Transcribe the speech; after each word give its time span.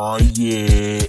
Oh 0.00 0.16
yeah. 0.36 1.02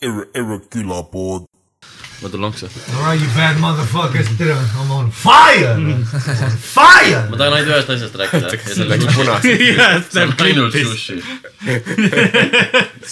Erre, 0.00 0.24
erre 0.34 0.56
külapood. 0.70 1.44
ma 2.22 2.28
tulen 2.30 2.42
lonksu. 2.46 2.66
Alright 2.96 3.20
you 3.20 3.28
bad 3.36 3.56
motherfuckers, 3.60 4.28
tere, 4.38 4.54
I 4.56 4.84
m 4.86 4.90
on 4.96 5.10
fire, 5.10 5.74
on 5.76 6.04
fire. 6.56 7.20
ma 7.30 7.36
tahan 7.36 7.52
ainult 7.58 7.68
ühest 7.74 7.90
asjast 7.96 8.16
rääkida. 8.16 8.48
ja 8.48 8.58
see 8.74 8.88
Läks 8.88 9.04
on 9.06 9.14
punaseks. 9.18 10.08
see 10.12 10.22
on 10.24 10.32
ainult 10.46 10.72
sushi. 10.72 11.16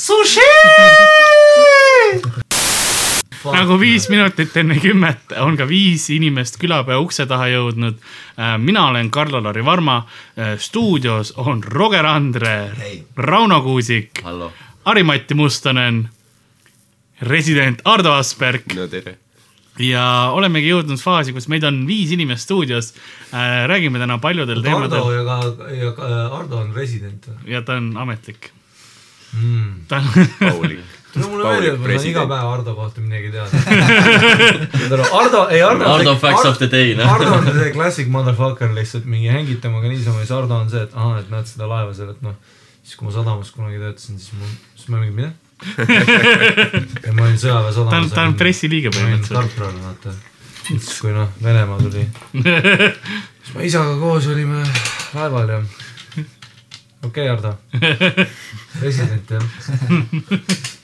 Sushi. 0.07 0.49
nagu 3.45 3.79
viis 3.81 4.09
minutit 4.13 4.57
enne 4.61 4.77
kümmet 4.81 5.35
on 5.41 5.57
ka 5.57 5.67
viis 5.69 6.09
inimest 6.13 6.59
külapäeva 6.61 7.01
ukse 7.01 7.27
taha 7.27 7.49
jõudnud. 7.51 7.97
mina 8.59 8.87
olen 8.89 9.11
Karl-Lari 9.11 9.65
Varma, 9.65 10.03
stuudios 10.59 11.33
on 11.37 11.63
Roger 11.65 12.07
Andre, 12.07 12.71
Rauno 13.17 13.63
Kuusik, 13.63 14.23
hallo. 14.25 14.53
Harimati 14.85 15.35
Mustonen, 15.35 16.09
resident 17.23 17.83
Ardo 17.85 18.13
Asperg 18.13 18.73
no 18.75 18.87
ja 19.81 20.05
olemegi 20.35 20.71
jõudnud 20.73 21.01
faasi, 21.01 21.33
kus 21.33 21.49
meid 21.49 21.65
on 21.65 21.83
viis 21.89 22.11
inimest 22.13 22.49
stuudios. 22.49 22.95
räägime 23.67 23.99
täna 23.99 24.19
paljudel 24.19 24.59
Ardo 24.59 24.69
teemadel 24.69 25.13
ja 25.15 25.25
ka, 25.25 25.69
ja 25.73 25.93
ka 25.97 26.09
Ardo 26.39 26.59
on 26.61 26.73
resident 26.75 27.29
või 27.29 27.55
ja 27.55 27.63
ta 27.63 27.79
on 27.81 27.93
ametlik 27.97 28.51
mm.? 29.33 29.87
ta 29.89 30.03
Paulik. 30.41 30.85
no 31.15 31.29
mulle 31.29 31.45
Paulik 31.45 31.75
meeldib, 31.75 31.83
ma 31.83 31.99
saan 31.99 32.09
iga 32.11 32.25
päev 32.31 32.49
Ardo 32.55 32.75
kohta 32.77 33.03
midagi 33.03 33.31
teada. 33.35 33.51
Ardo, 35.21 35.43
ei 35.51 35.63
Ardo. 35.67 35.91
Ardo 35.91 36.15
facts 36.23 36.47
of 36.47 36.59
the 36.61 36.69
day, 36.71 36.95
noh. 36.99 37.11
Ardo 37.11 37.33
on 37.41 37.51
see 37.51 37.73
classic 37.75 38.11
motherfucker 38.13 38.71
lihtsalt 38.77 39.09
mingi 39.11 39.31
hängib 39.33 39.61
temaga 39.65 39.91
niisama 39.91 40.23
ja 40.23 40.29
siis 40.29 40.37
Ardo 40.39 40.61
on 40.63 40.71
see, 40.71 40.83
et 40.87 40.95
ahah, 40.95 41.19
et 41.23 41.31
näed 41.33 41.51
seda 41.51 41.69
laeva 41.71 41.95
seal, 41.97 42.13
et 42.15 42.23
noh. 42.27 42.39
siis 42.85 42.99
kui 42.99 43.09
ma 43.09 43.15
sadamas 43.15 43.51
kunagi 43.57 43.83
töötasin, 43.83 44.21
siis 44.23 44.39
mul, 44.39 44.57
siis 44.77 44.93
ma 44.93 45.03
mingi 45.03 45.17
mida? 45.19 45.33
ja 47.05 47.13
ma 47.13 47.27
olin 47.27 47.39
sõjaväe 47.39 47.73
ta 47.75 47.83
on, 47.83 47.91
sadamas. 47.91 48.15
ta 48.15 48.27
on 48.31 48.37
pressiliige 48.39 48.95
ma 48.95 49.03
olin 49.03 49.21
põhimõtteliselt. 49.21 49.37
Tartu 49.37 49.67
all, 49.67 49.79
vaata. 49.85 50.11
siis 50.71 50.99
kui 51.03 51.15
noh, 51.17 51.31
Venemaa 51.43 51.79
tuli. 51.83 52.07
siis 53.45 53.55
me 53.57 53.69
isaga 53.69 53.99
koos 54.01 54.31
olime 54.33 54.65
laeval 55.17 55.57
ja. 55.57 55.63
okei 57.03 57.29
okay,, 57.29 57.31
Ardo. 57.35 57.57
president 58.81 59.35
jah, 59.37 60.77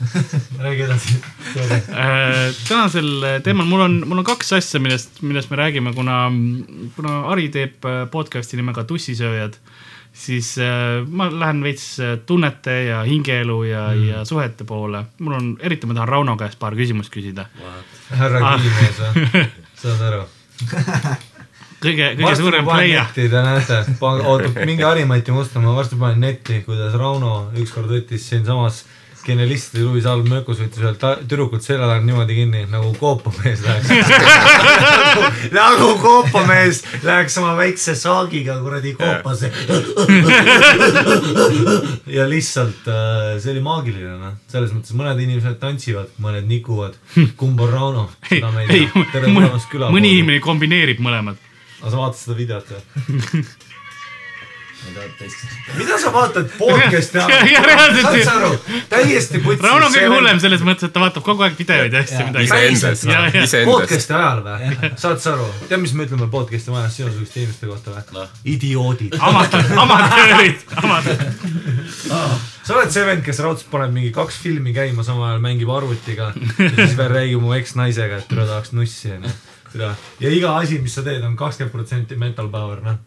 räägi 0.64 0.82
edasi. 0.82 1.14
Äh, 1.56 2.54
tänasel 2.68 3.26
teemal 3.44 3.68
mul 3.68 3.84
on, 3.84 3.98
mul 4.08 4.22
on 4.22 4.24
kaks 4.24 4.52
asja, 4.56 4.80
millest, 4.80 5.20
millest 5.22 5.50
me 5.50 5.60
räägime, 5.60 5.92
kuna, 5.94 6.24
kuna 6.96 7.20
Ari 7.32 7.48
teeb 7.52 7.84
äh, 7.84 8.02
podcast'i 8.10 8.58
nimega 8.60 8.84
Tussisööjad, 8.88 9.58
siis 10.12 10.54
äh, 10.58 11.00
ma 11.06 11.28
lähen 11.32 11.62
veits 11.64 11.86
äh, 12.00 12.16
tunnete 12.26 12.76
ja 12.88 13.02
hingeelu 13.06 13.62
ja 13.68 13.86
mm., 13.94 14.08
ja 14.08 14.24
suhete 14.24 14.64
poole. 14.64 15.04
mul 15.18 15.38
on, 15.38 15.50
eriti 15.60 15.86
ma 15.86 15.98
tahan 15.98 16.08
Rauno 16.08 16.36
käest 16.40 16.58
paar 16.58 16.76
küsimust 16.78 17.12
küsida. 17.12 17.48
härra 18.10 18.44
Ah. 18.54 18.60
Kivimees 18.60 19.02
või? 19.04 19.48
saad 19.82 20.06
aru? 20.10 20.24
kõige, 21.80 22.12
kõige 22.18 22.36
suurem 22.38 22.68
pleia. 22.68 23.04
Te 23.14 23.28
näete, 23.32 23.82
ootab, 24.04 24.62
minge 24.68 24.86
Harimati 24.86 25.34
Mustamäe, 25.34 25.74
varsti 25.76 25.98
panen 26.00 26.24
netti, 26.26 26.62
kuidas 26.66 26.96
Rauno 26.98 27.50
ükskord 27.60 27.90
võttis 27.92 28.28
siinsamas 28.30 28.84
genialistide 29.24 29.84
Louis 29.84 30.06
Alv 30.08 30.28
Mökus 30.28 30.60
võttis 30.62 30.80
ühelt 30.80 31.02
tüdrukult 31.28 31.64
selja 31.64 31.84
tagant 31.84 32.06
niimoodi 32.08 32.36
kinni 32.38 32.62
nagu 32.70 32.92
koopamees 32.98 33.62
läheks 33.64 33.90
nagu, 33.90 35.26
nagu 35.58 35.90
koopamees 36.00 36.82
läheks 37.04 37.36
oma 37.42 37.52
väikse 37.58 37.94
saagiga 37.98 38.56
kuradi 38.62 38.94
koopasse. 38.98 39.52
ja 42.16 42.26
lihtsalt 42.30 42.88
äh, 42.88 43.36
see 43.42 43.52
oli 43.54 43.64
maagiline 43.66 44.16
noh, 44.22 44.40
selles 44.50 44.72
mõttes 44.76 44.96
mõned 44.96 45.20
inimesed 45.26 45.60
tantsivad, 45.60 46.16
mõned 46.22 46.48
nikuvad. 46.50 46.96
kumb 47.40 47.60
on 47.60 47.74
Rauno? 47.74 48.08
seda 48.28 48.52
me, 48.54 48.66
ei 48.68 48.88
tea. 48.88 49.06
tere 49.12 49.28
tulemast, 49.28 49.68
küla. 49.72 49.92
mõni 49.92 50.16
inimene 50.16 50.40
kombineerib 50.44 51.04
mõlemad. 51.04 51.49
Aga 51.80 51.90
sa 51.90 51.96
vaatasid 51.96 52.24
seda 52.28 52.38
videot 52.40 52.66
või? 52.74 53.44
mida 55.76 55.98
sa 56.00 56.08
vaatad 56.12 56.46
podcast'i 56.56 57.18
Ja- 57.20 57.40
ja 57.52 57.60
reaalselt- 57.66 58.06
saad 58.06 58.22
sa 58.24 58.36
aru, 58.38 58.78
täiesti 58.88 59.38
putsi. 59.44 59.60
Rauno 59.66 59.86
on 59.90 59.92
kõige 59.92 60.08
hullem 60.08 60.38
selles 60.40 60.62
mõttes, 60.64 60.88
et 60.88 60.94
ta 60.94 61.02
vaatab 61.02 61.24
kogu 61.26 61.44
aeg 61.44 61.58
videoid 61.58 61.92
ja 61.92 62.00
asju 62.00 62.24
midagi. 62.30 63.66
podcast'i 63.68 64.14
ajal 64.16 64.40
või? 64.46 64.90
saad 65.02 65.20
sa 65.20 65.34
aru, 65.34 65.50
tead, 65.68 65.82
mis 65.84 65.92
me 65.92 66.06
ütleme 66.08 66.30
podcast'i 66.32 66.72
majas 66.72 66.96
sinusuguste 66.96 67.42
inimeste 67.42 67.68
kohta 67.68 67.92
või 67.98 68.16
Noh.? 68.16 68.32
idioodid. 68.54 69.18
amatöör, 69.20 69.68
amatöörid, 69.84 70.64
amatöör. 70.80 71.28
sa 72.64 72.78
oled 72.78 72.90
see 72.96 73.04
vend, 73.10 73.24
kes 73.28 73.42
raudselt 73.44 73.68
paneb 73.76 73.92
mingi 74.00 74.14
kaks 74.16 74.40
filmi 74.40 74.72
käima, 74.76 75.04
samal 75.04 75.28
ajal 75.34 75.44
mängib 75.44 75.68
arvutiga 75.76 76.32
ja 76.32 76.72
siis 76.80 76.96
veel 76.96 77.12
räägib 77.18 77.44
mu 77.44 77.52
eksnaisega, 77.60 78.24
et 78.24 78.28
türa 78.32 78.48
tahaks 78.48 78.72
nussi 78.72 79.12
onju. 79.18 79.36
Ja 79.74 80.32
iga 80.32 80.56
asi, 80.58 80.80
mis 80.82 80.94
sa 80.94 81.04
teed, 81.06 81.22
on 81.26 81.36
kakskümmend 81.38 81.74
protsenti 81.74 82.18
mental 82.18 82.50
power 82.52 82.82
noh. 82.84 82.98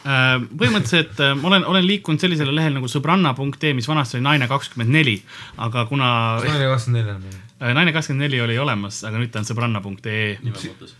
Äh, 0.00 0.38
põhimõtteliselt 0.56 1.18
äh, 1.20 1.34
ma 1.36 1.50
olen, 1.50 1.66
olen 1.68 1.84
liikunud 1.84 2.22
sellisele 2.22 2.54
lehele 2.56 2.78
nagu 2.78 2.88
sõbranna.ee, 2.88 3.74
mis 3.76 3.88
vanasti 3.88 4.16
oli 4.16 4.24
naine 4.24 4.46
kakskümmend 4.48 4.94
neli, 4.94 5.18
aga 5.60 5.84
kuna 5.90 6.12
naine 6.40 6.70
kakskümmend 6.70 7.02
neli 7.02 7.12
on 7.12 7.26
meil. 7.26 7.42
äh, 7.60 7.74
naine 7.76 7.92
kakskümmend 7.92 8.24
neli 8.24 8.40
oli 8.40 8.56
olemas, 8.62 9.02
aga 9.04 9.20
nüüd 9.20 9.34
ta 9.34 9.42
on 9.42 9.50
sõbranna.ee. 9.50 10.38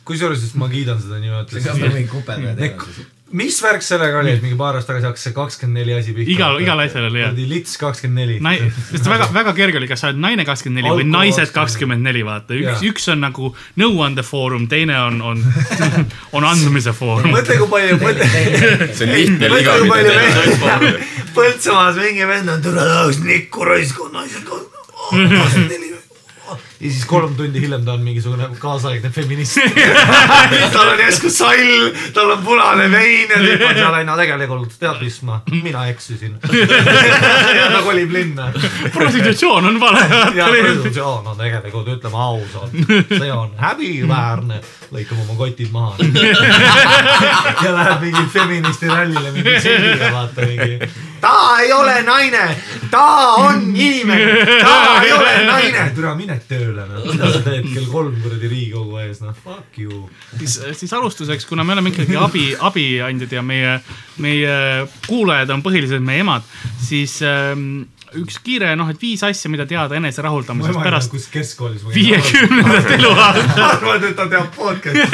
kusjuures, 0.05 0.45
sest 0.45 0.61
ma 0.61 0.69
kiidan 0.69 1.01
seda 1.01 1.23
niimoodi. 1.23 1.65
kas 1.65 1.81
me 1.81 1.95
mingi 1.97 2.13
siis? 2.13 3.01
mis 3.37 3.59
värk 3.63 3.85
sellega 3.85 4.19
oli, 4.19 4.33
et 4.35 4.43
mingi 4.43 4.57
paar 4.59 4.75
aastat 4.79 4.95
tagasi 4.95 5.07
hakkas 5.07 5.25
see 5.27 5.35
kakskümmend 5.37 5.79
neli 5.81 5.95
asi 5.95 6.15
pihta? 6.17 6.33
igal, 6.35 6.57
igal 6.63 6.83
asjal 6.83 7.07
oli 7.07 7.23
jah. 7.23 7.37
lits 7.51 7.77
kakskümmend 7.81 8.41
neli. 8.41 8.71
Sest 8.91 9.07
väga, 9.11 9.29
väga 9.35 9.55
kerge 9.59 9.79
oli, 9.79 9.89
kas 9.91 10.03
sa 10.03 10.11
oled 10.11 10.23
naine 10.23 10.47
kakskümmend 10.49 10.83
neli 10.83 10.95
või 11.03 11.07
naised 11.11 11.53
24. 11.53 11.55
kakskümmend 11.59 12.07
neli, 12.09 12.25
vaata. 12.27 12.59
üks 12.59 12.83
üks 12.91 13.07
on 13.15 13.23
nagu 13.23 13.53
nõuandefoorum, 13.81 14.67
teine 14.71 14.99
on, 15.05 15.21
on, 15.33 15.45
on 16.39 16.49
andmise 16.49 16.95
foorum. 16.97 17.31
mõtle, 17.37 17.61
kui 17.63 17.71
palju, 17.77 18.01
mõtle, 18.03 18.31
see 18.97 19.07
on 19.07 19.15
lihtne 19.15 19.53
palju 19.55 19.87
ligamine. 19.87 20.19
vend, 20.67 21.07
Põltsamaas 21.37 22.01
mingi 22.01 22.27
vend 22.27 22.57
on, 22.57 22.65
tule 22.65 22.83
tahaks 22.83 23.23
nikku 23.23 23.69
raisku, 23.69 24.11
naised 24.15 24.43
kakskümmend 24.51 25.71
neli. 25.71 25.90
Ja 26.81 26.91
siis 26.91 27.05
kolm 27.05 27.35
tundi 27.37 27.61
hiljem 27.61 27.85
ta 27.85 27.93
on 27.93 28.01
mingisugune 28.05 28.47
kaasaegne 28.59 29.11
feminist. 29.11 29.59
tal 30.75 30.89
on 30.89 31.03
järsku 31.03 31.31
sall, 31.31 31.91
tal 32.17 32.31
on 32.33 32.45
punane 32.45 32.87
vein 32.93 33.29
ja 33.29 33.41
tüüp 33.43 33.65
on 33.69 33.77
seal, 33.77 33.97
no 34.09 34.17
tegelikult 34.17 34.79
tead 34.81 35.03
mis 35.05 35.19
ma, 35.29 35.41
mina 35.51 35.85
eksisin. 35.93 36.39
ja 37.61 37.67
ta 37.75 37.83
kolib 37.85 38.13
linna. 38.17 38.49
prostitutsioon 38.95 39.69
on 39.73 39.81
vale. 39.81 40.07
ja 40.35 40.49
presumptsioon 40.49 41.27
on 41.27 41.37
tegelikult, 41.37 41.89
ütleme 41.99 42.17
ausalt, 42.17 42.73
see 43.11 43.33
on 43.33 43.53
häbiväärne. 43.61 44.63
lõikab 44.91 45.21
oma 45.23 45.37
kotid 45.39 45.69
maha. 45.73 46.01
ja 47.65 47.75
läheb 47.77 48.09
mingi 48.09 48.25
feministi 48.33 48.89
rallile 48.89 49.31
mingi 49.37 49.61
selgiga, 49.61 50.13
vaata 50.17 50.49
mingi. 50.49 50.91
ta 51.21 51.35
ei 51.61 51.73
ole 51.77 52.01
naine, 52.09 52.49
ta 52.91 53.05
on 53.45 53.69
inimene, 53.77 54.47
ta 54.65 55.03
ei 55.05 55.13
ole 55.13 55.37
naine. 55.45 55.91
türa, 55.95 56.15
mine 56.17 56.41
tööle, 56.71 56.87
noh. 56.89 57.05
mida 57.11 57.31
sa 57.35 57.43
teed 57.45 57.69
kell 57.75 57.89
kolm 57.91 58.17
kuradi 58.23 58.51
Riigikogu 58.51 58.99
ees, 59.03 59.21
noh, 59.25 59.35
fuck 59.45 59.79
you. 59.81 60.09
siis, 60.39 60.59
siis 60.79 60.93
alustuseks, 60.97 61.47
kuna 61.51 61.67
me 61.67 61.77
oleme 61.77 61.93
ikkagi 61.93 62.19
abi, 62.21 62.47
abiandjad 62.71 63.33
ja 63.39 63.43
meie, 63.47 63.79
meie 64.23 64.55
kuulajad 65.09 65.51
on 65.55 65.65
põhiliselt 65.67 66.05
meie 66.07 66.23
emad, 66.25 66.47
siis 66.81 67.19
ähm, 67.27 67.83
üks 68.19 68.41
kiire 68.45 68.73
noh, 68.79 68.89
et 68.91 69.03
viis 69.03 69.23
asja, 69.27 69.51
mida 69.53 69.67
teada 69.71 69.99
enese 69.99 70.23
rahuldamiseks 70.27 70.81
pärast 70.83 71.13
kus 71.13 71.29
keskkoolis. 71.33 71.87
viiekümnendat 71.95 72.91
eluaastat. 72.99 73.63
arvad, 73.69 74.09
et 74.11 74.17
ta 74.19 74.27
teab 74.31 74.51
podcast'i. 74.57 75.07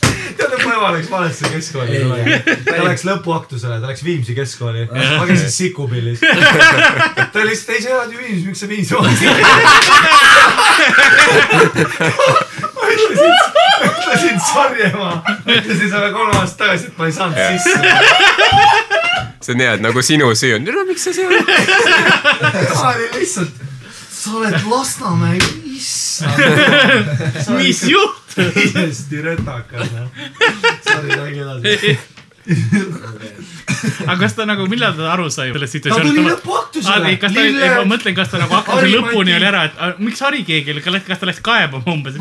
tead, 0.38 0.52
et 0.58 0.64
mu 0.64 0.72
ema 0.74 0.90
läks 0.96 1.10
valesse 1.10 1.50
keskkooli 1.52 2.00
kunagi. 2.04 2.30
ta 2.66 2.84
läks 2.86 3.04
lõpuaktusele, 3.08 3.80
ta 3.82 3.90
läks 3.90 4.04
Viimsi 4.04 4.34
keskkooli. 4.36 4.86
ma 4.92 5.26
käisin 5.28 5.50
Sikupillis. 5.50 6.20
ta 7.32 7.44
lihtsalt 7.44 7.76
ei, 7.76 7.82
sa 7.82 7.88
elad 7.96 8.12
ju 8.12 8.18
Viimsis, 8.22 8.46
miks 8.48 8.60
sa 8.64 8.68
Viimsi 8.68 8.94
vaatasid? 8.94 9.28
ma 12.74 12.82
ütlesin, 12.94 13.34
ütlesin 13.90 14.40
sorry 14.52 14.88
ema, 14.88 15.10
ütlesin 15.46 15.90
sulle 15.90 16.10
kolm 16.12 16.34
aastat 16.40 16.58
tagasi, 16.64 16.90
et 16.90 16.98
ma 16.98 17.08
ei 17.10 17.14
saanud 17.18 17.36
sisse. 17.54 17.76
see 19.44 19.54
on 19.54 19.60
hea, 19.60 19.76
et 19.76 19.84
nagu 19.84 20.02
sinu 20.02 20.32
süü 20.38 20.56
on, 20.58 20.66
no 20.68 20.84
miks 20.88 21.06
sa 21.08 21.14
seal 21.16 21.30
oled? 21.30 21.48
ema 22.64 22.90
oli 22.94 23.08
lihtsalt, 23.18 23.62
sa 24.10 24.36
oled 24.40 24.58
Lasnamäe, 24.70 25.38
issand. 25.76 26.38
mis 27.58 27.82
juht? 27.90 28.23
Täiesti 28.34 29.22
retakas, 29.22 29.92
noh. 29.92 30.08
Sorry, 30.84 31.08
räägi 31.16 31.38
edasi. 31.38 31.98
Aga 32.44 34.16
kas 34.20 34.34
ta 34.36 34.44
nagu, 34.48 34.66
millal 34.68 34.92
ta 34.96 35.12
aru 35.14 35.30
sai 35.32 35.48
sellest 35.52 35.78
ta 35.80 35.96
tuli 35.96 36.10
situatsioonist? 36.12 36.28
lõpuaktusele. 36.28 37.12
kas 37.20 37.32
ta, 37.32 37.40
ma 37.78 37.84
mõtlen, 37.88 38.14
kas 38.16 38.28
ta 38.32 38.40
nagu 38.42 38.52
hakkas 38.58 38.74
Harri 38.80 38.90
lõpuni 38.92 39.32
oli 39.36 39.46
ära, 39.48 39.62
et 39.68 40.02
miks 40.04 40.20
Harri 40.24 40.42
keegi, 40.44 40.76
kas 40.84 41.22
ta 41.22 41.28
läks 41.28 41.40
kaebama 41.44 41.88
umbes? 41.94 42.18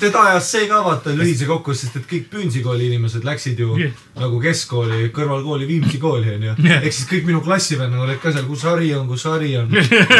teda 0.00 0.18
ajas 0.30 0.48
see 0.54 0.64
ka 0.70 0.80
vaata 0.86 1.12
lõi 1.16 1.34
see 1.36 1.48
kokku, 1.50 1.76
sest 1.76 2.00
et 2.00 2.06
kõik 2.08 2.24
Püünsi-kooli 2.32 2.88
inimesed 2.88 3.24
läksid 3.26 3.60
ju 3.60 3.76
nagu 4.20 4.40
keskkooli, 4.40 5.10
kõrvalkooli 5.16 5.68
Viimsi 5.68 5.98
kooli 6.00 6.28
onju. 6.36 6.52
Ehk 6.78 6.94
siis 6.94 7.08
kõik 7.10 7.24
minu 7.28 7.40
klassivennad 7.44 8.00
olid 8.04 8.20
ka 8.22 8.32
seal, 8.32 8.46
kus 8.48 8.64
Harri 8.68 8.90
on, 8.96 9.04
kus 9.10 9.24
Harri 9.28 9.52
on. 9.60 9.68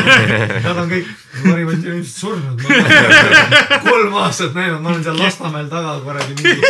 Nad 0.67 0.77
on 0.77 0.89
kõik, 0.91 1.07
Harri 1.47 1.65
Mati 1.69 1.87
on 1.87 1.97
ilmselt 2.01 2.19
surnud. 2.19 2.57
kolm 3.87 4.13
aastat 4.25 4.53
näinud, 4.57 4.81
ma 4.83 4.93
olen 4.93 5.05
seal 5.07 5.19
Lasnamäel 5.21 5.69
taga 5.73 5.97
kuradi 6.05 6.33
mingi. 6.41 6.61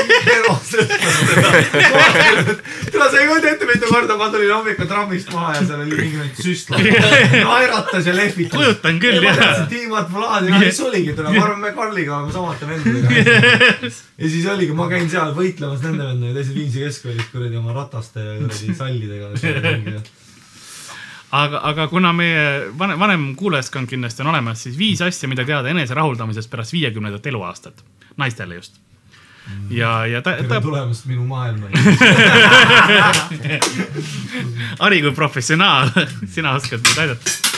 tule, 2.93 3.07
sa 3.11 3.19
ei 3.19 3.29
kujuta 3.29 3.51
ette, 3.51 3.67
mitu 3.69 3.89
korda 3.91 4.17
ma 4.21 4.29
tulin 4.33 4.53
hommikul 4.55 4.89
trammist 4.91 5.33
maha 5.35 5.55
ja 5.57 5.65
seal 5.67 5.83
oli 5.85 5.99
mingi 5.99 6.45
süstla. 6.45 6.81
naeratas 7.51 8.07
ja 8.07 8.15
lehvitas. 8.17 8.57
kujutan 8.57 9.01
küll 9.03 9.25
jah. 9.25 9.63
Tiimat 9.71 10.13
Vladi, 10.13 10.53
no 10.53 10.61
mis 10.63 10.81
oligi, 10.85 11.15
tule, 11.17 11.35
ma 11.35 11.45
arvan, 11.45 11.61
me 11.65 11.73
Karliga 11.77 12.17
oleme 12.19 12.35
samate 12.35 12.69
vendadega. 12.69 13.61
ja 14.23 14.33
siis 14.37 14.49
oligi, 14.51 14.77
ma 14.77 14.89
käin 14.91 15.09
seal 15.13 15.35
võitlemas 15.37 15.85
nende 15.87 16.09
vendadega, 16.09 16.39
teised 16.41 16.59
Viimsi 16.59 16.85
keskkoolis 16.87 17.31
kuradi 17.33 17.61
oma 17.61 17.77
rataste 17.77 18.27
ja 18.27 18.37
kuradi 18.41 18.77
sallidega. 18.83 20.03
aga, 21.43 21.65
aga 21.73 21.89
kuna 21.93 22.13
meie 22.17 22.45
vanem, 22.79 23.01
vanem 23.01 23.27
kuulajaskond 23.39 23.91
kindlasti 23.91 24.27
on 24.27 24.35
olemas, 24.35 24.67
siis 24.67 24.79
viis 24.79 25.03
asja, 25.05 25.31
mida 25.31 25.47
teada 25.49 25.73
enese 25.73 25.97
rahuldamisest 25.99 26.51
pärast 26.51 26.77
viiekümnendat 26.77 27.27
eluaastat, 27.33 27.85
naistele 28.21 28.61
just. 28.61 28.81
ja, 29.71 30.07
ja 30.07 30.23
ta, 30.23 30.37
tere 30.41 30.49
ta, 30.49 30.61
tulemast 30.65 31.07
minu 31.11 31.25
maailma. 31.29 31.71
Harri 34.83 35.03
kui 35.05 35.15
professionaal, 35.17 35.93
sina 36.31 36.57
oskad 36.59 36.83
mind 36.85 36.99
aidata. 37.05 37.50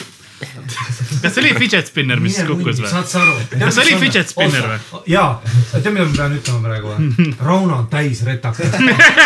Kas 1.22 1.34
see 1.34 1.42
oli 1.42 1.52
fidget 1.58 1.86
spinner, 1.90 2.20
mis 2.22 2.38
kukkus 2.46 2.80
või? 2.82 2.90
saad 2.90 3.08
sa 3.10 3.22
aru? 3.22 3.34
Kas 3.52 3.76
see 3.76 3.84
oli 3.86 3.98
fidget 4.02 4.32
spinner 4.32 4.68
või?? 4.68 5.02
jaa, 5.12 5.30
tead, 5.72 5.88
mida 5.94 6.06
ma 6.08 6.16
pean 6.16 6.36
ütlema 6.38 6.60
praegu 6.66 6.92
või? 6.92 6.98
Rauno 7.48 7.78
on 7.82 7.86
täis 7.92 8.22
retakas. 8.26 8.76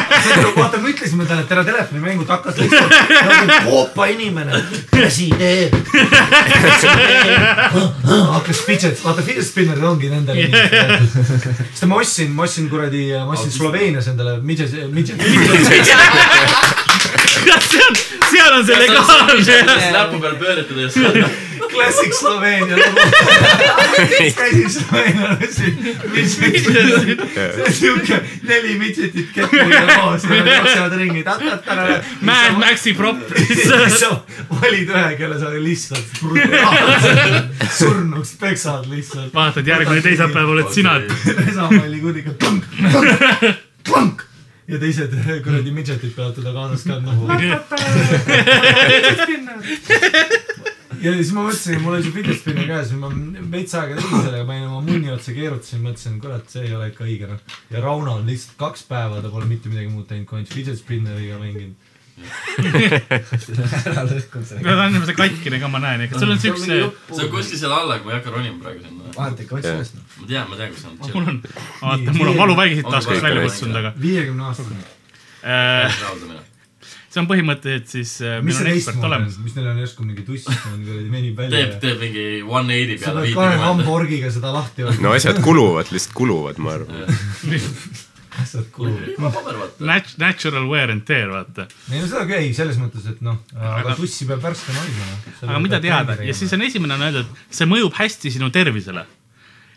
vaata, 0.61 0.81
me 0.83 0.93
ütlesime 0.93 1.27
talle, 1.29 1.45
et 1.47 1.51
tere 1.51 1.65
telefonimängud 1.69 2.31
hakkas 2.35 2.61
lihtsalt 2.61 2.91
nagu 3.31 3.61
koopa 3.71 4.09
inimene. 4.15 4.63
teeb. 5.41 5.77
hakkas 8.33 8.65
fidget, 8.69 9.05
vaata 9.05 9.25
fidget 9.27 9.47
spinnerid 9.49 9.85
ongi 9.87 10.13
nendele 10.13 10.47
inimestele. 10.47 10.99
sest 11.73 11.87
ma 11.91 12.01
ostsin, 12.01 12.33
ma 12.37 12.47
ostsin 12.49 12.71
kuradi, 12.73 13.09
ma 13.19 13.37
ostsin 13.37 13.55
Sloveenias 13.55 14.11
endale 14.13 14.39
midget, 14.43 14.75
midget. 14.93 15.21
Kas 17.47 17.69
seal, 17.73 17.99
seal 18.31 18.59
on 18.59 18.67
see 18.67 18.79
legaalne? 18.85 19.91
näpu 19.93 20.21
peal 20.21 20.41
pööretades. 20.41 20.99
Classic 21.77 22.19
Sloveenia 22.19 22.77
lugu. 22.77 23.01
käisin 24.37 24.71
Sloveenias, 24.71 25.49
ostsin 25.49 25.79
midget. 26.41 27.21
see 27.55 27.63
on 27.65 27.73
siuke 27.73 28.21
neli 28.43 28.79
midgetit 28.79 29.33
kettidega 29.35 29.97
koos 29.97 30.25
ja 30.25 30.31
nad 30.31 30.53
jooksevad 30.57 30.97
ringi. 31.01 31.25
Mad 32.21 32.59
Maxi 32.59 32.95
prop. 32.95 33.17
sa 33.69 34.11
valid 34.51 34.89
ühe, 34.89 35.17
kelle 35.19 35.41
sa 35.41 35.51
lihtsalt 35.51 36.21
brutaalselt 36.21 37.67
surnuks 37.79 38.37
peksad 38.41 38.87
lihtsalt. 38.91 39.35
vaatad, 39.35 39.67
järgmine 39.67 40.03
teisipäev 40.03 40.55
oled 40.55 40.73
sina. 40.73 41.01
pesapalli 41.27 42.01
kudiga 42.01 42.37
klank, 42.41 42.65
klank, 42.93 43.61
klank 43.85 44.26
ja 44.69 44.79
teised 44.83 45.13
kuradi 45.45 45.71
midžetid 45.75 46.13
peavad 46.17 46.35
teda 46.39 46.51
kaasas 46.57 46.83
kandma. 46.89 47.13
ja 51.05 51.13
siis 51.15 51.33
ma 51.35 51.41
mõtlesin, 51.47 51.81
mul 51.83 51.97
oli 51.97 52.05
see 52.07 52.15
fidget 52.15 52.39
spinner 52.41 52.67
käes, 52.71 52.93
ma 52.99 53.09
veits 53.53 53.75
aega 53.79 53.95
tegin 54.01 54.25
sellega, 54.25 54.47
panin 54.49 54.69
oma 54.69 54.81
munni 54.87 55.09
otsa, 55.13 55.35
keerutasin, 55.37 55.83
mõtlesin, 55.85 56.15
kurat, 56.23 56.45
see 56.51 56.63
ei 56.67 56.73
ole 56.77 56.87
ikka 56.93 57.03
õige 57.07 57.27
noh. 57.31 57.41
ja 57.73 57.83
Rauno 57.85 58.13
on 58.21 58.31
lihtsalt 58.31 58.57
kaks 58.61 58.83
päeva, 58.91 59.23
ta 59.23 59.29
pole 59.33 59.47
mitte 59.51 59.67
midagi 59.73 59.93
muud 59.93 60.07
teinud, 60.11 60.27
kui 60.29 60.41
ainult 60.41 60.55
fidget 60.55 60.79
spinneriga 60.81 61.37
mänginud. 61.43 61.86
Ära 62.17 64.05
lõhkunud 64.09 64.47
sellega. 64.49 64.65
ta 64.65 64.87
on 64.87 65.07
see 65.09 65.17
katkine 65.19 65.61
ka, 65.61 65.69
ma 65.73 65.81
näen, 65.85 66.07
kas 66.11 66.23
sul 66.23 66.33
on 66.33 66.41
siukse, 66.41 66.67
see 67.11 67.27
on 67.27 67.33
kuskil 67.35 67.61
seal 67.61 67.75
all, 67.77 67.93
aga 67.93 68.07
ma 68.07 68.15
ei 68.15 68.19
hakka 68.19 68.33
ronima 68.33 68.57
praegu 68.63 68.85
sinna. 68.85 69.13
vahet 69.17 69.45
ikka 69.45 69.59
otsi 69.61 69.75
üles. 69.75 69.93
ma 70.17 70.29
tean, 70.31 70.49
ma 70.51 70.61
tean, 70.61 70.73
kus 70.73 70.87
on. 70.89 70.99
mul 71.13 71.31
on, 71.35 71.41
vaata, 71.83 72.17
mul 72.17 72.33
on 72.33 72.41
valuvaigisid 72.41 72.91
taskust 72.97 73.27
välja 73.27 73.45
kutsunud, 73.45 73.81
aga 73.83 73.93
viiekümne 74.01 74.49
aastane. 74.49 74.81
äh, 75.45 76.01
see 77.13 77.23
on 77.23 77.29
põhimõtteliselt 77.29 77.93
siis, 77.93 78.17
mis 78.41 78.49
meil 78.49 78.57
see 78.57 78.65
on 78.65 78.73
ekspert 78.73 78.97
teistmoodi 78.97 79.05
on 79.05 79.13
olemas., 79.13 79.39
mis 79.45 79.61
neil 79.61 79.71
on 79.75 79.85
järsku 79.85 80.09
mingi 80.09 80.27
tuss, 80.27 80.49
kuradi 80.49 81.07
venib 81.13 81.45
välja 81.45 81.63
teeb, 81.63 81.79
teeb 81.85 82.03
mingi 82.07 82.27
one 82.49 82.81
eighty 82.81 82.99
sa 83.01 83.13
peale 83.13 83.29
pead 83.29 83.39
kahe 83.43 83.63
hamburgiga 83.67 84.33
seda 84.33 84.57
lahti 84.57 84.89
no 85.05 85.15
asjad 85.17 85.45
kuluvad, 85.45 85.93
lihtsalt 85.93 86.17
kuluvad, 86.17 86.61
ma 86.65 86.77
arvan. 86.81 87.17
asjad 88.47 88.71
kuluvad. 88.75 89.13
paber 89.19 89.59
vaata. 89.61 89.85
Nat-, 89.91 90.15
natural 90.23 90.71
wear 90.71 90.95
and 90.95 91.05
tear, 91.09 91.29
vaata. 91.35 91.67
ei 91.91 92.01
no 92.01 92.07
seda 92.09 92.25
küll, 92.29 92.39
ei 92.47 92.55
selles 92.57 92.79
mõttes, 92.81 93.05
et 93.11 93.21
noh, 93.27 93.43
aga 93.57 93.99
tussi 93.99 94.29
peab 94.29 94.43
värskena 94.47 94.81
hoidma. 94.81 95.11
noh. 95.11 95.37
aga 95.51 95.61
mida 95.67 95.83
teada 95.83 96.19
ja 96.23 96.35
siis 96.37 96.55
on 96.57 96.65
esimene 96.67 96.97
on 96.97 97.07
öeldud, 97.11 97.37
see 97.51 97.69
mõjub 97.69 97.95
hästi 97.99 98.33
sinu 98.39 98.51
tervisele. 98.55 99.05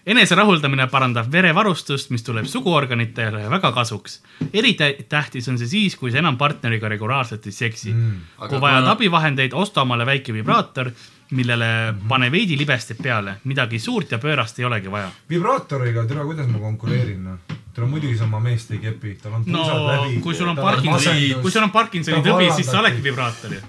enese 0.10 0.36
rahuldamine 0.39 0.88
parandab 0.89 1.27
verevarustust, 1.31 2.10
mis 2.13 2.24
tuleb 2.25 2.48
suguorganitele 2.50 3.45
väga 3.51 3.71
kasuks. 3.75 4.21
eritähtis 4.54 5.50
on 5.51 5.60
see 5.62 5.68
siis, 5.68 6.00
kui 6.00 6.12
sa 6.12 6.21
enam 6.24 6.38
partneriga 6.38 6.89
regulaarselt 6.89 7.45
ei 7.45 7.56
seksi 7.56 7.94
mm.. 7.94 8.19
Aga 8.39 8.54
kui 8.54 8.62
vajad 8.62 8.83
kuna- 8.83 8.98
abivahendeid, 8.98 9.54
osta 9.54 9.81
omale 9.86 10.06
väike 10.10 10.33
vibraator, 10.33 10.92
millele 11.38 11.94
pane 12.10 12.31
veidi 12.33 12.57
libestit 12.57 12.98
peale, 13.04 13.36
midagi 13.45 13.80
suurt 13.80 14.12
ja 14.12 14.18
pöörast 14.18 14.60
ei 14.60 14.66
olegi 14.66 14.92
vaja. 14.92 15.12
vibraatoriga, 15.30 16.06
tere, 16.10 16.25
kuidas 16.25 16.48
ma 16.50 16.62
konkureerin, 16.63 17.24
noh. 17.24 17.57
tere, 17.80 17.90
muidugi 17.90 18.18
sa 18.20 18.28
oma 18.28 18.42
meest 18.44 18.72
ei 18.76 18.81
kepi, 18.84 19.16
tal 19.24 19.40
on 19.40 19.48
no 19.48 19.64
läbi. 19.88 20.20
kui 20.24 20.36
sul 20.36 20.52
on 20.52 20.60
Parkinsoni, 20.60 21.31
kui 21.42 21.52
sul 21.52 21.64
on 21.64 21.72
Parkinsoni 21.72 22.22
tõbi, 22.26 22.52
siis 22.58 22.70
sa 22.70 22.81
oledki 22.84 23.04
vibraator 23.06 23.56
ju. 23.56 23.62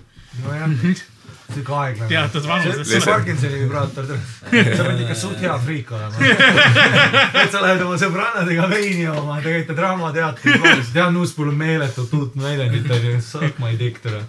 nojah, 0.45 0.77
siuke 1.55 1.75
aeglane. 1.75 2.09
teatud 2.11 2.47
vanuses 2.49 2.89
see 2.89 3.01
Parkinsoni 3.05 3.61
vibraator, 3.63 4.07
sa 4.77 4.87
pead 4.87 5.03
ikka 5.05 5.17
suht 5.19 5.41
hea 5.43 5.57
friik 5.65 5.93
olema. 5.97 6.31
et 7.43 7.53
sa 7.53 7.63
lähed 7.65 7.85
oma 7.85 7.99
sõbrannadega 8.01 8.69
veini 8.71 9.05
jooma, 9.07 9.39
te 9.45 9.55
käite 9.55 9.77
Draamateatris, 9.79 10.93
tead, 10.95 11.15
Nuuspul 11.15 11.51
on 11.53 11.59
meeletult 11.61 12.15
uut 12.19 12.37
väljendit 12.41 12.91
onju, 12.97 13.17
suck 13.25 13.59
my 13.63 13.75
dick 13.81 14.01
tere. 14.05 14.23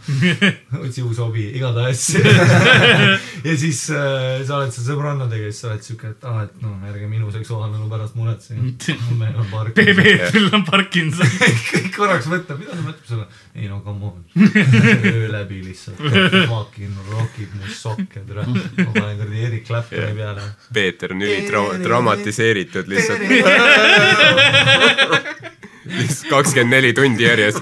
otsi 0.82 1.06
uus 1.06 1.22
hobi, 1.22 1.48
igatahes. 1.60 2.08
ja 3.48 3.58
siis 3.58 3.84
äh, 3.94 4.42
sa 4.48 4.60
oled 4.60 4.74
seal 4.76 4.88
sõbrannadega 4.92 5.50
ja 5.50 5.54
siis 5.54 5.64
sa 5.66 5.72
oled 5.72 5.86
siuke, 5.86 6.16
et 6.16 6.28
aa, 6.30 6.48
et 6.48 6.66
noh, 6.66 6.78
ärge 6.90 7.10
minu 7.12 7.32
seksuaalelu 7.34 7.90
pärast 7.92 8.18
muretsege. 8.20 8.98
meil 9.20 9.38
on 9.38 9.52
Parkinson. 9.52 10.04
Peetril 10.04 10.50
on 10.56 10.66
Parkinson. 10.68 11.38
kõik 11.72 11.94
korraks 11.96 12.30
mõtleb, 12.32 12.64
mida 12.64 12.76
ta 12.76 12.84
mõtleb 12.86 13.08
sulle? 13.08 13.30
ei 13.56 13.68
no 13.68 13.82
come 13.84 14.06
on, 14.06 14.24
öö 15.06 15.32
läbi 15.32 15.60
lihtsalt, 15.66 16.00
fucking 16.48 17.11
rockib 17.12 17.54
mu 17.60 17.68
sokke, 17.76 18.24
tere. 18.28 18.46
ma 18.48 18.92
panen 18.96 19.18
kuradi 19.20 19.44
Erik 19.48 19.68
Claptoni 19.68 20.14
peale. 20.18 20.42
Peeter 20.74 21.14
on 21.16 21.22
ülitrauma-, 21.28 21.78
dramatiseeritud 21.84 22.88
lihtsalt, 22.92 23.22
lihtsalt 26.00 26.30
kakskümmend 26.32 26.78
neli 26.78 26.94
tundi 26.98 27.24
järjest. 27.28 27.62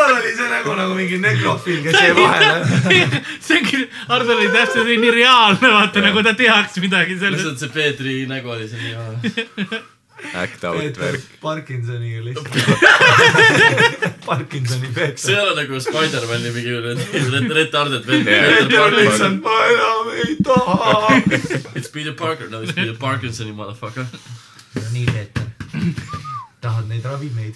Hardol 0.00 0.16
oli 0.22 0.32
see 0.36 0.48
nägu 0.50 0.74
nagu 0.78 0.94
mingi 0.98 1.18
nekrofiil, 1.22 1.80
kes 1.84 2.00
jäi 2.00 2.14
vahele. 2.16 2.56
see 3.46 3.60
ongi, 3.60 3.80
Hardo 4.08 4.36
oli 4.36 4.48
täpselt 4.54 4.90
nii 4.90 5.14
reaalne, 5.20 5.72
vaata 5.76 6.04
nagu 6.04 6.22
ta 6.26 6.34
teaks 6.38 6.80
midagi 6.84 7.18
sellest. 7.20 7.44
lihtsalt 7.44 7.64
see 7.66 7.74
Peetri 7.76 8.18
nägu 8.30 8.52
oli 8.56 8.68
see 8.68 8.80
nii. 8.82 9.80
Act 10.36 10.64
out 10.68 10.98
värk. 11.00 11.22
Parkinsoniga 11.40 12.20
lihtsalt. 12.24 12.48
Parkinsoni 14.28 14.86
see 14.86 14.94
Peeter. 14.94 15.30
ei 15.32 15.40
ole 15.40 15.54
nagu 15.62 15.80
Spider-man'i 15.80 16.52
mingi 16.56 16.74
ret- 16.84 17.54
retarded 17.60 18.04
vend. 18.06 18.28
Parker. 18.28 18.98
lihtsalt 18.98 19.40
ma 19.46 19.56
enam 19.74 20.10
ei 20.24 20.36
taha. 20.44 21.22
It's 21.74 21.88
Peter 21.88 22.12
Parker, 22.12 22.50
no 22.52 22.60
it's 22.62 22.76
Peter 22.76 22.96
Parkinsoni 23.00 23.52
motherfucker. 23.56 24.04
nii, 24.92 25.06
Peeter. 25.06 25.49
Tahad 26.60 26.88
neid 26.90 27.04
ravimeid? 27.04 27.54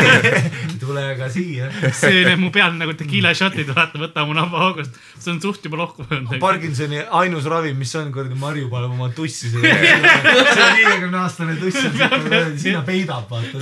tule 0.82 1.02
aga 1.12 1.28
siia. 1.30 1.68
see 1.94 2.24
näeb 2.26 2.40
mu 2.42 2.50
peal 2.54 2.74
nagu 2.78 2.94
tequila 2.98 3.30
shot'id, 3.38 3.70
vaata, 3.76 4.00
võta 4.02 4.24
mu 4.26 4.34
nabahoogust. 4.36 4.98
see 5.18 5.32
on 5.34 5.40
suht 5.42 5.64
juba 5.66 5.80
lohku 5.82 6.06
öelnud. 6.08 6.38
Parkinsoni 6.42 6.98
ainus 7.20 7.46
ravim, 7.50 7.76
mis 7.78 7.94
on, 7.98 8.10
kuradi 8.14 8.38
Marju 8.40 8.66
paneb 8.72 8.90
oma 8.96 9.08
tussi 9.14 9.52
see 9.52 9.62
viiekümne 9.62 11.18
aastane 11.22 11.54
tuss 11.60 11.78
on 11.86 12.58
sinna 12.58 12.82
peidab, 12.86 13.30
vaata. 13.30 13.56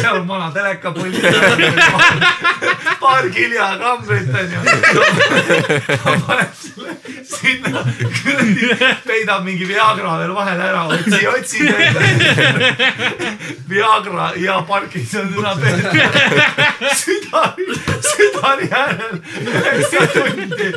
seal 0.00 0.20
on 0.20 0.28
vana 0.28 0.48
telekapull. 0.54 1.12
paar 3.04 3.28
kiljakaambrit 3.30 4.28
onju. 4.40 4.58
paneb 6.26 6.52
selle 6.60 6.73
sinna 7.28 7.84
kuradi 8.22 8.68
peidab 9.06 9.44
mingi 9.44 9.68
Viagra 9.68 10.18
veel 10.20 10.34
vahele 10.34 10.64
ära, 10.68 10.84
otsi, 10.88 11.26
otsi. 11.28 11.58
Viagra 13.68 14.32
ja 14.36 14.60
Parkinson 14.68 15.32
täna 15.34 15.54
südani, 16.94 17.66
südani 18.10 18.68
äärel 18.70 19.16
üheksa 19.46 20.06
tundi. 20.14 20.72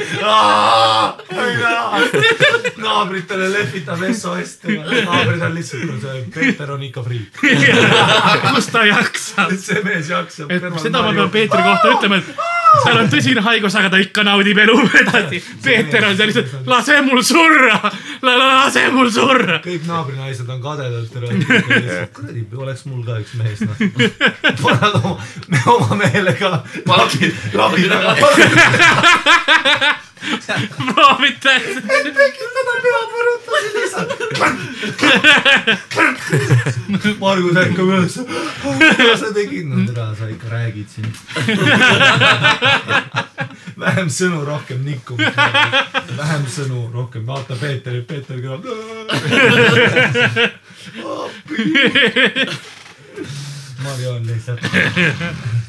naabritele 2.77 3.49
lehvitab 3.53 4.03
SOS-t, 4.13 4.67
naabrid 5.05 5.41
on 5.41 5.55
lihtsalt, 5.55 6.05
Peeter 6.33 6.71
on 6.71 6.83
ikka 6.83 7.03
friik. 7.03 7.41
kus 8.53 8.67
ta 8.71 8.85
jaksab. 8.85 9.55
see 9.57 9.83
mees 9.83 10.09
jaksab. 10.09 10.51
seda 10.81 11.01
ma 11.01 11.13
pean 11.13 11.29
Peetri 11.29 11.63
kohta 11.63 11.93
ütlema, 11.95 12.21
et 12.21 12.25
tal 12.83 13.01
on 13.01 13.11
tõsine 13.11 13.43
haigus, 13.45 13.75
aga 13.79 13.91
ta 13.93 14.01
ikka 14.01 14.23
naudib 14.27 14.61
elu 14.63 14.77
edasi. 15.01 15.41
Peeter 15.63 16.07
on 16.07 16.17
seal 16.19 16.33
lihtsalt, 16.37 16.67
lase 16.67 17.01
mul 17.01 17.21
surra, 17.23 17.91
lase 18.21 18.83
mul 18.93 19.11
surra. 19.11 19.59
kõik 19.65 19.87
naabrinaised 19.89 20.49
on 20.49 20.61
kadedad, 20.63 21.07
tere. 21.13 21.27
kuradi, 22.15 22.45
oleks 22.57 22.85
mul 22.89 23.03
ka 23.07 23.19
üks 23.21 23.33
mees, 23.39 23.59
noh. 23.65 23.77
panevad 24.63 24.99
oma, 25.01 25.15
oma 25.75 26.01
mehele 26.03 26.33
ka 26.39 26.49
labi, 26.85 27.31
labi 27.53 27.87
taga. 27.91 28.11
proovite. 30.77 31.53
tekitada 32.17 32.73
peapõrutusi 32.83 33.69
lihtsalt. 33.75 34.11
Margus 37.21 37.57
ärkab 37.61 37.87
üles. 37.91 38.15
mida 38.79 39.15
sa 39.17 39.27
tegid? 39.35 39.65
no 39.69 39.75
tere, 39.87 40.07
sa 40.17 40.25
ikka 40.31 40.47
räägid 40.51 40.87
siin. 40.95 41.09
Vähem 43.79 44.09
sõnu, 44.13 44.41
rohkem 44.47 44.83
nikkumist. 44.85 45.37
vähem 46.17 46.45
sõnu, 46.51 46.87
rohkem 46.93 47.25
vaata 47.27 47.57
Peeterit, 47.59 48.07
Peeter 48.07 48.39
kõlab. 48.41 48.63
Marju 53.83 54.09
on 54.15 54.25
lihtsalt. 54.25 54.61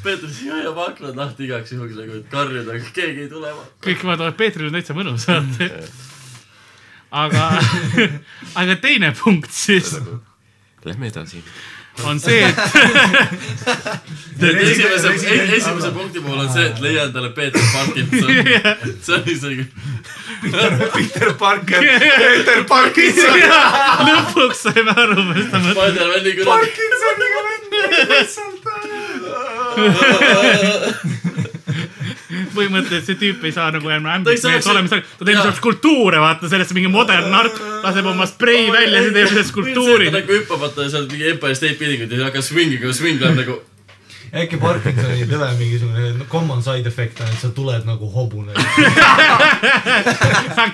Peeter, 0.04 0.28
sina 0.32 0.58
hoiab 0.58 0.78
aknad 0.86 1.18
lahti 1.18 1.48
igaks 1.48 1.74
juhuks 1.74 1.96
nagu, 1.98 2.20
et 2.20 2.28
karjuda, 2.32 2.76
aga 2.76 2.94
keegi 2.96 3.26
ei 3.26 3.32
tule. 3.32 3.52
kõik 3.84 4.04
vaatavad, 4.08 4.38
Peetril 4.38 4.70
on 4.70 4.78
täitsa 4.78 4.96
mõnus, 4.96 5.28
vaata. 5.28 5.82
aga, 7.24 7.50
aga 8.62 8.80
teine 8.82 9.12
punkt 9.16 9.52
siis 9.54 9.96
Lähme 10.86 11.08
edasi. 11.10 11.42
On 12.06 12.18
see, 12.20 12.42
et 12.44 12.58
esimese, 14.62 15.08
esimese 15.56 15.90
punkti 15.94 16.20
puhul 16.22 16.38
on 16.44 16.50
see, 16.52 16.66
et 16.70 16.78
leia 16.84 17.02
endale 17.08 17.30
Peeter 17.34 17.62
Parkinson. 17.72 18.28
see 19.02 19.14
on 19.16 19.22
isegi, 19.34 19.64
Peter 20.94 21.30
Parker, 21.40 21.80
Peter 21.82 22.60
Parkinson. 22.68 23.34
lõpuks 24.08 24.58
saime 24.68 24.92
aru, 24.94 25.22
mis 25.32 25.46
ta 25.50 25.56
mõtleb. 25.58 25.74
Spider-man 25.74 26.22
nii 26.26 26.34
kuradi. 26.38 26.54
Parkinsoniga 26.54 27.40
vend 27.48 27.66
lihtsalt. 28.14 28.62
Põhimõtteliselt 32.54 33.07
see 33.09 33.18
tüüp 33.21 33.45
ei 33.49 33.52
saa 33.54 33.71
nagu 33.75 33.90
enam 33.95 34.25
saaks- 34.26 34.47
mees 34.49 34.68
olema, 34.73 34.88
ta 34.90 35.25
teeb 35.25 35.33
lihtsalt 35.35 35.59
skulptuure, 35.61 36.18
vaata 36.23 36.50
sellest 36.50 36.75
mingi 36.76 36.90
modern 36.92 37.30
nark, 37.33 37.54
laseb 37.85 38.07
oma 38.11 38.26
sprei 38.30 38.66
välja, 38.75 38.99
siis 39.04 39.14
teeb 39.16 39.26
lihtsalt 39.30 39.50
skulptuuri 39.52 40.11
ta. 40.11 40.14
nagu 40.21 40.30
hüppab 40.38 40.59
vaata 40.66 40.88
seal 40.90 41.09
mingi 41.11 41.33
Empire 41.35 41.57
State 41.59 41.76
Building'ut 41.80 42.14
ja 42.16 42.28
hakkab 42.28 42.45
swingiga, 42.47 42.92
swing 42.97 43.18
läheb 43.23 43.37
nagu. 43.42 43.54
äkki 44.28 44.59
Parkinsoni 44.61 45.25
tõve 45.30 45.47
mingisugune 45.59 46.26
common 46.28 46.61
side 46.62 46.87
effect 46.90 47.21
on, 47.25 47.30
et 47.33 47.40
sa 47.40 47.49
tuled 47.57 47.87
nagu 47.88 48.11
hobune. 48.12 48.52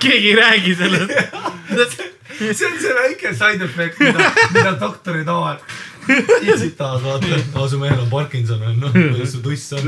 keegi 0.03 0.33
ei 0.33 0.35
räägi 0.35 0.75
sellest. 0.75 2.03
see 2.35 2.67
on 2.67 2.79
see 2.79 2.93
väike 2.99 3.31
side 3.33 3.63
effect, 3.63 3.99
mida, 3.99 4.31
mida 4.53 4.75
doktorid 4.79 5.27
omavad. 5.27 5.59
tsitaat, 6.57 7.03
vaata, 7.03 7.27
aa 7.55 7.67
su 7.69 7.79
mehel 7.81 7.99
on 7.99 8.09
Parkinson 8.09 8.61
on, 8.61 8.79
noh, 8.79 8.93
kuidas 8.93 9.31
su 9.35 9.41
tuss 9.45 9.73
on? 9.77 9.83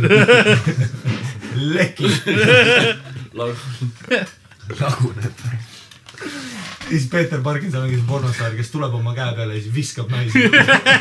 lekib, 1.76 2.12
laguneb. 3.38 5.38
siis 6.90 7.06
Peeter 7.12 7.42
Parkinson 7.46 7.82
ongi 7.86 7.98
see 8.00 8.10
pornostaar, 8.10 8.54
kes 8.58 8.70
tuleb 8.74 8.94
oma 9.00 9.12
käe 9.18 9.32
peale 9.38 9.54
ja 9.58 9.62
siis 9.64 9.76
viskab 9.76 10.08
naisi. 10.14 10.40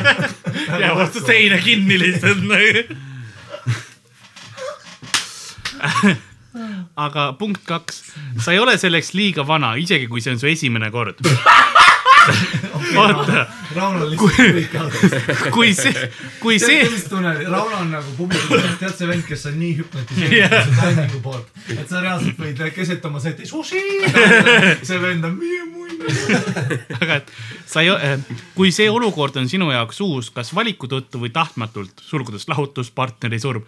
ja 0.83 0.89
vastu 0.97 1.19
seina 1.25 1.57
kinni 1.63 1.95
lihtsalt 2.01 2.41
aga 7.07 7.31
punkt 7.39 7.63
kaks, 7.67 7.95
sa 8.41 8.53
ei 8.53 8.59
ole 8.61 8.77
selleks 8.81 9.13
liiga 9.17 9.45
vana, 9.47 9.75
isegi 9.79 10.07
kui 10.09 10.21
see 10.23 10.33
on 10.35 10.41
su 10.41 10.47
esimene 10.49 10.89
kord. 10.93 11.17
oota, 12.95 13.45
Rauno 13.75 14.07
lihtsalt 14.09 14.37
kõik 14.57 14.75
jaotas. 14.77 15.15
kui 15.55 15.73
see, 15.77 16.09
kui 16.41 16.59
see 16.61 16.83
sellist 16.85 17.09
tunne, 17.11 17.33
Rauno 17.47 17.81
on 17.81 17.91
nagu 17.93 18.13
publiku, 18.17 18.59
tead 18.81 18.95
see 18.95 19.09
vend, 19.09 19.25
kes 19.27 19.45
on 19.51 19.57
nii 19.61 19.73
hüpnotiseeritud 19.81 20.79
timing'u 20.81 21.21
poolt, 21.25 21.51
et 21.75 21.85
sa 21.89 22.01
reaalselt 22.03 22.41
võid 22.41 22.63
keset 22.75 23.05
oma 23.09 23.21
seti 23.23 23.49
sushi. 23.49 23.83
see 24.87 25.01
vend 25.03 25.27
on 25.27 25.37
minu 25.37 25.67
munn. 25.73 26.01
aga 27.01 27.19
et 27.21 27.31
sa 27.67 27.83
ei, 27.85 27.93
kui 28.57 28.71
see 28.75 28.89
olukord 28.91 29.37
on 29.41 29.49
sinu 29.51 29.69
jaoks 29.73 30.01
uus, 30.05 30.31
kas 30.33 30.53
valiku 30.55 30.89
tõttu 30.91 31.21
või 31.21 31.33
tahtmatult, 31.35 32.03
sulgudes 32.03 32.47
lahutus, 32.51 32.91
partneri 32.95 33.39
surm, 33.41 33.65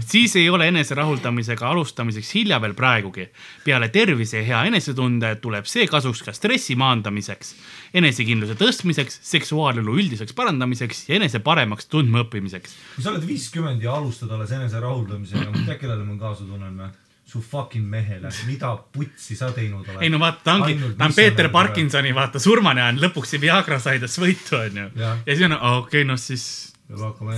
siis 0.00 0.36
ei 0.36 0.48
ole 0.50 0.68
enese 0.68 0.94
rahuldamisega 0.98 1.68
alustamiseks 1.68 2.34
hilja 2.34 2.60
veel 2.60 2.74
praegugi. 2.74 3.28
peale 3.64 3.88
tervise 3.88 4.38
ja 4.38 4.44
hea 4.44 4.62
enesetunde 4.72 5.34
tuleb 5.42 5.66
see 5.66 5.86
kasuks 5.86 6.22
ka 6.22 6.32
stressi 6.32 6.76
maandamiseks, 6.76 7.54
enesekindluse 7.94 8.54
tõstmiseks, 8.60 9.20
seksuaalelu 9.22 9.98
üldiseks 10.02 10.36
parandamiseks 10.36 11.08
ja 11.08 11.18
enese 11.20 11.38
paremaks 11.38 11.86
tundmaõppimiseks. 11.86 12.78
kui 12.94 13.04
sa 13.04 13.12
oled 13.12 13.26
viiskümmend 13.26 13.82
ja 13.82 13.98
alustad 13.98 14.30
alles 14.30 14.52
enese 14.52 14.80
rahuldamisega, 14.80 15.50
ma 15.50 15.66
tead, 15.66 15.78
kellele 15.80 16.04
ma 16.04 16.18
kaasa 16.20 16.44
tunnen 16.44 16.74
või? 16.78 16.94
su 17.28 17.40
fucking 17.40 17.84
mehele, 17.84 18.30
mida 18.46 18.70
putsi 18.92 19.36
sa 19.36 19.50
teinud 19.52 19.84
oled? 19.84 20.00
ei 20.00 20.08
no 20.08 20.16
vaata, 20.22 20.40
ta 20.46 20.54
ongi, 20.56 20.78
ta 20.96 21.10
on 21.10 21.14
Peeter 21.16 21.50
on 21.50 21.52
Parkinsoni 21.52 22.14
vaata 22.16 22.40
surmani 22.40 22.80
ajal, 22.80 23.02
lõpuks 23.04 23.34
see 23.34 23.42
Viagra 23.42 23.76
sai 23.84 24.00
tast 24.00 24.16
võitu, 24.22 24.56
onju. 24.56 24.86
Ja 24.96 25.12
siis 25.26 25.44
on, 25.44 25.58
okei 25.58 25.74
okay,, 25.82 26.06
noh 26.08 26.20
siis. 26.20 26.46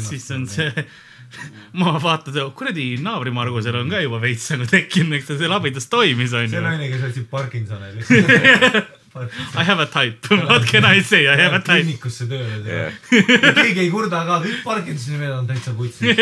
Siis 0.05 0.31
on 0.31 0.47
see, 0.51 0.85
ma 1.81 1.97
vaatan, 2.03 2.39
kuradi 2.57 2.93
naabrimargusel 3.03 3.81
on 3.81 3.91
ka 3.91 4.03
juba 4.05 4.21
veits 4.23 4.51
nagu 4.55 4.69
tekkinud, 4.71 5.19
eks 5.19 5.31
ta 5.33 5.39
seal 5.41 5.57
abidas 5.57 5.91
toimis 5.91 6.35
see 6.35 6.47
onju. 6.47 6.63
naine, 6.65 6.89
kes 6.93 7.11
otsib 7.11 7.29
Parkinsoni 7.33 7.93
lihtsalt. 7.99 8.97
I 9.11 9.65
have 9.65 9.81
a 9.81 9.87
type, 9.87 10.31
what 10.49 10.67
can 10.67 10.85
I 10.85 11.03
say, 11.03 11.27
I 11.27 11.35
have 11.35 11.55
a 11.57 11.59
type. 11.59 11.83
kliinikusse 11.83 12.29
tööle 12.31 12.61
teha. 12.63 13.55
keegi 13.57 13.83
ei 13.83 13.89
kurda 13.91 14.21
ka, 14.29 14.37
kõik 14.45 14.61
Parkinsoni 14.63 15.19
mehed 15.19 15.35
on 15.35 15.49
täitsa 15.49 15.75
putsi. 15.75 16.15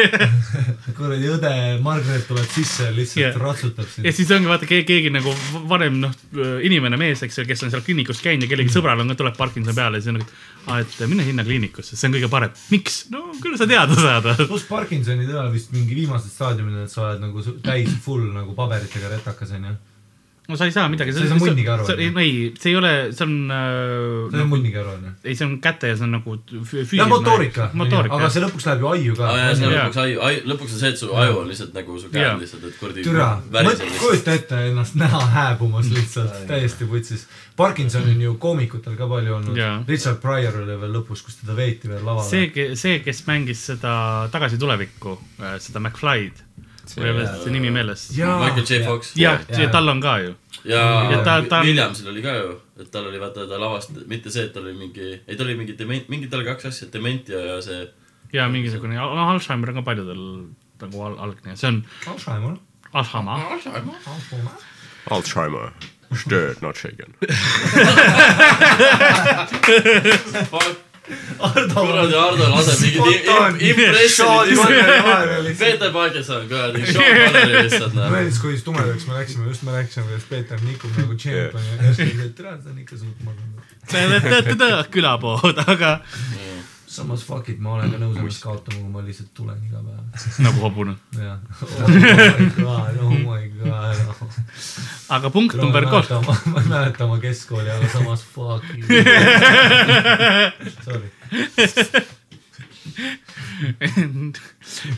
kuradi 0.97 1.29
õde 1.35 1.53
Margaret 1.85 2.25
tuleb 2.31 2.47
sisse 2.55 2.89
ja 2.89 2.95
lihtsalt 2.97 3.25
Jah. 3.27 3.37
ratsutab 3.43 3.85
ja 3.85 3.93
sind. 3.93 4.09
siis 4.17 4.33
ongi 4.33 4.49
vaata 4.49 4.69
keegi, 4.71 4.87
keegi 4.89 5.13
nagu 5.13 5.35
vanem 5.69 5.99
noh, 6.07 6.15
inimene, 6.65 6.97
mees, 7.01 7.21
eks 7.27 7.43
ju, 7.43 7.45
kes 7.49 7.67
on 7.67 7.75
seal 7.75 7.85
kliinikus 7.85 8.23
käinud 8.25 8.47
ja 8.47 8.53
kellegi 8.55 8.73
sõbral 8.73 9.05
on 9.05 9.13
ka, 9.13 9.19
tuleb 9.21 9.37
Parkinson 9.37 9.77
peale 9.77 10.01
ja 10.01 10.07
siis 10.07 10.15
on 10.15 10.23
nagu, 10.23 10.81
et 10.81 10.97
mine 11.13 11.29
sinna 11.29 11.45
kliinikusse, 11.45 11.99
see 11.99 12.09
on 12.09 12.17
kõige 12.17 12.33
parem. 12.33 12.57
miks? 12.73 13.03
no 13.13 13.27
küll 13.43 13.61
sa 13.61 13.69
teada 13.69 14.01
saad. 14.01 14.33
pluss 14.51 14.65
Parkinsoni 14.71 15.29
tõe 15.29 15.45
vist 15.53 15.77
mingi 15.77 15.93
viimased 15.99 16.33
staadiumid, 16.33 16.87
et 16.87 16.95
sa 16.95 17.05
oled 17.11 17.23
nagu 17.27 17.45
täis 17.69 17.93
full 18.05 18.31
nagu 18.33 18.57
paberitega 18.57 19.13
retakas 19.13 19.53
onju. 19.61 19.77
No 20.49 20.57
sa 20.57 20.65
ei 20.65 20.73
saa 20.73 20.89
midagi. 20.89 21.13
Sa 21.13 21.21
ei 21.21 21.29
saa 21.29 21.39
munnigi 21.39 21.69
aru, 21.69 21.87
ei, 22.23 22.31
see 22.57 22.71
ei 22.73 22.77
ole, 22.79 22.93
see 23.13 23.25
on 23.27 23.35
sa 23.53 24.39
ei 24.39 24.43
äh,, 24.43 24.49
munnigi 24.49 24.79
aru 24.81 24.95
onju. 24.95 25.11
ei, 25.25 25.35
see 25.37 25.45
on 25.45 25.59
käte 25.65 25.91
ja 25.91 25.97
see 25.99 26.07
on 26.07 26.15
nagu 26.17 26.37
fü- 26.39 26.63
füüsiline. 26.63 27.03
ja 27.03 27.09
motoorika, 27.13 27.69
aga 28.17 28.31
see 28.33 28.45
lõpuks 28.47 28.69
läheb 28.71 28.85
ju 28.85 28.89
aiu 28.95 29.17
ka 29.19 29.27
aa 29.29 29.37
jaa, 29.43 29.51
see 29.59 29.69
on 29.69 29.75
lõpuks 29.77 30.01
aju, 30.05 30.23
aju, 30.31 30.41
lõpuks 30.55 30.73
on 30.73 30.83
see, 30.85 30.93
et 30.95 31.03
su 31.03 31.11
aju 31.25 31.37
on 31.43 31.53
lihtsalt 31.53 31.77
nagu 31.77 31.99
su 32.01 32.09
käed 32.15 32.41
lihtsalt, 32.45 32.65
et 32.71 32.81
kuradi 32.81 33.05
türa, 33.05 33.29
kujuta 34.01 34.39
ette 34.41 34.63
ennast 34.71 34.97
näha 35.05 35.21
hääbumas 35.37 35.93
lihtsalt, 35.93 36.41
täiesti 36.49 36.89
putsis. 36.89 37.29
Parkinson 37.59 38.09
on 38.09 38.21
ju 38.23 38.35
koomikutel 38.41 38.95
ka 38.97 39.09
palju 39.11 39.35
olnud 39.35 39.57
Jaa.. 39.59 39.83
Richard 39.89 40.21
Pryor 40.23 40.61
oli 40.63 40.81
veel 40.81 40.93
lõpus, 40.95 41.25
kus 41.27 41.41
teda 41.43 41.57
veeti 41.59 41.91
veel 41.91 42.05
lavale. 42.07 42.25
see, 42.29 42.71
see, 42.79 43.01
kes 43.05 43.25
mängis 43.29 43.65
seda 43.73 43.93
Tagasi 44.33 44.61
tulevikku, 44.63 45.19
seda 45.61 45.83
McFly'd, 45.83 46.48
mul 46.97 47.07
ei 47.07 47.13
ole 47.13 47.27
see 47.45 47.53
nimi 47.53 47.71
meeles. 47.75 48.09
Michael 48.17 48.65
J 48.69 48.81
Fox 48.87 49.13
jah, 49.19 49.39
tal 49.73 49.89
on 49.89 50.01
ka 50.01 50.19
ju. 50.23 50.35
ja, 50.65 50.83
Ja 51.13 51.19
ta- 51.25 51.43
ta 51.49 51.61
Williamsil 51.63 52.09
oli 52.11 52.23
ka 52.23 52.33
ju, 52.37 52.55
et 52.81 52.91
tal 52.91 53.07
oli 53.11 53.19
vaata, 53.21 53.47
ta 53.51 53.59
lavastas, 53.61 54.07
mitte 54.07 54.31
see, 54.31 54.45
et 54.49 54.53
tal 54.55 54.65
oli 54.67 54.75
mingi, 54.79 55.21
ei 55.27 55.37
tal 55.37 55.47
oli 55.47 55.57
mingi 55.61 55.77
dement, 55.79 56.09
mingi 56.09 56.29
tal 56.31 56.41
oli 56.41 56.49
kaks 56.49 56.65
asja, 56.73 56.89
dementia 56.93 57.39
ja 57.41 57.61
see. 57.63 57.89
ja 58.33 58.49
mingisugune, 58.49 58.95
no 58.95 59.29
Alžeimer 59.33 59.69
on 59.71 59.75
ka 59.83 59.83
paljudel 59.91 60.25
nagu 60.81 61.05
al-, 61.05 61.19
algne, 61.29 61.57
see 61.57 61.69
on 61.69 61.85
Alzheimer. 62.07 62.57
Alzheimer. 62.93 63.47
Alzheimer, 65.11 65.73
stirred 66.15 66.63
not 66.63 66.77
shaken. 66.77 67.15
Kuradi 71.39 72.15
Hardo 72.19 72.49
laseb 72.53 72.81
mingid 72.83 73.29
im- 73.29 73.61
impressionid. 73.71 74.59
Peeter 75.59 75.93
Parkinson, 75.93 76.49
kuradi, 76.49 76.85
Sean 76.87 77.05
Connery 77.05 77.63
lihtsalt 77.63 77.95
noh. 77.99 78.11
meeldis, 78.13 78.39
kui 78.43 78.59
tumedaks 78.65 79.07
me 79.09 79.19
läksime, 79.19 79.49
just 79.49 79.63
me 79.67 79.77
rääkisime, 79.77 80.07
kuidas 80.11 80.27
Peeter 80.31 80.59
nikub 80.65 80.93
nagu 80.99 81.15
tšempion 81.19 81.63
ja 81.83 81.95
siis 81.95 82.13
ütles, 82.15 82.27
et 82.31 82.35
tere, 82.39 82.57
ta 82.63 82.73
on 82.73 82.79
ikka 82.85 82.95
suht 83.01 83.19
maganud. 83.27 84.89
külapood, 84.93 85.57
aga 85.67 85.99
samas 86.89 87.23
fuck 87.25 87.49
it, 87.53 87.59
ma 87.61 87.77
olen 87.77 87.93
ka 87.93 87.99
nõus 88.01 88.17
ennast 88.19 88.43
kaotama, 88.43 88.81
kui 88.81 88.93
ma 88.93 89.03
lihtsalt 89.05 89.29
tulen 89.37 89.59
iga 89.69 89.81
päev. 89.85 90.29
nagu 90.45 90.63
hobune. 90.65 90.95
jah. 91.15 91.39
oh 91.63 91.89
my 91.89 92.49
god, 92.57 92.97
oh 93.05 93.13
my 93.13 93.43
god. 93.61 93.97
Aga 95.09 95.31
punkt 95.31 95.57
number 95.57 95.87
kolm. 95.89 96.25
ma 96.53 96.61
ei 96.63 96.69
mäleta 96.69 97.05
oma 97.09 97.19
keskkooli, 97.23 97.71
aga 97.71 97.89
samas 97.93 98.25
fuck 98.25 98.65
you. 98.77 98.87
Sorry. 100.85 101.09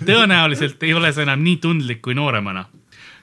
tõenäoliselt 0.06 0.82
ei 0.86 0.94
ole 0.94 1.12
sa 1.14 1.24
enam 1.26 1.42
nii 1.46 1.58
tundlik 1.62 2.02
kui 2.04 2.14
nooremana. 2.18 2.66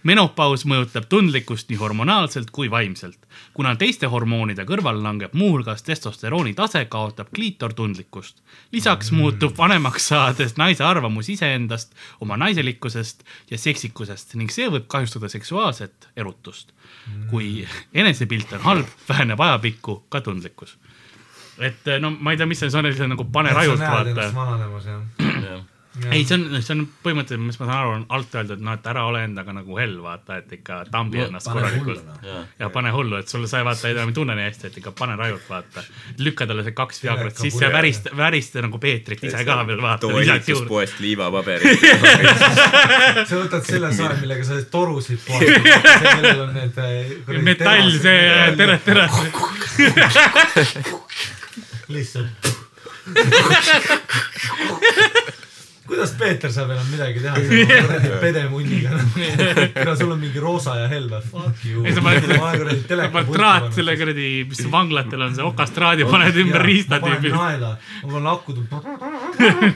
Menopaus 0.07 0.63
mõjutab 0.69 1.07
tundlikkust 1.11 1.71
nii 1.71 1.79
hormonaalselt 1.81 2.51
kui 2.55 2.69
vaimselt. 2.71 3.19
kuna 3.53 3.75
teiste 3.75 4.07
hormoonide 4.07 4.63
kõrval 4.69 5.01
langeb 5.03 5.33
muuhulgas 5.33 5.83
testosterooni 5.83 6.53
tase, 6.53 6.85
kaotab 6.85 7.31
kliitor 7.35 7.73
tundlikkust. 7.73 8.41
lisaks 8.71 9.11
muutub 9.11 9.57
vanemaks 9.57 10.07
saades 10.13 10.57
naise 10.57 10.83
arvamus 10.83 11.29
iseendast, 11.29 11.95
oma 12.21 12.37
naiselikkusest 12.37 13.23
ja 13.51 13.57
seksikusest 13.57 14.35
ning 14.35 14.51
see 14.53 14.69
võib 14.71 14.87
kahjustada 14.87 15.29
seksuaalset 15.29 16.09
erutust. 16.15 16.73
kui 17.29 17.67
enesepilt 17.93 18.53
on 18.53 18.67
halb, 18.69 18.99
väheneb 19.09 19.39
ajapikku 19.39 20.03
ka 20.09 20.21
tundlikkus. 20.21 20.77
et 21.59 21.97
no 21.99 22.11
ma 22.11 22.31
ei 22.31 22.37
tea, 22.37 22.45
mis 22.45 22.59
see 22.59 22.71
on, 22.73 22.93
see 22.93 23.03
on 23.03 23.15
nagu 23.15 23.25
pane 23.31 23.53
rajult 23.53 23.81
vaata 23.81 24.31
vananemas 24.35 24.85
jah? 24.85 25.65
ei, 26.11 26.25
see 26.25 26.35
on, 26.37 26.61
see 26.61 26.73
on 26.75 26.81
põhimõtteliselt, 27.03 27.45
mis 27.47 27.59
ma 27.59 27.65
saan 27.67 27.77
aru, 27.77 27.89
on 27.97 28.03
alt 28.17 28.31
öeldud, 28.37 28.61
noh, 28.63 28.73
et 28.77 28.85
ära 28.91 29.01
ole 29.09 29.19
endaga 29.25 29.51
nagu 29.55 29.71
hell, 29.79 29.97
vaata, 30.03 30.31
et 30.41 30.49
ikka 30.59 30.73
tambi 30.93 31.17
ennast 31.23 31.47
pane 31.49 31.61
hullu 31.61 31.67
korralikult. 31.67 32.01
noh. 32.07 32.17
jah, 32.27 32.41
ja 32.59 32.65
pane 32.73 32.89
hullu, 32.95 33.15
et 33.21 33.27
sul 33.31 33.43
sa 33.49 33.55
ei 33.61 33.65
vaata, 33.67 33.83
enam 33.91 34.07
ei 34.11 34.15
tunne 34.17 34.33
nii 34.37 34.47
hästi, 34.47 34.63
et 34.69 34.75
ikka 34.81 34.91
pane 34.97 35.13
rajult, 35.19 35.45
vaata. 35.49 35.79
lükka 36.21 36.43
talle 36.49 36.63
see 36.67 36.75
kaks 36.77 36.97
Viagrat 37.03 37.35
sisse 37.41 37.63
ja 37.65 37.71
värista, 37.73 38.07
värista 38.17 38.55
nagu 38.65 38.77
Peetrit 38.83 39.21
ise 39.29 39.39
ka 39.47 39.55
veel 39.67 39.81
vaata, 39.83 40.01
too 40.05 40.11
ehituspoest 40.21 40.95
liivapaberi. 41.03 41.65
sa 43.29 43.33
võtad 43.33 43.63
selle 43.67 43.89
sae, 43.95 44.13
millega 44.21 44.43
sa 44.47 44.53
torusid 44.71 45.19
puhastad, 45.25 45.63
sellel 46.05 46.39
on 46.45 46.51
need 46.57 46.75
äh, 46.83 46.91
metall, 47.49 47.89
see 48.03 48.21
tere, 48.61 48.75
tere. 48.85 49.05
lihtsalt. 51.97 52.35
kuidas 55.87 56.13
Peeter 56.19 56.51
saab 56.53 56.71
enam 56.75 56.87
midagi 56.91 57.21
teha 57.23 57.35
kuradi 57.87 58.11
pedemunniga? 58.21 58.99
kuna 59.77 59.95
sul 59.99 60.13
on 60.15 60.21
mingi 60.21 60.43
roosa 60.43 60.75
ja 60.81 60.87
helve, 60.91 61.21
fuck 61.31 61.65
you. 61.65 61.85
ei, 61.85 61.95
sa 61.95 62.03
paned, 62.05 62.27
sa 62.27 63.09
paned 63.15 63.33
traat 63.33 63.69
selle 63.77 63.97
kuradi, 63.99 64.29
mis 64.51 64.63
vanglatel 64.73 65.27
on, 65.27 65.35
see 65.37 65.47
okastraadi 65.47 66.07
paned 66.11 66.39
ümber 66.43 66.65
riistatüübi. 66.67 67.33
naela, 67.33 67.73
ma 68.03 68.13
panen 68.13 68.31
akud, 68.33 68.63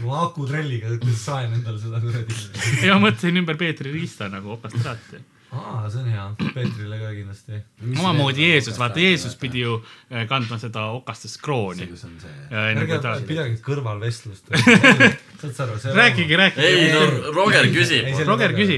ma 0.05 0.23
akutrelliga 0.27 0.97
saen 1.15 1.59
endale 1.59 1.79
seda 1.81 2.03
kuradi. 2.03 2.39
ja 2.85 2.97
ma 2.97 3.07
mõtlesin 3.07 3.43
ümber 3.43 3.59
Peetri 3.61 3.93
riista 3.95 4.29
nagu 4.31 4.57
okastraati. 4.57 5.23
aa, 5.51 5.89
see 5.91 5.99
on 5.99 6.07
hea, 6.07 6.25
Peetrile 6.55 6.99
ka 7.01 7.09
kindlasti. 7.15 7.59
omamoodi 7.99 8.45
Jeesus, 8.51 8.77
vaata 8.79 9.01
Jeesus 9.03 9.35
pidi 9.39 9.65
ju 9.65 9.81
eh, 10.09 10.23
kandma 10.29 10.59
seda 10.61 10.85
okastest 10.95 11.41
krooni. 11.43 11.87
kus 11.91 12.05
on 12.07 12.13
see. 12.21 12.35
enne 12.51 12.85
ärge 12.85 13.01
ta, 13.03 13.17
pidage 13.27 13.59
kõrvalvestlust. 13.65 14.47
saad 15.41 15.53
sa 15.57 15.63
aru, 15.65 15.75
see 15.81 15.95
rääkige, 15.97 16.37
rääkige. 16.37 16.67
ei 16.69 16.91
no 16.93 17.33
Roger 17.35 17.67
küsib, 17.73 18.07
Roger, 18.29 18.53
küsi, 18.55 18.77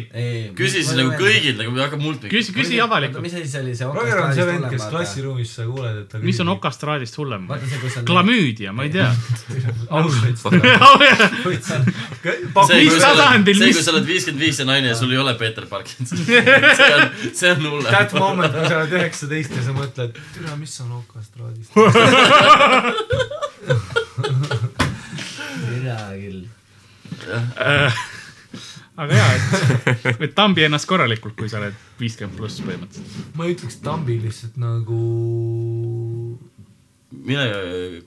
küsi 0.57 0.81
siis 0.81 0.93
nagu. 0.97 1.11
kõigilt 1.19 1.59
nagu 1.59 1.75
hakkab 1.77 2.01
mult. 2.01 2.25
küsi, 2.31 2.55
küsi 2.55 2.79
avalikult. 2.81 3.21
mis 3.25 3.35
asi 3.37 3.51
see 3.51 3.61
oli, 3.61 3.75
see 3.77 3.89
Roger 3.93 4.23
on 4.23 4.33
see 4.33 4.47
vend, 4.47 4.69
kes. 4.71 4.87
klassiruumis 4.93 5.53
sa 5.59 5.67
kuuled, 5.69 6.01
et 6.05 6.09
ta 6.09 6.23
mis 6.23 6.41
on? 6.41 6.53
okastraadist 6.55 7.19
hullem? 7.19 7.49
klamüüdia, 8.07 8.73
ma 8.73 8.87
ei 8.87 8.93
tea. 8.95 9.09
Auschwitz. 9.93 10.41
see, 12.63 12.81
Mis 12.83 12.97
tasandil, 12.97 13.59
see, 13.59 13.73
kui 13.75 13.83
sa 13.83 13.93
oled 13.93 14.07
viiskümmend 14.07 14.41
viis 14.47 14.61
ja 14.61 14.67
naine 14.69 14.93
ja 14.93 14.97
sul 14.97 15.11
ei 15.13 15.19
ole 15.21 15.35
Peeter 15.39 15.67
Parkinson. 15.69 16.23
see 16.77 16.93
on, 16.93 17.03
see 17.33 17.51
on 17.51 17.59
That 17.87 18.11
hullem. 18.11 18.23
moment, 18.23 18.53
kui 18.55 18.67
sa 18.69 18.79
oled 18.81 18.93
üheksateist 18.99 19.51
ja 19.57 19.63
sa 19.65 19.75
mõtled, 19.75 20.17
türa, 20.35 20.55
mis 20.59 20.73
on 20.83 20.91
okastraadist. 20.99 21.71
hea 25.83 25.97
küll. 26.21 26.41
aga 28.97 29.17
jaa, 29.17 29.29
et, 29.33 30.23
et 30.27 30.33
tambi 30.37 30.65
ennast 30.67 30.87
korralikult, 30.89 31.35
kui 31.39 31.49
sa 31.51 31.59
oled 31.61 31.77
viiskümmend 31.99 32.37
pluss 32.37 32.61
põhimõtteliselt. 32.65 33.35
ma 33.37 33.47
ei 33.47 33.55
ütleks 33.55 33.77
tambi 33.83 34.19
lihtsalt 34.21 34.57
nagu, 34.61 34.99
mine 37.11 37.45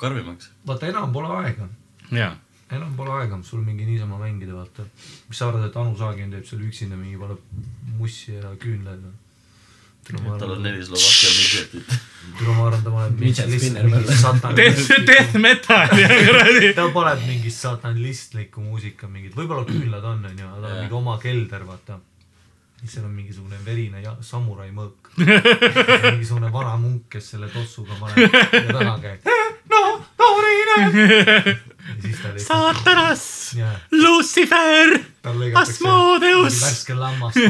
karmimaks. 0.00 0.50
vaata 0.68 0.90
enam 0.92 1.12
pole 1.14 1.30
aega, 1.42 1.68
jaa. 2.14 2.34
Enam 2.70 2.96
pole 2.96 3.12
aega 3.20 3.38
sul 3.42 3.62
mingi 3.62 3.86
niisama 3.86 4.18
mängida, 4.18 4.54
vaata. 4.54 4.86
mis 5.28 5.38
sa 5.38 5.48
arvad, 5.48 5.68
et 5.68 5.76
Anu 5.76 5.94
Saagin 5.98 6.32
teeb 6.34 6.46
seal 6.48 6.64
üksinda 6.66 6.98
mingi 6.98 7.18
paneb 7.20 7.38
mussi 7.98 8.34
ja 8.34 8.50
küünlaid 8.62 9.04
või? 9.04 9.14
tal 10.38 10.50
on 10.50 10.62
neli 10.62 10.84
Slovakkia 10.86 11.30
midžetit. 11.34 11.94
tule 12.38 12.54
ma 12.54 12.66
arvan, 12.66 12.82
ta 12.82 12.90
paneb 12.90 13.22
lihtsalt 13.22 13.54
spinner 13.54 13.88
mingi 13.90 14.18
peal. 14.42 15.06
Death, 15.06 15.38
metal 15.38 15.94
ja 15.98 16.10
kuradi. 16.10 16.72
ta 16.74 16.88
paneb 16.94 17.24
mingi 17.26 17.50
satanistlikku 17.50 18.62
muusika, 18.62 19.10
mingit, 19.10 19.34
võib-olla 19.38 19.66
küünlad 19.66 20.04
on, 20.04 20.22
onju, 20.30 20.50
aga 20.50 20.60
tal 20.60 20.70
on 20.70 20.78
mingi 20.84 20.98
oma 21.00 21.18
kelder, 21.22 21.66
vaata. 21.66 21.98
seal 22.84 23.06
on 23.06 23.14
mingisugune 23.14 23.58
verine 23.66 24.02
ja 24.02 24.14
samurai 24.20 24.70
mõõk. 24.74 25.10
mingisugune 26.12 26.52
vana 26.54 26.76
munk, 26.78 27.08
kes 27.16 27.34
selle 27.34 27.50
tossuga 27.50 27.98
paneb 28.02 28.30
ja 28.30 28.66
taga 28.70 28.98
käib. 29.02 29.30
No, 29.76 30.32
lihtsalt, 32.02 32.40
saatanas, 32.40 33.56
Lucifer, 33.90 35.00
Asmodeus. 35.54 36.60
värske 36.62 36.94
lammas. 36.94 37.34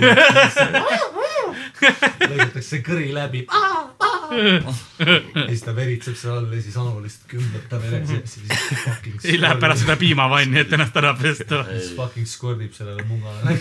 lõigatakse 2.30 2.80
kõri 2.84 3.10
läbi. 3.14 3.44
ja 3.46 5.44
siis 5.48 5.62
ta 5.64 5.74
veritseb 5.76 6.16
seal 6.18 6.38
all 6.40 6.54
ja 6.54 6.62
siis 6.64 6.76
Anu 6.80 7.02
lihtsalt 7.02 7.26
kümbleb 7.30 7.66
ta 7.70 7.80
veres 7.82 8.10
ja 8.10 8.20
siis 8.26 8.48
ei 9.30 9.40
lähe 9.40 9.58
pärast 9.60 9.84
seda 9.84 9.96
piimavanni, 10.00 10.60
et 10.62 10.72
ennast 10.72 10.96
ära 11.00 11.12
pesta. 11.18 11.62
siis 11.70 11.92
fucking 11.98 12.28
skordib 12.28 12.72
sellele 12.76 13.04
mugale. 13.08 13.56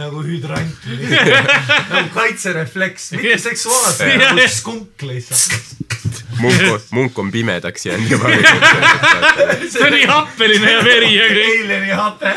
nagu 0.00 0.22
hüdrant. 0.26 0.88
nagu 1.90 2.08
kaitserefleks, 2.14 3.12
mitte 3.18 3.38
seksuaalse, 3.50 4.12
nagu 4.22 4.48
skunk 4.60 5.06
lihtsalt. 5.10 6.25
munk, 6.40 6.82
munk 6.96 7.18
on 7.18 7.32
pimedaks 7.32 7.86
jäänud 7.86 8.10
juba. 8.10 8.28
see 9.72 9.88
oli 9.88 10.06
happeline 10.06 10.72
ja 10.72 10.84
veri 10.84 11.14
ja 11.16 11.24
kõik. 11.30 11.46
Eileri 11.56 11.90
hape. 11.90 12.36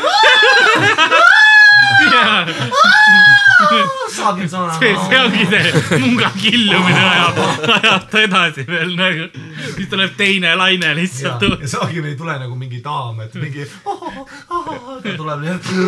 saagin 4.10 4.48
sõna. 4.50 4.74
see, 4.78 4.94
see 5.06 5.18
ongi 5.20 5.44
see 5.50 5.98
munga 6.02 6.30
killumine 6.36 7.00
ajab, 7.00 7.38
ajab 7.76 8.06
ta 8.10 8.22
edasi 8.24 8.64
veel 8.68 8.94
nagu. 8.98 9.28
siis 9.76 9.88
tuleb 9.92 10.12
teine 10.18 10.54
laine 10.58 10.94
lihtsalt. 10.98 11.42
ja 11.62 11.68
saagil 11.74 12.04
ei 12.10 12.16
tule 12.18 12.34
nagu 12.40 12.54
mingi 12.58 12.80
daam, 12.84 13.20
et 13.24 13.34
mingi. 13.40 13.66
ta 13.84 15.16
tuleb 15.16 15.40
lihtsalt. 15.46 15.80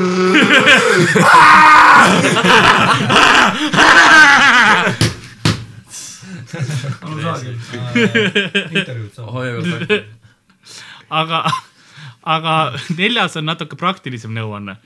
intervjuud 8.78 9.12
saab. 9.16 9.92
aga, 11.10 11.42
aga 12.22 12.56
neljas 12.96 13.36
on 13.40 13.48
natuke 13.50 13.78
praktilisem 13.78 14.32
nõuanne. 14.34 14.76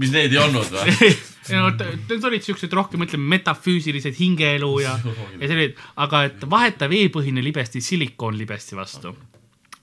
mis 0.00 0.12
neid 0.14 0.34
ei 0.34 0.40
olnud 0.42 0.72
või? 0.72 1.12
no 1.52 1.70
need 1.74 2.24
olid 2.24 2.46
siuksed 2.46 2.72
rohkem, 2.72 3.04
ütleme, 3.06 3.28
metafüüsilised 3.36 4.16
hingeelu 4.18 4.72
ja, 4.84 4.96
ja 5.40 5.46
sellised, 5.46 5.78
aga 6.00 6.24
et 6.30 6.48
vaheta 6.50 6.88
veepõhine 6.90 7.44
libesti 7.44 7.82
silikoonlibesti 7.84 8.78
vastu. 8.78 9.14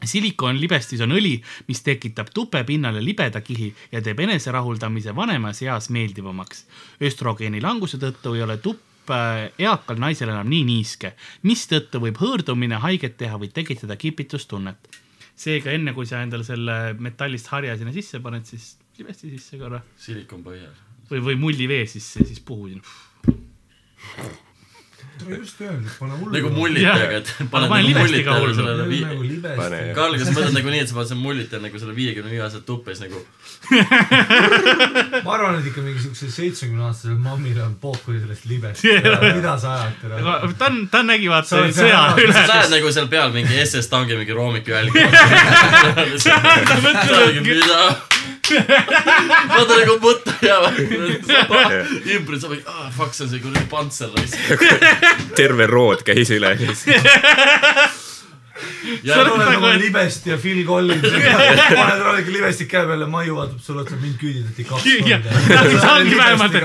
silikoonlibestis 0.01 1.03
on 1.05 1.13
õli, 1.17 1.35
mis 1.67 1.83
tekitab 1.85 2.31
tupe 2.33 2.63
pinnale 2.67 3.03
libeda 3.03 3.41
kihi 3.41 3.73
ja 3.91 4.01
teeb 4.01 4.23
eneserahuldamise 4.27 5.15
vanemas 5.15 5.61
eas 5.61 5.89
meeldivamaks. 5.89 6.65
östrogeeni 7.01 7.61
languse 7.61 8.01
tõttu 8.01 8.35
ei 8.35 8.47
ole 8.47 8.57
tupp 8.57 8.90
eakal 9.60 10.00
naisel 10.02 10.32
enam 10.32 10.50
nii 10.52 10.63
niiske, 10.67 11.13
mistõttu 11.47 12.02
võib 12.04 12.19
hõõrdumine 12.21 12.82
haiget 12.84 13.17
teha 13.19 13.39
või 13.41 13.52
tekitada 13.54 13.97
kipitustunnet. 14.00 15.00
seega 15.41 15.71
enne, 15.74 15.93
kui 15.93 16.06
sa 16.06 16.21
endale 16.21 16.43
selle 16.45 16.93
metallist 17.00 17.47
harja 17.50 17.78
sinna 17.78 17.93
sisse 17.95 18.19
paned, 18.21 18.45
siis 18.45 18.76
libesti 19.00 19.32
sisse 19.32 19.58
korra 19.58 19.82
silikon 19.97 20.43
põhjal. 20.45 20.76
või, 21.10 21.19
või 21.32 21.36
mullivee 21.39 21.86
sisse, 21.88 22.26
siis 22.26 22.39
puhu 22.39 22.69
sinna. 22.69 22.86
Just 25.29 25.62
öelnud, 25.62 25.91
pane 25.99 26.13
hullu. 26.19 26.31
nagu 26.36 26.49
mullitega, 26.55 27.10
et 27.21 27.27
Aga 27.39 27.47
paned 27.51 27.69
nagu 27.71 27.99
mullitega 27.99 28.31
sellele 28.57 28.86
vii- 28.89 29.05
nagu. 29.05 29.21
Karl, 29.97 30.13
kas 30.17 30.27
sa 30.27 30.34
mõtled 30.38 30.55
nagu 30.57 30.69
nii, 30.73 30.81
et 30.86 30.89
sa 30.91 30.95
paned 30.97 31.10
selle 31.12 31.21
mullita 31.23 31.55
nagu 31.63 31.75
selle 31.84 31.95
viiekümne 31.97 32.29
viie 32.34 32.41
aastase 32.45 32.65
tuppa 32.67 32.91
ja 32.91 32.95
siis 32.99 33.05
nagu 33.07 33.19
ma 35.25 35.34
arvan, 35.36 35.60
et 35.62 35.67
ikka 35.71 35.81
mingisugusel 35.86 36.31
seitsmekümne 36.34 36.84
aastasel 36.89 37.17
mammil 37.21 37.60
on 37.63 37.75
pohhu 37.81 38.15
sellest 38.17 38.45
libest. 38.49 38.84
mida 38.84 39.53
sa 39.62 39.75
ajad 39.79 39.95
täna? 40.01 40.38
ta 40.60 40.65
on, 40.71 40.75
ta 40.91 41.03
nägi 41.07 41.29
vaata 41.31 41.60
oled 41.62 41.75
sõja 41.75 42.01
seal- 42.01 42.23
üle 42.25 42.34
sa. 42.36 42.45
näed 42.55 42.69
nagu 42.77 42.91
seal 42.95 43.07
peal 43.12 43.29
mingi 43.36 43.60
SS 43.65 43.88
tangi 43.91 44.17
mingi 44.19 44.34
roomiku 44.38 44.73
jälgi. 44.73 44.99
mida? 47.47 47.81
vaata 48.51 49.75
nagu 49.77 49.95
mõtte 50.03 50.34
jäävad. 50.43 50.73
imbrid 52.15 52.41
saab, 52.43 52.55
ah 52.67 52.89
fuck, 52.95 53.13
see 53.15 53.25
on 53.25 53.31
see 53.31 53.39
kuradi 53.43 53.65
pantser 53.71 54.10
raisk. 54.15 54.36
terve 55.36 55.67
rood 55.67 56.04
käis 56.08 56.30
üle. 56.36 56.54
ja 59.04 59.15
sa 59.15 59.21
oled 59.24 59.39
nagu 59.41 59.69
libest 59.82 60.26
ja 60.30 60.38
Phil 60.41 60.63
Collins. 60.67 61.02
paned 61.02 62.02
rohkem 62.06 62.34
libestit 62.36 62.69
käe 62.71 62.84
peale, 62.89 63.08
Maiu 63.10 63.36
vaatab 63.39 63.60
sulle 63.63 63.82
otsa, 63.86 63.95
mind 64.02 64.17
küüditati 64.21 64.65
kaks 64.69 64.84
korda. 64.84 65.30
see 65.71 65.91
ongi 65.95 66.17
vähemalt, 66.19 66.56
et 66.56 66.63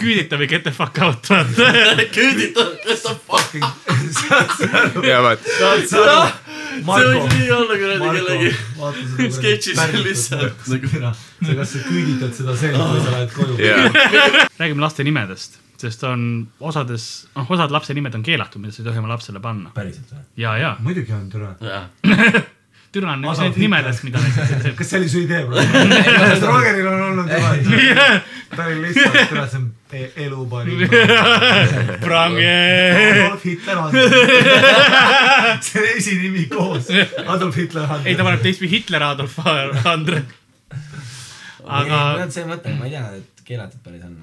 küüdita 0.00 0.38
või 0.40 0.48
get 0.50 0.64
the 0.66 0.72
fuck 0.74 0.98
out, 1.04 1.28
vaata. 1.30 1.70
küüditab, 2.16 2.74
kes 2.84 3.04
on 3.10 3.18
fuck. 3.28 3.50
ja 5.06 5.20
vaat, 5.24 5.40
see 5.46 6.00
võiks, 6.86 7.36
nii 7.38 7.50
olla 7.56 7.78
kuradi 7.80 8.10
kellegi, 8.18 8.50
vaata 8.80 9.04
seda. 9.12 9.30
sketšis 9.38 9.78
lihtsalt 10.04 10.66
nagu- 10.72 10.90
sa, 10.96 11.52
kas 11.60 11.68
sa 11.76 11.84
küüditad 11.86 12.32
seda 12.36 12.56
sees 12.58 12.76
või 12.76 13.00
sa 13.06 13.14
lähed 13.16 13.32
koju? 13.36 13.54
räägime 14.60 14.80
laste 14.84 15.06
nimedest, 15.06 15.60
sest 15.80 16.02
on 16.08 16.26
osades, 16.60 17.26
noh, 17.36 17.48
osad 17.56 17.70
lapse 17.74 17.94
nimed 17.96 18.14
on 18.16 18.22
keelatud, 18.26 18.60
mida 18.62 18.72
sa 18.74 18.82
ei 18.82 18.88
tohi 18.90 18.98
oma 19.02 19.10
lapsele 19.14 19.40
panna. 19.44 19.70
päriselt 19.76 20.12
või? 20.12 20.22
ja, 20.42 20.56
ja, 20.60 20.74
muidugi 20.80 21.12
on 21.16 21.26
türa. 21.32 21.54
türa 22.96 23.12
on 23.12 23.24
üks 23.28 23.40
need 23.42 23.58
nimedest, 23.60 24.04
mida 24.06 24.20
kas 24.78 24.88
see 24.88 25.00
oli 25.02 25.08
su 25.12 25.20
idee 25.26 25.42
praegu? 25.48 25.88
kas 26.06 26.44
Rogeril 26.46 26.86
on 26.88 27.02
olnud 27.10 27.28
juba? 27.34 28.06
ta 28.56 28.68
oli 28.70 28.78
lihtsalt, 28.86 29.18
türa, 29.32 29.44
see 29.52 29.60
on 29.60 29.66
e- 29.92 30.12
elu 30.26 30.46
parim. 30.48 30.86
Prange. 32.04 32.54
Adolf 33.10 33.44
Hitler 33.44 33.82
on. 33.82 33.92
see 35.66 35.82
on 35.82 35.90
esinimi 35.96 36.46
koos. 36.52 36.88
Adolf 37.26 37.56
Hitler 37.60 37.84
on. 37.98 38.06
ei, 38.06 38.16
ta 38.16 38.24
paneb 38.26 38.40
teistpidi 38.46 38.78
Hitler 38.78 39.04
Adolf 39.10 39.36
Andre. 39.44 40.22
aga 41.66 42.30
see 42.32 42.46
mõte, 42.48 42.72
ma 42.78 42.86
ei 42.88 42.94
tea, 42.96 43.04
et 43.20 43.44
keelatud 43.46 43.82
päris 43.84 44.04
on. 44.06 44.16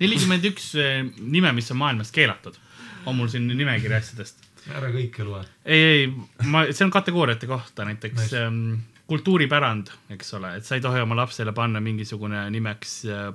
Nelikümmend 0.00 0.44
üks 0.50 0.72
eh, 0.78 1.00
nime, 1.18 1.52
mis 1.56 1.70
on 1.74 1.80
maailmas 1.82 2.12
keelatud, 2.14 2.58
on 3.06 3.16
mul 3.18 3.30
siin 3.32 3.48
nimekiri 3.50 3.98
asjadest. 3.98 4.44
ära 4.74 4.90
kõike 4.92 5.24
loe. 5.24 5.42
ei, 5.64 5.82
ei, 5.82 6.06
ma, 6.50 6.66
see 6.70 6.84
on 6.86 6.94
kategooriate 6.94 7.48
kohta, 7.50 7.86
näiteks 7.88 8.20
Nice. 8.20 8.44
ähm, 8.44 8.80
kultuuripärand, 9.08 9.92
eks 10.12 10.34
ole, 10.36 10.56
et 10.58 10.68
sa 10.68 10.76
ei 10.76 10.84
tohi 10.84 11.00
oma 11.00 11.16
lapsele 11.16 11.54
panna 11.56 11.80
mingisugune 11.80 12.44
nimeks 12.52 12.98
äh, 13.08 13.28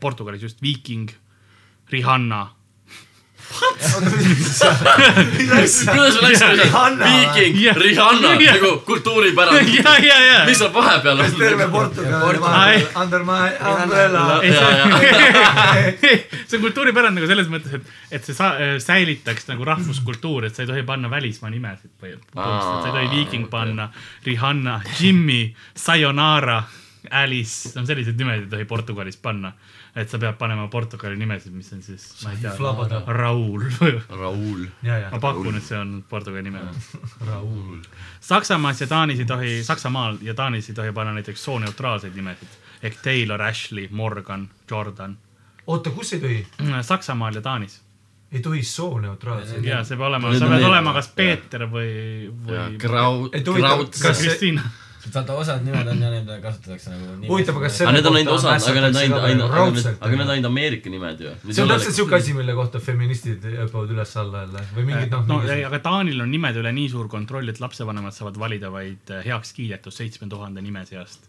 Portugalis 0.00 0.42
just 0.42 0.62
viiking, 0.62 1.08
Rihanna. 1.90 2.48
kuidas 5.90 6.14
sul 6.14 6.22
läks, 6.22 6.40
Rihanna. 6.40 7.04
viiking 7.04 7.62
Jah., 7.62 7.76
Rihanna 7.76 8.40
Jah. 8.40 8.54
nagu 8.54 8.78
kultuuripärand. 8.86 9.68
ja, 9.74 9.98
ja, 9.98 10.24
ja. 10.24 10.44
mis 10.46 10.58
seal 10.58 10.74
vahepeal 10.74 11.20
on? 11.20 11.32
terve 11.38 11.68
Portugal 11.68 12.38
under 13.02 13.24
my 13.24 13.50
umbrella. 13.72 14.40
see, 16.00 16.26
on 16.56 16.62
kultuuripärand 16.62 17.18
nagu 17.18 17.26
selles 17.30 17.48
mõttes, 17.52 17.72
et, 17.80 17.84
et 18.10 18.24
see 18.24 18.36
sa, 18.36 18.52
äh, 18.58 18.76
säilitaks 18.82 19.48
nagu 19.50 19.64
rahvuskultuuri, 19.66 20.50
et 20.50 20.56
sa 20.56 20.62
ei 20.64 20.70
tohi 20.70 20.82
panna 20.86 21.10
välismaa 21.10 21.50
nimesid 21.50 21.90
põhimõtteliselt, 22.00 22.82
sa 22.84 22.86
ei 22.86 22.92
tohi 22.98 23.10
viiking 23.16 23.46
panna, 23.50 23.90
Rihanna, 24.26 24.80
Jimmy, 25.00 25.42
Sayonara, 25.74 26.62
Alice, 27.10 27.72
no 27.74 27.86
sellised 27.88 28.16
nimed 28.20 28.46
ei 28.46 28.50
tohi 28.54 28.64
Portugalis 28.68 29.18
panna. 29.20 29.52
Et 29.96 30.08
sa 30.10 30.18
pead 30.18 30.36
panema 30.38 30.68
Portugali 30.70 31.16
nimesid, 31.16 31.52
mis 31.52 31.72
on 31.72 31.82
siis, 31.82 32.04
ma 32.24 32.30
ei 32.32 32.36
tea 32.42 32.52
Raul. 33.06 33.64
Raul. 34.08 34.66
ja, 34.82 34.98
ja 34.98 35.10
ma 35.10 35.18
pakun, 35.20 35.56
et 35.56 35.62
see 35.66 35.78
on 35.78 36.04
Portugali 36.08 36.42
nime. 36.46 36.60
Raul. 37.28 37.80
Saksamaas 38.20 38.80
ja 38.80 38.86
Taanis 38.86 39.18
ei 39.18 39.24
tohi, 39.26 39.62
Saksamaal 39.64 40.18
ja 40.22 40.34
Taanis 40.34 40.68
ei 40.68 40.74
tohi 40.74 40.92
panna 40.92 41.12
näiteks 41.18 41.44
sooneutraalseid 41.44 42.14
nimesid 42.14 42.48
ehk 42.82 42.96
Taylor, 43.04 43.42
Ashley, 43.42 43.88
Morgan, 43.90 44.48
Jordan. 44.70 45.18
oota, 45.66 45.90
kus 45.90 46.12
ei 46.12 46.20
tohi? 46.20 46.46
Saksamaal 46.82 47.34
ja 47.34 47.40
Taanis 47.42 47.80
ei 48.32 48.40
tohi 48.40 48.62
sooneutraalseid. 48.62 49.64
ja 49.64 49.82
see 49.84 49.96
peab 49.98 50.06
olema, 50.08 50.30
sa 50.38 50.46
pead 50.48 50.62
olema 50.62 50.92
kas 50.94 51.08
Peeter 51.16 51.64
või, 51.66 52.30
või 52.46 52.78
Grau-, 52.78 53.28
Et 53.32 53.46
huvitav, 53.48 53.74
Graut. 53.82 53.96
kas- 54.02 54.20
Kristiina. 54.22 54.62
vaata, 55.14 55.36
osad 55.42 55.64
nimed 55.66 55.88
on 55.92 56.02
ja 56.02 56.10
need 56.12 56.30
kasutatakse 56.42 56.92
nagu. 56.92 57.16
huvitav, 57.28 57.58
aga 57.58 57.68
kas 57.68 57.80
aga 57.84 57.94
need 57.96 58.08
on 58.10 58.16
selle 58.16 58.20
ainult 58.20 58.34
osad, 58.36 58.68
aga 58.70 58.82
need 58.84 58.88
on 58.88 59.00
ainult, 59.02 59.24
ainult, 59.30 59.54
aga 59.54 59.70
need, 59.70 59.88
aga 59.90 60.10
need 60.12 60.24
on 60.26 60.32
ainult 60.34 60.50
Ameerika 60.50 60.92
nimed 60.92 61.24
ju. 61.24 61.34
see 61.48 61.64
on 61.64 61.72
täpselt 61.72 61.98
siuke 61.98 62.18
asi, 62.18 62.34
mille 62.36 62.56
kohta 62.58 62.82
feministid 62.84 63.46
hüppavad 63.46 63.94
üles-alla 63.96 64.44
jälle 64.44 64.66
või 64.76 64.86
mingid 64.90 65.16
noh 65.16 65.26
no 65.30 65.40
ei, 65.46 65.64
aga 65.68 65.82
Taanil 65.84 66.20
on 66.24 66.30
nimede 66.32 66.62
üle 66.62 66.74
nii 66.76 66.92
suur 66.92 67.10
kontroll, 67.12 67.48
et 67.52 67.60
lapsevanemad 67.62 68.16
saavad 68.16 68.38
valida 68.40 68.72
vaid 68.74 69.14
eh, 69.14 69.24
heaks 69.30 69.54
kiidetud 69.56 69.94
seitsme 69.94 70.28
tuhande 70.30 70.62
nime 70.64 70.84
seast. 70.88 71.28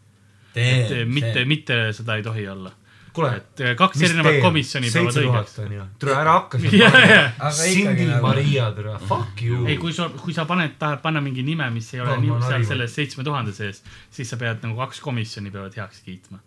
et 0.55 0.91
eh, 0.91 1.05
mitte, 1.07 1.45
mitte 1.49 1.81
seda 1.97 2.19
ei 2.19 2.25
tohi 2.27 2.47
olla. 2.51 2.73
kuule, 3.15 3.31
et 3.41 3.63
eh, 3.63 3.73
kaks 3.79 4.03
erinevat 4.07 4.37
komisjoni 4.43 4.91
peavad 4.91 5.13
seitse 5.13 5.25
tuhat 5.25 5.49
õigeks. 5.49 5.57
on 5.65 5.73
ju, 5.75 5.87
tule 5.99 6.13
ära 6.15 6.35
hakka 6.37 6.61
ja, 6.81 6.91
Aga 6.91 7.67
ikkagi 7.71 8.05
Cindy 8.05 8.21
Maria, 8.23 8.69
tere, 8.77 8.95
fuck 9.09 9.43
you. 9.43 9.65
ei, 9.67 9.77
kui 9.81 9.95
sa, 9.95 10.07
kui 10.21 10.35
sa 10.37 10.45
paned, 10.49 10.77
tahad 10.81 11.03
panna 11.03 11.23
mingi 11.23 11.43
nime, 11.47 11.67
mis 11.75 11.91
ei 11.95 12.03
ole 12.03 12.15
No, 12.15 12.21
nii 12.23 12.47
seal 12.47 12.67
selles 12.71 12.95
seitsme 12.95 13.25
tuhande 13.27 13.55
sees, 13.55 13.83
siis 14.13 14.31
sa 14.31 14.39
pead 14.41 14.63
nagu 14.65 14.79
kaks 14.79 15.03
komisjoni 15.03 15.51
peavad 15.53 15.75
heaks 15.79 16.03
kiitma. 16.07 16.39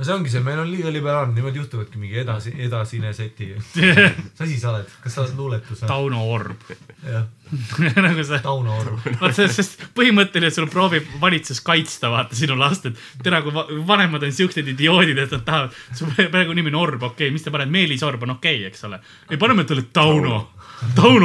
No 0.00 0.06
see 0.06 0.14
ongi 0.14 0.30
see, 0.32 0.40
meil 0.40 0.62
on 0.62 0.68
liiga 0.70 0.88
liberaalne, 0.92 1.34
niimoodi 1.36 1.60
juhtuvadki 1.60 1.98
mingi 2.00 2.22
edasi, 2.22 2.54
edasine 2.64 3.10
seti. 3.12 3.50
mis 3.76 4.40
asi 4.40 4.56
sa 4.56 4.70
oled, 4.72 4.94
kas 5.04 5.12
sa 5.12 5.24
oled 5.26 5.34
luuletus 5.36 5.82
või? 5.82 5.90
Tauno 5.90 6.22
Orb. 6.32 6.70
jah, 7.04 7.26
nagu 8.06 8.24
see, 8.24 8.40
Tauno 8.46 8.78
Orv. 8.80 9.04
vaat 9.20 9.36
see, 9.36 9.50
sest 9.52 9.84
põhimõtteliselt 9.98 10.56
sul 10.62 10.70
proovib 10.72 11.10
valitsus 11.20 11.60
kaitsta 11.66 12.08
vaata 12.14 12.38
sinu 12.38 12.56
last, 12.56 12.88
et 12.88 13.04
tere, 13.20 13.42
kui 13.44 13.52
va- 13.52 13.66
vanemad 13.92 14.24
on 14.24 14.32
siuksed 14.40 14.72
idioodid, 14.72 15.20
et 15.20 15.36
nad 15.36 15.44
tahavad, 15.44 15.76
su 15.92 16.08
praegu 16.16 16.56
nimi 16.56 16.72
on 16.72 16.80
Orb, 16.80 17.04
okei 17.10 17.26
okay,, 17.26 17.34
mis 17.36 17.44
te 17.44 17.52
panete, 17.52 17.74
Meelis 17.76 18.06
Orb 18.08 18.24
on 18.24 18.38
okei 18.38 18.62
okay,, 18.62 18.72
eks 18.72 18.88
ole. 18.88 19.02
ei, 19.28 19.36
paneme 19.36 19.68
talle 19.68 19.84
Tauno. 19.92 20.38
Tauno 20.40 20.59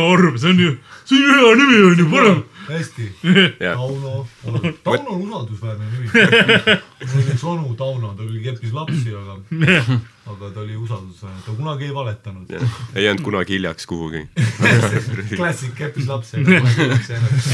Orb, 0.01 0.37
see 0.37 0.49
on 0.49 0.59
ju, 0.59 0.77
see 1.05 1.15
on 1.15 1.23
ju 1.23 1.29
hea 1.39 1.55
nimi 1.55 1.77
on 1.83 1.97
ju, 1.97 2.09
paneme. 2.11 2.43
hästi. 2.67 3.13
Tauno, 3.59 4.27
Tauno 4.83 5.09
on 5.09 5.21
usaldusväärne 5.21 5.85
nimi. 5.91 6.09
mul 6.09 7.21
oli 7.21 7.33
üks 7.35 7.43
onu 7.45 7.75
Tauno, 7.77 8.13
ta 8.17 8.23
küll 8.23 8.41
keppis 8.43 8.73
lapsi, 8.73 9.13
aga, 9.15 9.37
aga 10.25 10.49
ta 10.49 10.63
oli 10.63 10.75
usaldusväärne, 10.75 11.43
ta 11.45 11.55
kunagi 11.57 11.85
ei 11.85 11.93
valetanud. 11.95 12.55
ei 12.95 13.05
jäänud 13.05 13.23
kunagi 13.23 13.53
hiljaks 13.53 13.85
kuhugi. 13.85 14.25
klassik, 15.39 15.75
keppis 15.77 16.07
lapsi, 16.07 16.41
aga 16.41 16.59
kunagi 16.59 16.81
ei 16.81 16.89
oleks 16.89 17.09
jäänud. 17.09 17.47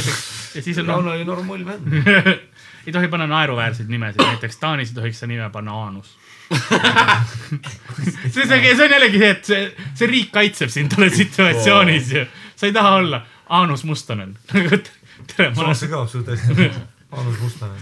ja 0.56 0.62
siis 0.62 0.78
on 0.78 0.86
Tauno 0.94 1.12
oli 1.12 1.26
noor 1.26 1.44
mull 1.44 1.66
vend. 1.66 1.92
ei 2.88 2.94
tohi 2.94 3.08
panna 3.08 3.28
naeruväärseid 3.28 3.90
nimesid, 3.90 4.24
näiteks 4.26 4.58
Taanis 4.58 4.90
ei 4.90 4.96
tohiks 4.96 5.20
sa 5.20 5.28
nime 5.28 5.50
panna 5.50 5.76
Aanus. 5.84 6.18
see, 8.32 8.46
see, 8.48 8.76
see 8.76 8.86
on 8.86 8.96
jällegi 8.96 9.20
see, 9.20 9.30
et 9.30 9.46
see, 9.48 9.68
see 9.96 10.10
riik 10.12 10.32
kaitseb 10.36 10.72
sind 10.74 10.92
tolles 10.94 11.16
situatsioonis 11.18 12.16
ju. 12.16 12.26
sa 12.56 12.70
ei 12.70 12.74
taha 12.76 12.96
olla 13.02 13.22
Aanus 13.52 13.84
Mustonen. 13.84 14.38
tere, 15.32 15.52
ma 15.56 15.66
olen 15.66 15.76
see 15.76 15.92
kõlab 15.92 16.10
suht 16.12 16.32
hästi. 16.32 16.72
Anus 17.12 17.40
Mustonen. 17.42 17.78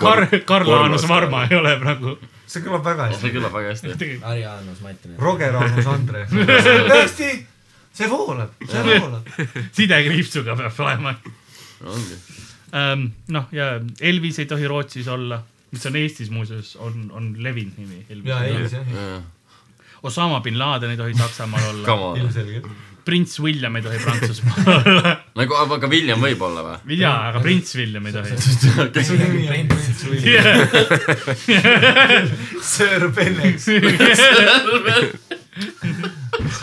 Kar-, 0.00 0.28
Karl 0.44 0.72
Aanus 0.76 1.06
Varma 1.08 1.46
ei 1.48 1.56
ole 1.56 1.72
praegu. 1.80 2.18
see 2.46 2.64
kõlab 2.64 2.84
väga 2.84 3.08
hästi. 3.08 3.22
see 3.22 3.34
kõlab 3.38 3.56
väga 3.56 3.72
hästi. 3.72 4.10
Harri 4.24 4.44
Annus 4.48 4.84
Mattinen. 4.84 5.16
Roger 5.20 5.56
Anus 5.60 5.88
Andre. 5.88 6.26
tõesti, 6.28 7.30
see 7.96 8.10
voolab, 8.12 8.52
see 8.68 8.84
voolab. 8.90 9.32
sidekriipsuga 9.80 10.58
peab 10.60 10.84
olema. 10.84 11.16
ongi. 11.94 12.20
noh, 13.32 13.50
ja 13.52 13.74
Elvis 14.00 14.42
ei 14.44 14.48
tohi 14.50 14.68
Rootsis 14.68 15.08
olla, 15.08 15.40
mis 15.74 15.86
on 15.90 15.96
Eestis 15.98 16.30
muuseas, 16.30 16.76
on, 16.80 17.08
on 17.12 17.32
levinud 17.42 17.74
nimi. 17.82 18.04
ja 18.30 18.38
Elvis 18.48 18.72
jah, 18.78 18.86
Osama 20.04 20.40
bin 20.44 20.58
Laden 20.60 20.90
ei 20.92 20.96
tohi 21.00 21.14
Saksamaal 21.16 21.64
olla. 21.70 22.16
Ilmselgelt. 22.20 22.66
prints 23.04 23.40
William 23.40 23.76
ei 23.76 23.82
tohi 23.82 23.98
Prantsusmaal 23.98 24.68
olla. 24.92 25.16
nagu, 25.36 25.54
aga 25.76 25.88
William 25.88 26.20
võib 26.24 26.40
olla 26.44 26.62
või? 26.66 26.76
jaa, 27.00 27.28
aga 27.30 27.40
prints 27.44 27.74
William 27.76 28.06
ei 28.06 28.12
tohi. 28.12 28.30
Sir 32.74 33.08
Bennex. 33.16 33.64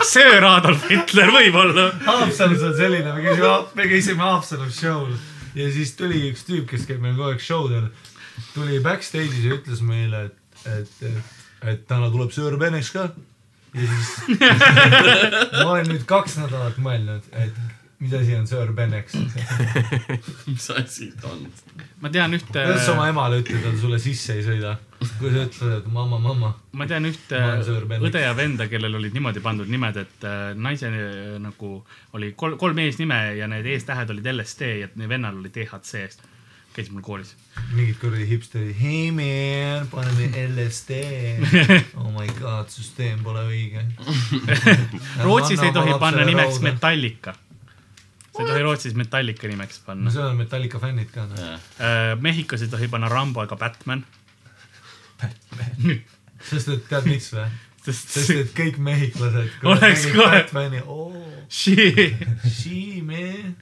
Sir 0.06 0.44
Adolf 0.44 0.84
Hitler 0.90 1.30
võib-olla. 1.34 1.88
Haapsalus 2.06 2.62
on 2.68 2.74
selline, 2.78 3.12
me 3.16 3.20
käisime, 3.26 3.52
me 3.78 3.84
käisime 3.90 4.22
Haapsalus 4.22 4.76
show'l 4.82 5.12
ja 5.58 5.68
siis 5.72 5.94
tuli 5.98 6.24
üks 6.30 6.46
tüüp, 6.48 6.68
kes 6.70 6.86
käib 6.88 7.02
meil 7.04 7.16
kogu 7.18 7.32
aeg 7.32 7.44
show 7.44 7.68
del, 7.70 7.90
tuli 8.54 8.80
backstage'is 8.84 9.44
ja 9.46 9.58
ütles 9.58 9.82
meile, 9.86 10.26
et, 10.30 10.64
et, 10.78 10.96
et, 11.10 11.36
et 11.74 11.84
täna 11.90 12.10
tuleb 12.12 12.32
Sir 12.34 12.56
Benex 12.60 12.92
ka. 12.94 13.10
ja 13.74 13.86
siis 13.92 14.40
ma 15.62 15.68
olen 15.74 15.92
nüüd 15.92 16.08
kaks 16.08 16.38
nädalat 16.40 16.80
mõelnud, 16.82 17.28
et 17.32 17.81
mis 18.02 18.12
asi 18.18 18.34
on 18.34 18.46
Sir 18.46 18.72
Benex. 18.74 19.14
mis 20.46 20.70
asi 20.70 21.12
ta 21.20 21.30
on? 21.30 21.44
ma 22.02 22.10
tean 22.10 22.34
ühte, 22.34 22.50
kuidas 22.50 22.82
sa 22.86 22.96
oma 22.96 23.06
emale 23.12 23.38
ütled, 23.42 23.62
et 23.68 23.78
sulle 23.78 24.00
sisse 24.02 24.34
ei 24.40 24.42
sõida? 24.46 24.74
kui 25.20 25.30
sa 25.30 25.44
ütled, 25.46 25.76
et 25.76 25.86
mamma, 25.92 26.18
mamma. 26.22 26.50
ma 26.78 26.88
tean 26.90 27.06
ühte 27.06 27.38
Ma 27.38 28.00
õde 28.08 28.24
ja 28.24 28.34
venda, 28.38 28.66
kellel 28.70 28.98
olid 28.98 29.14
niimoodi 29.14 29.42
pandud 29.44 29.70
nimed, 29.70 30.00
et 30.02 30.26
äh, 30.26 30.50
naise 30.58 30.90
äh, 30.90 31.38
nagu 31.42 31.72
oli 32.18 32.32
kolm, 32.38 32.58
kolm 32.58 32.82
eesnime 32.82 33.20
ja 33.38 33.48
need 33.50 33.70
eestähed 33.70 34.10
olid 34.14 34.26
LSD 34.34 34.70
ja 34.82 34.90
vennal 34.98 35.38
oli 35.38 35.52
DHC. 35.54 36.08
käis 36.72 36.90
mul 36.90 37.04
koolis. 37.04 37.34
mingid 37.76 38.00
kuradi 38.00 38.26
hipsterid, 38.30 38.74
hey 38.80 39.10
man, 39.14 39.86
paneme 39.92 40.30
LSD. 40.48 40.98
oh 42.00 42.10
my 42.10 42.26
god, 42.40 42.66
süsteem 42.72 43.22
pole 43.22 43.46
õige. 43.46 43.86
Rootsis 45.26 45.62
ei 45.62 45.72
tohi 45.72 45.98
panna 46.00 46.26
nimeks. 46.26 46.62
Metallica. 46.64 47.36
Sa 48.32 48.42
ei 48.42 48.48
tohi 48.48 48.62
Rootsis 48.64 48.94
Metallica 48.96 49.48
nimeks 49.48 49.80
no 49.82 49.86
panna. 49.86 50.10
seal 50.10 50.30
on 50.30 50.36
Metallica 50.40 50.78
fännid 50.80 51.10
ka. 51.12 51.26
noh. 51.26 51.60
Mehhikos 52.20 52.62
ei 52.64 52.68
tohi 52.72 52.88
panna 52.88 53.08
Rambo 53.12 53.42
ega 53.44 53.56
Batman. 53.60 54.04
sest 56.50 56.68
et 56.72 56.86
tead 56.90 57.06
miks 57.06 57.28
või? 57.36 57.44
sest 57.84 58.12
sest 58.14 58.30
et 58.36 58.52
kõik 58.56 58.78
mehhiklased. 58.82 59.50
Oleks 59.66 60.06
kohe- 60.14 60.30
Batman'i, 60.38 60.80
oo, 60.86 61.10
Shit. 61.52 62.16
she 62.48 63.02
man. 63.04 63.56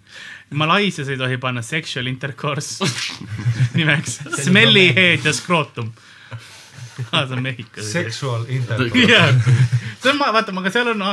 Malaisias 0.51 1.09
ei 1.11 1.17
tohi 1.19 1.37
panna 1.43 1.63
sexual 1.63 2.07
intercourse 2.11 2.85
nimeks. 3.79 4.21
Smelly 4.45 4.89
head 4.97 5.25
ja 5.27 5.33
scrotum. 5.37 5.91
aa, 7.13 7.25
see 7.27 7.37
on 7.37 7.43
Mehhikos. 7.43 7.91
Sexual 7.93 8.45
intercourse. 8.59 9.35
See 10.01 10.13
on, 10.13 10.21
vaata, 10.21 10.55
aga 10.63 10.73
seal 10.73 10.93
on, 10.95 11.05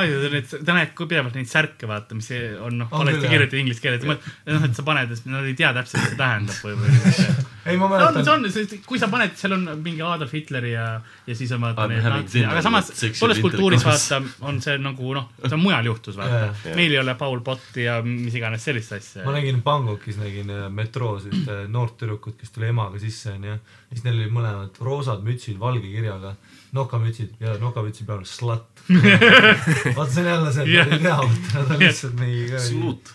ta 0.53 0.77
näeb 0.77 0.93
kui 0.97 1.09
pidevalt 1.09 1.35
neid 1.37 1.49
särke, 1.51 1.89
vaata, 1.89 2.17
mis 2.17 2.29
on 2.63 2.81
noh, 2.83 2.91
On 2.91 3.03
valesti 3.03 3.27
kirjutatud 3.27 3.61
inglise 3.61 3.83
keeles, 3.83 4.07
noh, 4.07 4.65
et 4.67 4.77
sa 4.77 4.85
paned, 4.87 5.13
nad 5.27 5.47
ei 5.47 5.55
tea 5.57 5.73
täpselt, 5.75 6.03
mis 6.03 6.13
see 6.13 6.19
tähendab 6.19 6.63
või, 6.63 6.77
või. 6.79 7.27
ei, 7.67 7.77
ma 7.79 7.89
on, 7.89 8.21
see 8.23 8.23
mäletan. 8.23 8.79
on, 8.79 8.83
kui 8.87 9.01
sa 9.01 9.09
paned, 9.11 9.35
seal 9.39 9.55
on 9.57 9.65
mingi 9.83 10.03
Adolf 10.05 10.33
Hitleri 10.35 10.71
ja, 10.73 10.87
ja 11.27 11.37
siis 11.37 11.51
on 11.55 11.63
vaata 11.65 11.87
I'm 11.87 11.95
need 11.95 12.07
natsid, 12.07 12.47
aga 12.47 12.63
samas 12.65 12.91
tolles 13.19 13.41
kultuuris 13.43 13.85
vaata 13.87 14.21
on 14.47 14.61
see 14.63 14.77
nagu 14.81 15.13
noh, 15.17 15.29
see 15.43 15.57
on 15.57 15.63
mujal 15.63 15.91
juhtus 15.91 16.19
vaata 16.19 16.75
meil 16.77 16.95
ei 16.95 17.01
ole 17.01 17.15
Paul 17.19 17.41
Potti 17.45 17.87
ja 17.87 17.99
mis 18.05 18.35
iganes 18.37 18.65
sellist 18.67 18.95
asja 18.97 19.25
ma. 19.25 19.35
nägin 19.35 19.61
Bangkokis 19.65 20.19
nägin 20.21 20.51
äh, 20.53 20.67
metroos 20.73 21.27
ühte 21.29 21.63
noort 21.71 21.97
tüdrukut, 21.99 22.37
kes 22.39 22.53
tuli 22.55 22.71
emaga 22.71 22.99
sisse 23.01 23.33
onju. 23.35 23.57
siis 23.91 24.05
neil 24.05 24.21
olid 24.21 24.35
mõlemad 24.37 24.81
roosad 24.83 25.23
mütsid 25.25 25.59
valge 25.59 25.87
kirjaga, 25.91 26.35
nokamütsid 26.77 27.41
ja 27.43 27.55
nokamütsi 27.61 28.05
peal 28.07 28.23
slut. 28.29 28.83
vaata 29.97 30.11
see 30.13 30.23
on 30.23 30.29
jälle 30.29 30.53
see, 30.55 30.67
et 30.67 30.77
nad 30.77 30.93
ei 30.95 31.01
tea, 31.03 31.17
nad 31.55 31.73
on 31.75 31.81
lihtsalt 31.81 32.19
mingi. 32.21 32.61
Slut, 32.67 33.13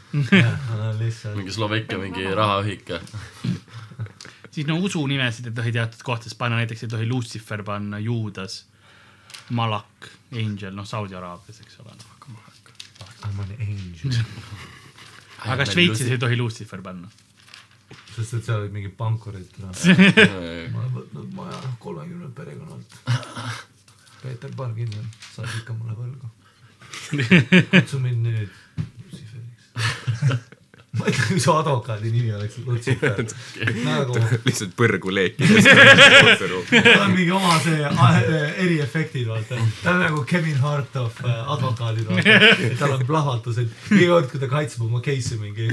lihtsalt. 0.98 1.38
mingi 1.38 1.55
Slovakkia 1.55 2.01
mingi 2.03 2.27
rahaühik. 2.37 2.92
siis 4.51 4.66
no 4.68 4.77
usunimesid 4.83 5.48
ei 5.48 5.57
tohi 5.57 5.72
teatud 5.79 6.05
kohtades 6.05 6.37
panna, 6.38 6.61
näiteks 6.61 6.85
ei 6.87 6.92
tohi 6.92 7.09
Lucifer 7.09 7.64
panna, 7.64 8.03
Juudas, 8.03 8.64
Malak, 9.51 10.12
Angel, 10.33 10.75
noh, 10.77 10.87
Saudi 10.88 11.16
Araabias, 11.16 11.62
eks 11.64 11.81
ole. 11.85 11.96
I 13.22 13.31
m 13.31 13.40
an 13.40 13.51
angel. 13.61 14.22
aga 15.53 15.66
Šveitsis 15.66 16.11
ei 16.11 16.18
tohi 16.22 16.38
Lucifer 16.38 16.83
panna. 16.83 17.11
sest 18.12 18.35
et 18.37 18.44
seal 18.44 18.61
olid 18.61 18.75
mingid 18.75 18.92
pankurid 18.96 19.55
no.. 19.62 19.70
ma 19.72 20.83
olen 20.83 20.90
võtnud 20.96 21.31
maja 21.37 21.61
kolmekümnelt 21.81 22.35
perekonnalt. 22.37 22.96
Peeter 24.22 24.54
Parkinson, 24.56 25.11
sa 25.32 25.42
oled 25.42 25.58
ikka 25.61 25.76
mulle 25.76 25.98
võlgu. 25.98 26.32
kutsu 27.72 28.00
mind 28.02 28.26
nüüd 28.28 28.50
Luciferiks. 29.02 30.50
ma 30.92 31.06
ei 31.06 31.12
tea, 31.12 31.24
kui 31.24 31.40
su 31.40 31.52
advokaadi 31.56 32.11
nimi 32.12 32.32
oleks 32.37 32.58
Lucifer. 32.66 33.22
nagu, 33.87 34.18
lihtsalt 34.44 34.74
põrgu 34.76 35.14
leekides. 35.14 35.64
tal 35.64 37.06
on 37.06 37.14
mingi 37.14 37.32
oma 37.32 37.54
see 37.64 37.80
äh, 37.88 38.35
eriefektid, 38.66 39.24
vaata. 39.30 39.56
ta 39.80 39.94
on 39.94 40.04
nagu 40.04 40.20
Kevin 40.28 40.61
Hart 40.61 40.96
of 41.00 41.22
äh, 41.24 41.40
advokaadid, 41.54 42.11
vaata. 42.11 42.37
tal 42.82 42.98
on 42.98 43.06
plahvatused, 43.08 43.72
iga 43.96 44.12
kord, 44.12 44.28
kui 44.35 44.42
ta 44.42 44.50
kaitseb 44.52 44.85
oma 44.85 45.00
case'i 45.04 45.40
mingi. 45.40 45.72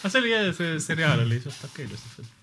Aga 0.00 0.10
see 0.10 0.20
oli, 0.24 0.36
see 0.56 0.76
seriaal 0.82 1.22
oli 1.22 1.38
suht 1.44 1.70
okei 1.70 1.86
Lucifer. 1.86 2.39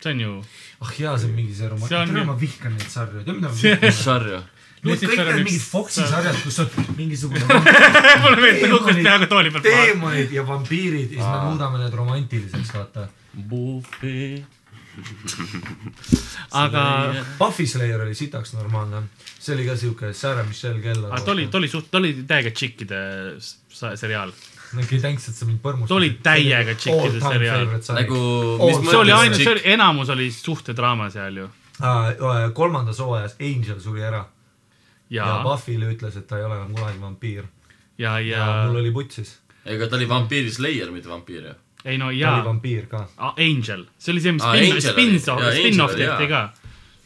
See 0.00 0.12
on 0.14 0.20
ju, 0.24 0.32
ah 0.80 0.92
jaa, 0.98 1.18
see 1.18 1.28
on 1.30 1.34
mingi 1.36 1.54
see 1.54 1.68
romaan. 1.68 2.08
Ju- 2.16 2.24
ma 2.28 2.36
vihkan 2.40 2.72
neid 2.76 2.88
sarju. 2.90 3.22
tead, 3.26 3.36
mida 3.36 3.48
ma 3.48 3.54
vihkan? 3.62 3.92
sarju. 4.04 4.40
Need 4.80 5.02
kõik 5.04 5.18
on 5.20 5.42
mingid 5.44 5.60
Foxi 5.60 6.04
sarjad, 6.08 6.38
kus 6.40 6.56
on 6.62 6.70
mingisugune 6.96 7.44
mulle 8.22 8.38
meeldib, 8.40 8.62
ta 8.64 8.70
kukkus 8.78 8.96
peaaegu 9.04 9.26
tooli 9.28 9.50
pealt 9.52 9.66
maha. 9.68 9.82
teemonid 9.90 10.32
ja 10.32 10.44
vampiirid 10.48 11.10
ja 11.12 11.18
siis 11.18 11.26
me 11.26 11.42
muudame 11.50 11.82
need 11.82 11.92
romantiliseks, 12.00 12.72
vaata. 12.78 13.04
Buffy. 13.50 14.40
aga, 16.56 16.84
Buffy 17.38 17.66
Slayer 17.66 18.00
oli 18.06 18.14
sitaks 18.16 18.54
normaalne. 18.56 19.02
see 19.40 19.54
oli 19.54 19.66
ka 19.68 19.76
siuke 19.76 20.12
Sarah 20.16 20.46
Michelle 20.48 20.80
Gellar. 20.80 21.12
aga 21.12 21.24
ta 21.24 21.32
oli, 21.36 21.46
ta 21.52 21.58
oli 21.60 21.68
suht, 21.68 21.90
ta 21.90 21.98
oli 22.00 22.14
täiega 22.28 22.50
tšikkide 22.50 22.98
seriaal. 23.96 24.32
Mingi 24.76 25.00
tänks, 25.02 25.28
et 25.28 25.34
sa 25.34 25.46
mind 25.48 25.60
põrmustad. 25.62 25.88
Ta 25.88 25.94
oli 25.98 26.10
täiega 26.22 26.74
tšikkide 26.74 27.20
seriaal. 27.24 27.64
nagu, 27.96 28.18
Oh, 28.58 28.66
mis 28.80 28.90
see 28.90 28.98
oli 28.98 29.12
ainult, 29.12 29.40
see 29.42 29.52
oli, 29.52 29.62
enamus 29.74 30.12
oli 30.14 30.28
suhtedraama 30.34 31.10
seal 31.10 31.36
ju. 31.36 31.48
kolmandas 32.54 32.98
hooajas 33.00 33.36
Angel 33.40 33.80
suri 33.80 34.02
ära 34.04 34.24
ja, 35.10 35.26
ja 35.26 35.40
Buffy'le 35.44 35.90
ütles, 35.94 36.16
et 36.18 36.26
ta 36.28 36.38
ei 36.38 36.44
ole 36.44 36.56
enam 36.60 36.74
kunagi 36.74 37.00
vampiir. 37.00 37.44
ja, 37.98 38.18
ja, 38.20 38.38
ja 38.38 38.68
mul 38.68 38.80
oli 38.82 38.90
putsis. 38.94 39.38
ega 39.64 39.88
ta 39.88 39.96
oli 39.96 40.08
vampiiri 40.08 40.50
Slayer, 40.52 40.90
mitte 40.90 41.08
vampiir 41.08 41.42
ju. 41.50 41.54
ei 41.84 41.98
no 41.98 42.10
ta 42.12 42.34
oli 42.34 42.44
vampiir 42.44 42.86
ka. 42.86 43.06
Angel, 43.36 43.86
see 43.98 44.12
oli 44.12 44.20
see, 44.20 44.32
mis 44.32 44.42
Aa, 44.44 44.54
spin, 44.54 44.72
Angel 44.76 44.80
spin-off 45.52 45.96
jaa, 45.98 46.16
tehti 46.16 46.28
ka 46.28 46.40
jaa.. 46.40 46.52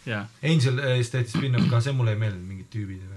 ja, 0.06 0.24
Angel 0.42 0.78
äh, 0.78 0.94
siis 1.00 1.10
tehti 1.14 1.38
spin-off 1.38 1.70
ka, 1.70 1.80
see 1.80 1.92
mulle 1.96 2.16
ei 2.16 2.20
meeldinud, 2.20 2.48
mingid 2.48 2.70
tüübid. 2.74 3.13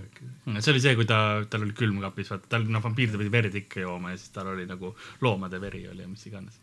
See 0.61 0.73
oli 0.73 0.83
see, 0.83 0.95
kui 0.95 1.07
ta, 1.09 1.19
tal 1.51 1.65
oli 1.65 1.75
külmkapis, 1.77 2.31
vaata, 2.33 2.49
tal, 2.55 2.63
noh, 2.71 2.83
vampiir 2.83 3.11
pidi 3.15 3.33
verd 3.33 3.57
ikka 3.59 3.83
jooma 3.83 4.13
ja 4.13 4.21
siis 4.21 4.31
tal 4.35 4.53
oli 4.53 4.67
nagu 4.69 4.93
loomade 5.25 5.59
veri 5.61 5.83
oli 5.91 6.05
ja 6.05 6.07
mis 6.07 6.25
iganes. 6.29 6.61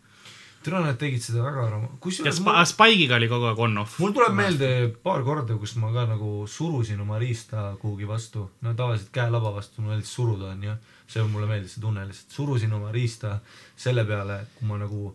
tere, 0.64 0.80
nad 0.80 0.96
tegid 0.96 1.20
seda 1.20 1.42
väga 1.44 1.66
ja 1.68 1.80
kusjuures 2.00 2.38
Sp- 2.40 2.46
mul, 2.48 2.60
Spike'iga 2.70 3.18
oli 3.18 3.28
kogu 3.28 3.50
aeg 3.50 3.60
on-off. 3.66 3.98
mul 4.00 4.14
tuleb 4.16 4.32
meelde 4.38 4.70
paar 5.04 5.20
korda, 5.26 5.58
kus 5.60 5.76
ma 5.76 5.92
ka 5.92 6.06
nagu 6.08 6.46
surusin 6.48 7.00
oma 7.04 7.20
riista 7.20 7.74
kuhugi 7.82 8.08
vastu, 8.08 8.46
no 8.64 8.72
tavaliselt 8.74 9.12
käelaba 9.12 9.52
vastu 9.58 9.82
mulle 9.82 9.98
meeldis 9.98 10.14
suruda, 10.16 10.54
onju. 10.56 10.78
see 11.06 11.28
mulle 11.28 11.50
meeldis, 11.50 11.76
see 11.76 11.84
tunne 11.84 12.06
lihtsalt, 12.08 12.32
surusin 12.32 12.72
oma 12.72 12.92
riista 12.92 13.38
selle 13.76 14.06
peale, 14.08 14.40
kui 14.56 14.68
ma 14.68 14.80
nagu 14.80 15.12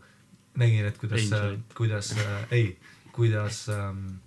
nägin, 0.62 0.86
et 0.86 0.97
kuidas 1.01 1.34
kuidas 1.73 2.13
äh,, 2.17 2.41
ei, 2.51 2.77
kuidas 3.15 3.65
ähm, 3.73 4.19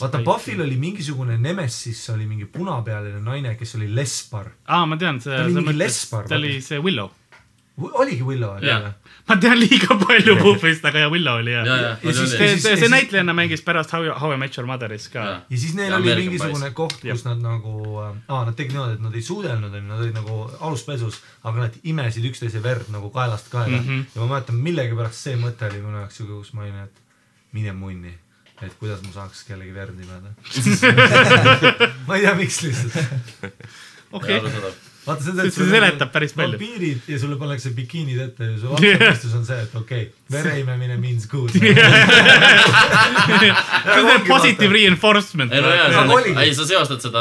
vaata, 0.00 0.18
Buffil 0.24 0.60
oli 0.64 0.76
mingisugune 0.76 1.38
Nemesis, 1.38 2.02
oli 2.14 2.26
mingi 2.26 2.44
punapealine 2.44 3.20
naine, 3.20 3.54
kes 3.60 3.74
oli 3.78 3.88
lesbar. 3.94 4.50
aa, 4.66 4.84
ma 4.86 4.96
tean, 4.96 5.20
see, 5.20 5.36
Ta 5.36 5.44
oli 5.44 5.52
mingi 5.60 5.78
lesbar, 5.78 6.28
ta 6.28 6.34
oli 6.40 6.60
see 6.60 6.78
Willow. 6.78 7.10
oligi 7.80 8.22
Willow, 8.22 8.56
oli 8.58 8.66
Jah. 8.68 8.82
või? 8.82 9.12
ma 9.28 9.36
tean 9.40 9.56
liiga 9.60 9.94
palju 9.96 10.34
Buffist, 10.42 10.84
aga 10.84 10.98
ja 11.06 11.08
Willow 11.08 11.38
oli 11.40 11.52
ja, 11.54 11.62
jah. 11.64 11.80
ja, 11.82 11.90
Ja 12.02 12.12
siis 12.12 12.30
see, 12.34 12.48
Ja 12.50 12.58
see, 12.60 12.70
ja 12.74 12.76
see 12.82 12.88
näitlejanna 12.92 13.32
mängis 13.32 13.62
pärast 13.64 13.92
How, 13.94 14.04
How 14.20 14.34
I 14.34 14.36
Met 14.42 14.58
Your 14.58 14.68
Mother'is 14.68 15.06
ka. 15.12 15.22
ja 15.48 15.56
siis 15.62 15.72
neil 15.78 15.88
Ja 15.94 15.96
oli 15.96 16.10
American 16.10 16.26
mingisugune 16.26 16.66
Pies. 16.66 16.74
koht, 16.76 16.98
kus 17.00 17.24
nad 17.24 17.40
nagu, 17.40 17.96
aa, 18.02 18.42
nad 18.44 18.52
tegid 18.58 18.74
niimoodi, 18.76 18.98
et 18.98 19.04
nad 19.06 19.14
ei 19.16 19.22
suudelnud, 19.24 19.72
onju, 19.74 19.88
nad 19.88 20.02
olid 20.04 20.14
nagu 20.18 20.36
aluspesus, 20.60 21.20
aga 21.44 21.66
nad 21.68 21.78
imesid 21.94 22.26
üksteise 22.32 22.60
verd 22.62 22.90
nagu 22.92 23.08
kaelast 23.14 23.48
kaela 23.52 23.78
mm. 23.78 23.86
-hmm. 23.88 24.04
ja 24.14 24.20
ma 24.20 24.26
mäletan, 24.34 24.60
millegipärast 24.66 25.22
see 25.28 25.36
mõte 25.40 25.70
oli 25.70 25.80
minu 25.80 26.02
jaoks 26.02 26.16
siuke, 26.20 26.32
kus 26.42 26.52
ma 26.52 26.66
olin, 26.66 26.82
et 26.84 27.00
mine 27.56 27.72
munni, 27.72 28.12
et 28.66 28.76
kuidas 28.80 29.00
ma 29.06 29.12
saaks 29.14 29.44
kellegi 29.48 29.72
verd 29.74 29.96
imeda. 30.00 30.34
ma 32.06 32.16
ei 32.18 32.22
tea, 32.26 32.34
miks 32.38 32.60
lihtsalt. 32.66 32.94
okei, 34.12 34.40
vaata 35.06 35.24
seda, 35.24 35.46
See 35.48 35.66
seletab 35.70 36.10
päris 36.12 36.34
palju. 36.36 36.58
vampiirid 36.58 37.08
ja 37.08 37.18
sulle 37.22 37.36
pannakse 37.40 37.72
bikiinid 37.76 38.20
ette 38.26 38.44
ja 38.50 38.58
su 38.60 38.66
vastupidistus 38.72 39.34
on 39.38 39.44
see, 39.48 39.58
et 39.64 39.74
okei 39.80 40.04
okay,, 40.08 40.14
vere 40.36 40.52
imemine 40.60 40.96
means 41.00 41.24
good. 41.30 41.50
see 41.56 41.60
on 44.04 44.26
positive 44.28 44.72
reinforcement. 44.74 45.52
ei 45.52 45.60
no 45.64 45.74
jaa, 45.74 45.88
see 46.06 46.34
ei 46.44 46.54
sa 46.58 46.68
seostad 46.74 47.00
seda, 47.06 47.20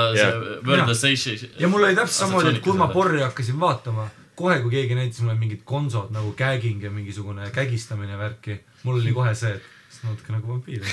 see 0.93 1.15
seitse. 1.15 1.51
ja 1.59 1.67
mul 1.71 1.83
oli 1.87 1.95
täpselt 1.97 2.19
samamoodi, 2.25 2.57
et 2.57 2.63
kui 2.65 2.77
ma 2.79 2.87
porri 2.93 3.23
hakkasin 3.23 3.57
vaatama, 3.61 4.09
kohe 4.39 4.59
kui 4.63 4.71
keegi 4.77 4.95
näitas 4.99 5.23
mulle 5.23 5.37
mingid 5.39 5.61
konsod 5.67 6.13
nagu 6.15 6.29
gagging 6.37 6.83
ja 6.83 6.91
mingisugune 6.93 7.51
kägistamine 7.55 8.15
värki, 8.19 8.53
mul 8.83 8.99
oli 9.01 9.11
kohe 9.15 9.35
see, 9.35 9.55
et 9.55 9.78
on 10.03 10.13
natuke 10.13 10.35
nagu 10.35 10.53
vampiir. 10.53 10.85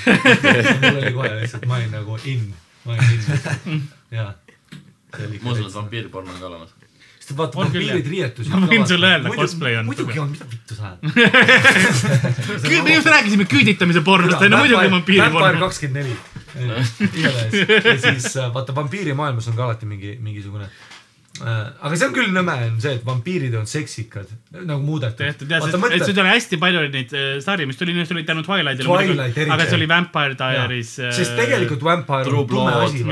mul 0.81 0.99
oli 1.01 1.13
kohe 1.15 1.29
lihtsalt, 1.41 1.67
ma 1.69 1.79
olin 1.79 1.93
nagu 1.95 2.17
in, 2.25 2.43
ma 2.85 2.97
olin 2.97 3.13
in. 3.13 3.85
jaa. 4.17 4.33
ma 5.41 5.51
usun, 5.51 5.67
et 5.67 5.73
vampiiriporno 5.73 6.33
on 6.33 6.39
ka 6.39 6.49
olemas. 6.49 6.73
sest 7.19 7.35
vaata, 7.37 7.59
vampiirid 7.59 8.09
riietusid. 8.13 8.53
Ma 8.55 8.71
võin 8.71 8.87
sulle 8.89 9.13
öelda, 9.13 9.33
cosplay 9.35 9.77
on 9.79 9.87
muidugi 9.91 10.19
on, 10.23 10.33
mida 10.33 10.49
vittu 10.51 10.77
sa 10.77 10.93
ajad? 10.93 10.99
me 12.87 12.97
just 12.97 13.11
rääkisime 13.13 13.47
küüditamise 13.51 14.03
pornost, 14.07 14.41
on 14.41 14.51
ju, 14.51 14.57
muidugi 14.57 14.91
vampiiri 14.97 15.23
Vampire 15.25 15.63
kakskümmend 15.63 16.03
neli. 16.03 16.17
igatahes 16.57 17.85
ja 17.85 17.97
siis 18.01 18.31
äh, 18.37 18.53
vaata 18.53 18.75
vampiirimaailmas 18.75 19.51
on 19.51 19.57
ka 19.57 19.67
alati 19.67 19.85
mingi 19.85 20.15
mingisugune 20.23 20.69
aga 21.43 21.97
see 21.99 22.07
on 22.07 22.13
küll 22.15 22.31
nõme 22.33 22.55
on 22.67 22.79
see, 22.81 22.95
et 22.97 23.03
vampiirid 23.05 23.55
on 23.59 23.67
seksikad 23.69 24.29
nagu 24.57 24.79
muudetud. 24.85 25.25
et 25.27 26.05
siin 26.05 26.21
on 26.23 26.29
hästi 26.29 26.59
palju 26.61 26.83
neid 26.93 27.13
äh, 27.13 27.27
sarju, 27.43 27.67
mis 27.69 27.79
tuli, 27.79 27.95
mis 27.97 28.09
tuli 28.09 28.23
tänu 28.27 28.43
Twilightile. 28.47 28.87
Twilight 28.87 29.53
aga 29.53 29.67
see 29.67 29.77
oli 29.79 29.89
Vampire 29.91 30.37
Diaries. 30.39 30.95
sest 31.19 31.35
tegelikult 31.39 31.85
Vampire 31.85 32.33
on 32.33 32.49
tume 32.49 32.73
asi, 32.81 33.03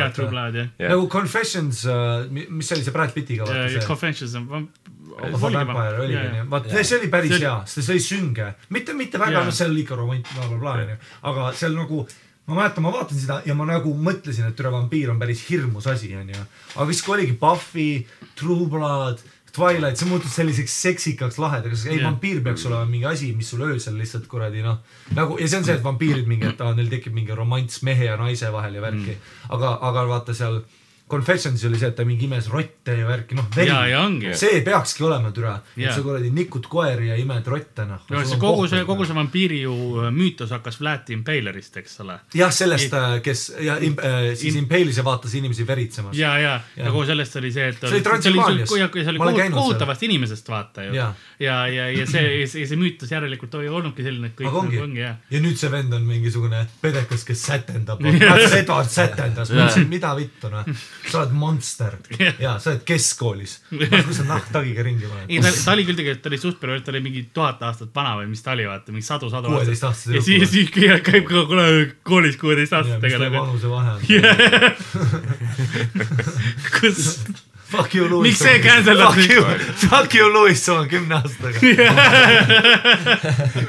nagu 0.80 1.08
Confessions, 1.12 1.86
mis 2.32 2.68
see 2.68 2.78
oli, 2.80 2.88
see 2.88 2.96
Brad 2.96 3.16
Pittiga. 3.16 3.48
Confessions 3.86 4.36
on. 4.36 4.68
Vampire 5.16 6.00
oli 6.04 6.18
onju, 6.20 6.46
vaat 6.52 6.70
see 6.76 6.98
oli 7.00 7.08
päris 7.12 7.32
oli- 7.38 7.46
hea, 7.46 7.56
sest 7.70 7.88
see 7.88 7.96
oli 7.96 8.04
sünge, 8.04 8.50
mitte, 8.76 8.94
mitte 8.98 9.22
väga 9.22 9.46
seal 9.56 9.76
ikka 9.80 9.96
romant-, 9.96 10.28
blablabla 10.36 10.74
onju, 10.82 10.98
aga 11.32 11.52
seal 11.56 11.78
nagu 11.78 12.04
ma 12.46 12.60
mäletan, 12.60 12.84
ma 12.86 12.92
vaatasin 12.94 13.22
seda 13.24 13.40
ja 13.46 13.56
ma 13.58 13.66
nagu 13.70 13.94
mõtlesin, 13.98 14.50
et 14.50 14.58
türa 14.58 14.72
vampiir 14.74 15.10
on 15.14 15.22
päris 15.22 15.46
hirmus 15.50 15.88
asi 15.90 16.12
onju, 16.16 16.44
aga 16.76 16.86
siis 16.92 17.02
kui 17.06 17.16
oligi 17.18 17.38
Buffy, 17.42 17.90
True 18.38 18.68
Blood, 18.70 19.24
Twilight, 19.56 19.96
see 19.96 20.10
muutus 20.10 20.34
selliseks 20.36 20.74
seksikaks 20.84 21.38
lahedaks, 21.40 21.86
ei 21.88 22.02
Jah. 22.02 22.10
vampiir 22.10 22.42
peaks 22.44 22.66
olema 22.68 22.86
mingi 22.90 23.08
asi, 23.08 23.32
mis 23.38 23.50
sul 23.54 23.64
öösel 23.64 23.96
lihtsalt 23.98 24.28
kuradi 24.28 24.64
noh, 24.66 24.82
nagu 25.16 25.38
ja 25.40 25.48
see 25.48 25.62
on 25.62 25.68
see, 25.68 25.78
et 25.80 25.86
vampiirid 25.86 26.28
mingi, 26.28 26.50
et 26.52 26.62
aa, 26.62 26.74
neil 26.76 26.92
tekib 26.92 27.16
mingi 27.16 27.38
romanss 27.38 27.82
mehe 27.88 28.10
ja 28.10 28.18
naise 28.20 28.52
vahel 28.52 28.76
ja 28.76 28.84
värki 28.84 29.16
mm., 29.16 29.30
aga, 29.56 29.78
aga 29.90 30.08
vaata 30.12 30.36
seal 30.36 30.60
Confessionis 31.06 31.62
oli 31.68 31.78
see, 31.78 31.92
et 31.92 31.98
ta 32.00 32.02
mingi 32.02 32.26
imes 32.26 32.48
rotte 32.50 32.96
ja 32.98 33.06
värki, 33.06 33.36
noh, 33.38 33.46
ja, 33.62 33.84
ja 33.86 34.00
ongi. 34.08 34.32
see 34.34 34.64
peakski 34.66 35.04
olema 35.06 35.30
türa, 35.36 35.52
et 35.78 35.92
sa 35.94 36.02
kuradi 36.02 36.32
nikud 36.34 36.66
koeri 36.66 37.12
ja 37.12 37.18
imed 37.22 37.46
rotte 37.52 37.86
noh. 37.86 38.02
no 38.10 38.24
see 38.26 38.40
kogu 38.42 38.66
see, 38.72 38.82
kogu 38.88 39.06
see 39.06 39.14
vampiiri 39.14 39.60
ju 39.62 39.76
äh, 40.02 40.10
müütos 40.16 40.50
hakkas 40.56 40.80
Vlad 40.82 41.12
Impalerist, 41.14 41.78
eks 41.78 42.00
ole. 42.02 42.16
jah, 42.34 42.50
sellest, 42.50 42.98
kes 43.22 43.44
ja 43.62 43.76
im, 43.86 43.94
äh, 44.02 44.32
siis 44.40 44.58
Impale'is 44.58 44.98
ja 44.98 45.06
vaatas 45.06 45.36
inimesi 45.38 45.68
veritsemas. 45.68 46.18
ja, 46.18 46.32
ja, 46.42 46.56
ja 46.74 46.90
kogu 46.90 47.06
sellest 47.12 47.38
oli 47.38 47.54
see, 47.54 47.70
et 47.70 47.86
See 47.86 48.00
oli 48.00 48.02
Transylvaanias. 48.10 48.74
see 48.74 49.14
oli, 49.14 49.50
kohutavast 49.54 50.08
inimesest 50.10 50.50
vaata 50.50 50.88
ju. 50.88 50.98
Jaa. 50.98 51.12
ja, 51.40 51.60
ja, 51.70 51.86
ja 51.94 52.10
see, 52.10 52.48
see, 52.50 52.66
see 52.66 52.82
müütos 52.82 53.14
järelikult 53.14 53.54
olnudki 53.62 54.02
selline, 54.02 54.34
et 54.34 54.40
kõik 54.42 54.50
aga 54.50 54.64
ongi 54.64 54.82
nagu 54.82 54.90
ongi 54.90 55.06
jah. 55.06 55.22
ja 55.38 55.46
nüüd 55.46 55.62
see 55.62 55.70
vend 55.70 55.94
on 55.94 56.10
mingisugune 56.10 56.66
pedekas, 56.82 57.30
kes 57.30 57.46
sätendab. 57.46 58.02
Edward 58.66 58.90
sätendas, 58.90 59.54
ma 59.54 59.68
mõtlesin, 59.68 59.90
mida 59.92 60.18
vittu 60.18 60.50
noh, 60.50 60.66
sa 61.12 61.20
oled 61.22 61.34
monster 61.38 61.94
ja 62.40 62.60
sa 62.60 62.70
oled 62.74 62.84
keskkoolis. 62.88 63.54
kus 63.70 64.16
sa 64.20 64.24
nahktagiga 64.28 64.82
ringi 64.86 65.06
ei, 65.06 65.10
paned? 65.12 65.44
ta, 65.46 65.50
ta 65.66 65.72
oli 65.76 65.84
küll 65.88 65.98
tegelikult, 66.00 66.24
ta 66.26 66.30
oli 66.32 66.40
suht 66.42 66.58
palju, 66.62 66.82
ta 66.86 66.90
oli 66.94 67.02
mingi 67.06 67.22
tuhat 67.36 67.60
aastat 67.68 67.92
vana 67.96 68.12
või 68.20 68.28
mis 68.34 68.42
ta 68.46 68.50
oli, 68.56 68.66
vaata, 68.70 68.88
mingi 68.96 69.08
sadu, 69.08 69.26
sadu 69.34 69.48
16-aastase 69.54 70.14
ja 70.18 70.22
siis, 70.26 70.44
siis 70.52 70.68
käib- 70.76 71.30
ka 71.30 71.36
koolis 72.08 72.36
kuueteistaastastega 72.42 73.18
mis 73.20 73.26
nagu, 73.28 73.36
vanuse 73.42 73.68
vahe 73.72 73.90
on? 73.96 74.00
kus, 76.80 77.00
Fuck 77.66 77.96
you, 77.96 78.08
Louis. 78.08 78.30
Miks 78.30 78.40
see 78.40 78.60
cancel-dati? 78.62 79.22
Fuck 79.22 79.32
you, 79.32 79.44
fuck 79.90 80.14
you, 80.14 80.30
Louis, 80.30 80.62
sa 80.62 80.74
oled 80.78 80.90
kümne 80.92 81.16
aastaga. 81.18 81.60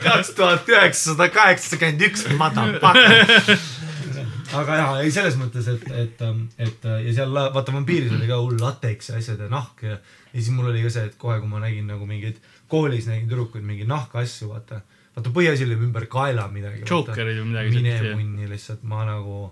kaks 0.05 0.31
tuhat 0.37 0.68
üheksasada 0.68 1.29
kaheksakümmend 1.33 2.01
üks, 2.11 2.27
motherfucker. 2.37 3.57
Aga 4.61 4.79
jaa, 4.81 4.92
ei 5.05 5.12
selles 5.14 5.37
mõttes, 5.40 5.69
et, 5.73 5.85
et, 6.05 6.23
et 6.62 6.87
ja 7.07 7.14
seal 7.21 7.33
vaata 7.35 7.75
vampiiris 7.75 8.14
oli 8.16 8.29
ka 8.29 8.38
hull 8.42 8.61
lateks 8.61 9.12
ja 9.12 9.21
asjad 9.21 9.42
ja 9.45 9.49
nahk 9.53 9.85
ja, 9.87 9.99
ja 9.99 10.37
siis 10.37 10.53
mul 10.55 10.71
oli 10.73 10.85
ka 10.85 10.92
see, 10.92 11.07
et 11.11 11.16
kohe, 11.21 11.38
kui 11.42 11.51
ma 11.51 11.62
nägin 11.62 11.88
nagu 11.90 12.09
mingeid, 12.09 12.40
koolis 12.71 13.09
nägin 13.11 13.29
tüdrukuid 13.31 13.66
mingi 13.66 13.87
nahkaasju, 13.88 14.51
vaata. 14.53 14.83
vaata 15.16 15.35
põhiasi 15.37 15.66
oli 15.69 15.79
ümber 15.79 16.09
kaela 16.12 16.49
midagi. 16.53 16.85
Jokerid 16.88 17.40
või 17.42 17.53
midagi 17.53 17.79
mine 17.79 17.95
munni 18.19 18.51
lihtsalt, 18.51 18.83
ma 18.88 19.07
nagu, 19.09 19.47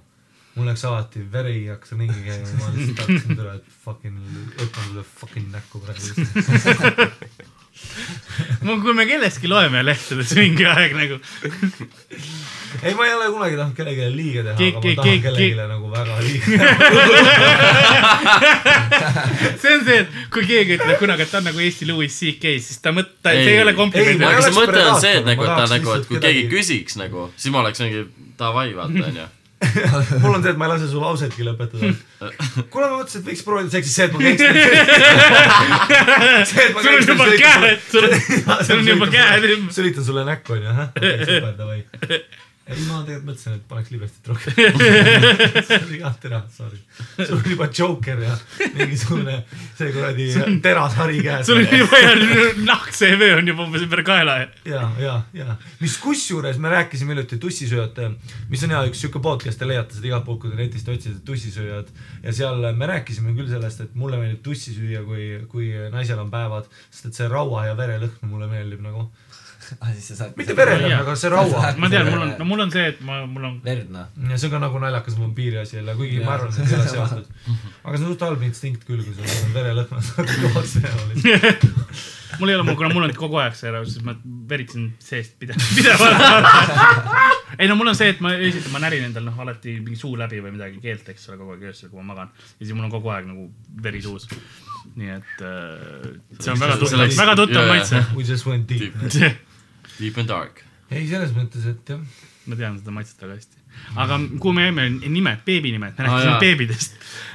mul 0.57 0.71
läks 0.71 0.85
alati 0.90 1.25
veri 1.33 1.59
hakkas 1.71 1.97
ringi 1.99 2.21
käima, 2.27 2.59
ma 2.61 2.75
lihtsalt 2.77 3.01
tahtsin 3.03 3.40
tule, 3.40 3.57
et 3.59 3.67
fucking, 3.87 4.17
õtan 4.59 4.90
sulle 4.90 5.05
fucking 5.21 5.51
näkku 5.55 5.83
praegu. 5.85 7.11
kui 8.85 8.95
me 8.95 9.07
kellestki 9.09 9.49
loeme 9.51 9.83
lehtedes 9.85 10.35
mingi 10.38 10.67
aeg 10.69 10.95
nagu, 10.97 11.19
ei, 12.83 12.95
ma 12.99 13.03
ei 13.07 13.15
ole 13.15 13.27
kunagi 13.35 13.57
tahtnud 13.61 13.77
kellelegi 13.79 14.09
liiga 14.17 14.41
teha, 14.49 14.57
Keegi- 14.59 14.77
aga 14.77 14.89
ma 14.89 14.95
tahan 14.95 15.07
keegi- 15.09 15.23
kellelegi 15.25 15.55
nagu 15.75 15.87
väga 15.95 16.15
liiga 16.25 16.47
see 19.63 19.73
on 19.77 19.85
see, 19.87 19.99
et 20.03 20.09
kui 20.35 20.45
keegi 20.49 20.77
ütleb 20.79 20.99
kunagi, 21.03 21.23
et 21.27 21.31
ta 21.33 21.39
on 21.41 21.47
nagu 21.51 21.59
Eesti 21.65 21.85
Louis 21.91 22.13
CK, 22.19 22.45
siis 22.65 22.79
ta 22.85 22.89
mõt-, 22.97 23.15
ta, 23.23 23.29
see 23.37 23.45
Ei. 23.47 23.55
ei 23.59 23.63
ole 23.65 23.73
kompliment 23.79 24.27
aga 24.33 24.43
see 24.49 24.57
mõte 24.59 24.81
on 24.89 25.01
see, 25.03 25.15
et 25.21 25.27
nagu, 25.29 25.47
et 25.47 25.55
ta 25.55 25.65
nagu, 25.71 25.89
et 26.01 26.05
kui 26.11 26.19
keegi 26.21 26.45
kedagi- 26.45 26.53
küsiks 26.59 26.95
nagu, 27.01 27.29
siis 27.37 27.51
ma 27.55 27.59
oleks 27.65 27.81
mingi 27.85 28.01
davai, 28.41 28.69
vaata 28.77 29.05
onju. 29.09 29.27
mul 30.21 30.35
on 30.37 30.43
see, 30.45 30.51
et 30.53 30.59
ma 30.61 30.67
ei 30.67 30.73
lase 30.75 30.87
su 30.91 30.99
lausetki 31.01 31.43
lõpetada. 31.47 31.89
kuule, 32.73 32.87
ma 32.91 32.99
mõtlesin, 33.01 33.23
et 33.23 33.27
võiks 33.31 33.43
proovida 33.47 33.71
seksi, 33.73 33.91
see, 33.95 34.05
et 34.05 34.13
ma 34.13 34.19
gangster. 34.21 34.53
sul 36.51 36.91
on 36.93 37.09
juba 37.09 37.27
käed, 37.41 37.79
sul 37.91 38.05
on, 38.79 38.89
juba 38.93 39.09
käed 39.15 39.43
sülitan 39.73 40.05
sulle 40.05 40.23
näkku 40.29 40.59
onju, 40.59 40.69
ahah, 40.75 40.89
super, 40.99 41.53
davai. 41.63 41.81
ei, 42.64 42.81
ma 42.88 43.03
tegelikult 43.05 43.27
mõtlesin, 43.29 43.57
et 43.59 43.64
paneks 43.68 43.90
libestit 43.92 44.29
rohkem. 44.31 44.55
see 45.68 45.79
oli 45.83 45.98
jah, 46.00 46.14
tere, 46.20 46.38
sorry. 46.55 46.79
sul 47.18 47.37
on 47.37 47.50
juba 47.53 47.68
Joker 47.68 48.22
ja 48.24 48.37
mingisugune 48.72 49.35
see 49.77 49.90
kuradi 49.92 50.29
terashari 50.64 51.20
käes. 51.27 51.44
sul 51.48 51.61
on 51.61 51.74
juba 51.83 52.00
nahk 52.70 52.88
CV 52.96 53.29
on 53.37 53.50
juba 53.53 53.66
umbes 53.66 53.85
ümber 53.85 54.05
kaela. 54.07 54.38
ja, 54.64 54.85
ja, 55.00 55.18
ja 55.37 55.59
mis 55.83 55.98
kusjuures 56.00 56.61
me 56.62 56.72
rääkisime 56.72 57.12
hiljuti 57.12 57.38
tussisööjad, 57.42 58.00
mis 58.48 58.64
on 58.64 58.72
hea 58.72 58.81
üks 58.88 59.05
siuke 59.05 59.20
podcast, 59.24 59.61
te 59.61 59.68
leiate 59.68 59.98
seda 59.98 60.09
igalt 60.14 60.24
poolt, 60.29 60.40
kui 60.46 60.55
te 60.55 60.61
netist 60.62 60.88
otsite 60.88 61.20
tussisööjad 61.29 61.92
ja 62.24 62.37
seal 62.40 62.64
me 62.72 62.88
rääkisime 62.94 63.37
küll 63.37 63.53
sellest, 63.53 63.85
et 63.85 63.98
mulle 63.98 64.22
meeldib 64.22 64.40
tussi 64.46 64.72
süüa, 64.72 65.05
kui, 65.05 65.29
kui 65.53 65.68
naisel 65.92 66.24
on 66.24 66.33
päevad, 66.33 66.72
sest 66.88 67.11
et 67.11 67.20
see 67.20 67.29
raua 67.29 67.68
ja 67.68 67.77
verelõhn 67.77 68.33
mulle 68.33 68.48
meeldib 68.48 68.81
nagu. 68.85 69.11
Ah 69.81 69.92
siis 69.92 70.09
sa 70.12 70.16
saad. 70.18 70.35
mitte 70.40 70.57
jaa. 70.57 71.00
aga 71.00 71.14
see 71.18 71.31
raua. 71.33 71.74
ma 71.79 71.90
tean, 71.92 72.11
mul 72.11 72.24
on, 72.27 72.35
no 72.40 72.48
mul 72.48 72.64
on 72.66 72.74
see, 72.74 72.87
et 72.92 73.05
ma, 73.07 73.20
mul 73.27 73.48
on, 73.50 73.61
verd 73.64 73.92
noh. 73.94 74.11
ja 74.31 74.40
see 74.40 74.48
on 74.50 74.57
ka 74.57 74.62
nagu 74.66 74.83
naljakas 74.83 75.18
vampiiri 75.20 75.62
asi 75.62 75.79
jälle, 75.79 75.94
kuigi 76.00 76.20
ma 76.20 76.35
Jaa. 76.35 76.35
arvan, 76.38 76.53
et 76.53 76.59
see 76.59 76.77
ei 76.77 76.81
ole 76.81 76.90
seotud. 76.92 77.31
aga 77.85 77.96
see 77.96 78.05
on 78.05 78.11
suht 78.12 78.27
halb 78.29 78.44
instinkt 78.48 78.85
küll, 78.88 79.07
kui 79.07 79.16
sul 79.16 79.48
on 79.48 79.57
verelõhn, 79.57 80.05
sa 80.11 80.20
hakkad 80.20 80.44
kõvaks 80.44 80.77
minema 80.81 81.09
lihtsalt. 81.12 82.05
mul 82.38 82.48
ei 82.48 82.55
ole, 82.55 82.74
kuna 82.74 82.90
mul 82.92 83.07
on 83.07 83.14
kogu 83.16 83.38
aeg 83.42 83.57
see 83.59 83.70
ära, 83.70 83.83
siis 83.87 84.05
ma 84.07 84.14
veritsen 84.50 84.90
seest 85.03 85.37
pidevalt, 85.40 85.70
pidevalt. 85.77 87.57
ei 87.59 87.70
no 87.70 87.79
mul 87.79 87.92
on 87.92 87.98
see, 87.98 88.11
et 88.14 88.22
ma 88.24 88.35
esiteks 88.37 88.72
ma 88.74 88.83
närin 88.85 89.09
endal 89.09 89.27
noh 89.29 89.40
alati 89.44 89.79
mingi 89.81 89.98
suu 90.00 90.14
läbi 90.18 90.42
või 90.44 90.55
midagi 90.57 90.83
keelt, 90.83 91.09
eks 91.14 91.29
ole, 91.31 91.40
kogu 91.40 91.57
aeg 91.57 91.66
öösel, 91.70 91.90
kui 91.92 92.03
ma 92.03 92.12
magan. 92.12 92.35
ja 92.59 92.66
siis 92.66 92.74
mul 92.77 92.88
on 92.88 92.94
kogu 92.94 93.12
aeg 93.14 93.31
nagu 93.31 93.48
veri 93.87 94.03
suus. 94.05 94.29
nii 95.00 95.14
et 95.14 95.40
äh, 95.40 96.12
see 96.38 96.53
on 96.53 96.61
väga 96.61 96.79
tuttav, 96.83 97.07
väga 97.16 97.37
tuttav 97.40 97.68
maitse. 97.70 98.05
We 98.16 98.27
just 98.29 98.46
went 98.46 98.68
deep. 98.68 98.94
Deep 100.00 100.18
and 100.22 100.28
dark. 100.30 100.62
ei, 100.90 101.07
selles 101.09 101.33
mõttes, 101.37 101.66
et 101.70 101.88
jah. 101.94 102.00
ma 102.46 102.57
tean 102.59 102.74
seda 102.78 102.92
maitset 102.94 103.22
väga 103.24 103.35
hästi. 103.38 103.61
aga 103.98 104.16
kuhu 104.38 104.52
me 104.54 104.66
jäime, 104.68 104.83
nimed, 105.11 105.40
beebinimed, 105.46 105.94
me 105.98 106.04
Aa, 106.04 106.07
rääkisime 106.07 106.30
jaa. 106.30 106.40
beebidest. 106.42 106.92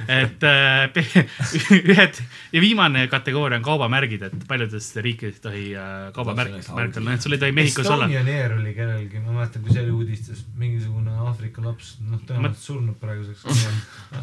et 0.08 0.46
äh, 0.48 1.26
ühed 1.92 2.20
ja 2.54 2.62
viimane 2.64 3.02
kategooria 3.12 3.58
on 3.60 3.66
kaubamärgid, 3.66 4.22
et 4.30 4.46
paljudes 4.48 4.86
riikides 4.96 5.36
ei 5.40 5.44
tohi 5.44 5.64
äh, 5.76 6.06
kaubamärk 6.16 6.54
märk 6.78 6.96
olla, 7.02 7.16
et 7.18 7.26
sul 7.26 7.36
ei 7.36 7.42
tohi 7.42 7.52
Mehhikos 7.58 7.90
olla. 7.90 8.06
Estonian 8.08 8.30
Air 8.36 8.56
oli 8.56 8.72
kellelgi, 8.78 9.20
ma 9.26 9.36
mäletan, 9.40 9.66
kui 9.66 9.74
see 9.74 9.82
oli 9.84 9.92
uudistes, 9.98 10.46
mingisugune 10.62 11.12
Aafrika 11.26 11.64
laps, 11.66 11.96
noh, 12.06 12.22
tõenäoliselt 12.24 12.64
surnud 12.70 12.96
praeguseks. 13.02 13.44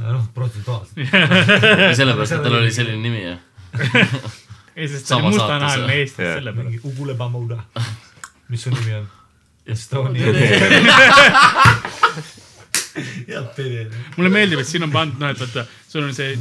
noh, 0.08 0.26
protsentuaalselt. 0.34 0.98
sellepärast, 2.00 2.38
et 2.40 2.44
tal 2.48 2.60
oli 2.64 2.74
selline 2.74 3.04
nimi 3.04 3.22
jah. 3.28 3.40
ei, 4.78 4.88
sest 4.90 5.06
ta 5.12 5.20
oli 5.20 5.30
mustanahaline 5.36 6.02
eestlane 6.02 6.30
Jah. 6.30 6.38
selle 6.40 6.54
peale. 6.56 6.70
mingi 6.72 6.82
Ugule 6.88 7.14
Bamuda. 7.20 7.62
Mis 8.50 8.62
su 8.64 8.74
nimi 8.74 8.94
on? 9.02 9.08
Estonia 9.68 10.32
Estonia. 10.32 11.28
jah, 13.28 13.46
pede. 13.56 13.88
mulle 14.16 14.30
meeldib, 14.32 14.62
et 14.62 14.68
siin 14.70 14.86
on 14.86 14.92
pandud, 14.94 15.20
noh, 15.22 15.32
et 15.34 15.42
vaata, 15.42 15.64
sul 15.88 16.06
on 16.06 16.14
see 16.16 16.38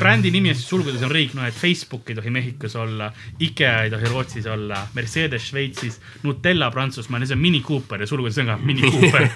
brändi 0.00 0.32
nimi 0.34 0.50
ja 0.50 0.56
siis 0.56 0.68
sulgudes 0.70 1.02
on 1.06 1.12
riik, 1.12 1.34
noh, 1.36 1.46
et 1.46 1.56
Facebook 1.56 2.10
ei 2.10 2.16
tohi 2.18 2.32
Mehhikos 2.34 2.74
olla, 2.80 3.10
IKEA 3.46 3.74
ei 3.84 3.92
tohi 3.92 4.10
Rootsis 4.10 4.48
olla, 4.50 4.80
Mercedes 4.96 5.50
Šveitsis, 5.50 6.00
Nutella 6.24 6.70
Prantsusmaal 6.74 7.24
ja 7.24 7.30
see 7.30 7.38
on 7.38 7.44
Mini 7.44 7.62
Cooper 7.66 8.02
ja 8.02 8.10
sulgudes 8.10 8.40
on 8.42 8.50
ka 8.50 8.58
Mini 8.64 8.90
Cooper. 8.90 9.28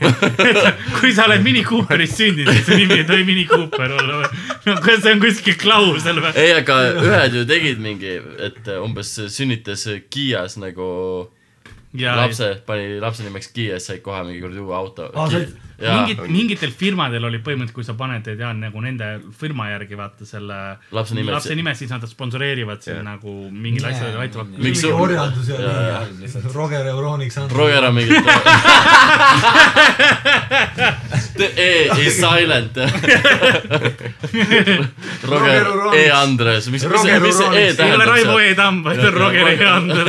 kui 0.98 1.14
sa 1.14 1.28
oled 1.28 1.44
Mini 1.46 1.64
Cooperis 1.66 2.16
sündinud, 2.18 2.52
siis 2.56 2.66
su 2.70 2.80
nimi 2.80 2.98
ei 3.02 3.06
tohi 3.08 3.28
Mini 3.28 3.46
Cooper 3.50 3.96
olla 4.00 4.22
või? 4.22 4.32
no 4.66 4.80
kas 4.84 5.04
see 5.04 5.14
on 5.14 5.22
kuskil 5.22 5.58
klausel 5.60 6.20
või? 6.24 6.34
ei, 6.40 6.56
aga 6.58 6.80
ühed 7.04 7.40
ju 7.40 7.46
tegid 7.48 7.80
mingi, 7.84 8.18
et 8.48 8.74
umbes 8.80 9.16
sünnitas 9.36 9.86
Kiias 10.10 10.58
nagu 10.62 10.90
ja 11.94 12.16
lapse, 12.18 12.48
pani 12.66 12.98
lapse 13.00 13.22
nimeks 13.22 13.48
Kiia, 13.54 13.78
said 13.80 14.00
kohe 14.02 14.22
mingi 14.26 14.40
kuradi 14.42 14.58
uue 14.64 14.74
auto 14.74 15.10
said-. 15.30 15.52
mingid, 15.84 16.20
mingitel 16.30 16.70
firmadel 16.74 17.24
oli 17.28 17.38
põhimõtteliselt, 17.42 17.74
kui 17.74 17.84
sa 17.86 17.94
paned, 17.98 18.22
tead 18.26 18.40
nagu 18.58 18.80
nende 18.82 19.08
firma 19.38 19.66
järgi 19.72 19.96
vaata 19.98 20.26
selle 20.26 20.58
Lapse 20.94 21.14
nimed- 21.18 21.34
lapse 21.34 21.54
nime, 21.58 21.74
siis 21.74 21.90
nad 21.90 22.02
sponsoreerivad 22.08 22.82
sind 22.82 22.96
Jah. 23.00 23.04
nagu 23.06 23.34
mingil 23.50 23.82
Jaa, 23.82 23.90
asjal 23.94 24.20
aitavad. 24.22 24.52
mingi 24.58 24.90
orjandus 24.92 25.48
ja 25.50 25.58
Jaa, 25.60 25.82
jaa. 25.88 26.04
mingi 26.18 26.54
Roger 26.54 26.86
Euroniks 26.92 27.38
on. 27.42 27.50
Roger 27.50 27.84
on 27.90 27.94
mingi 27.94 28.14
E 31.56 31.90
is 32.06 32.16
silent. 32.20 32.76
Roger 35.22 35.66
E 35.94 36.10
Andres, 36.10 36.68
mis, 36.70 36.84
mis 36.84 37.00
see, 37.02 37.20
mis 37.20 37.36
see 37.36 37.46
E 37.46 37.48
Uronis. 37.48 37.78
ei 37.80 37.92
ole 37.94 38.04
Raivo 38.04 38.36
tähendab? 38.38 38.50
E 38.50 38.54
Tamm, 38.54 38.82
vaid 38.84 38.98
on 39.04 39.14
Roger 39.14 39.48
E 39.48 39.66
Ander. 39.68 40.08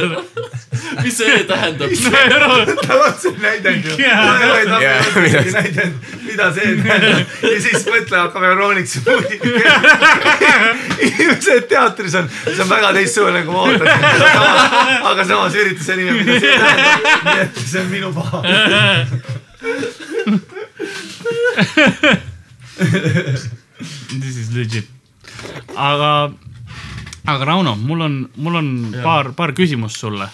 Mis 1.04 1.18
see 1.18 1.44
tähendab? 1.50 1.90
ta 2.88 3.00
vot 3.00 3.22
see 3.22 3.34
näidend 3.42 3.86
ju. 3.86 3.98
Jaa. 4.02 4.40
näidend, 5.56 5.94
mida 6.26 6.50
see 6.56 6.76
tähendab 6.82 7.26
ja 7.44 7.62
siis 7.68 7.86
mõtle, 7.90 8.18
hakkab 8.26 8.44
Euroniks 8.52 8.94
inimesed 11.06 11.68
teatris 11.70 12.16
on, 12.20 12.30
see 12.46 12.62
on 12.64 12.70
väga 12.70 12.94
teistsugune, 13.00 13.44
kui 13.48 13.54
ma 13.54 13.60
ootasin. 13.70 14.02
aga 15.12 15.22
samas 15.26 15.54
ürituse 15.64 15.94
nimi, 16.00 16.12
mida 16.22 16.40
see 16.40 16.56
tähendab, 16.60 17.02
nii 17.30 17.40
et 17.46 17.54
see 17.66 17.82
on 17.82 17.90
minu 17.94 18.10
paha. 18.16 18.38
This 24.10 24.38
is 24.38 24.52
legit. 24.56 24.88
aga, 25.76 26.32
aga 27.28 27.46
Rauno, 27.46 27.76
mul 27.76 28.02
on, 28.02 28.18
mul 28.36 28.56
on 28.56 28.68
Jaa. 28.94 29.04
paar, 29.04 29.32
paar 29.36 29.54
küsimust 29.58 30.00
sulle. 30.00 30.28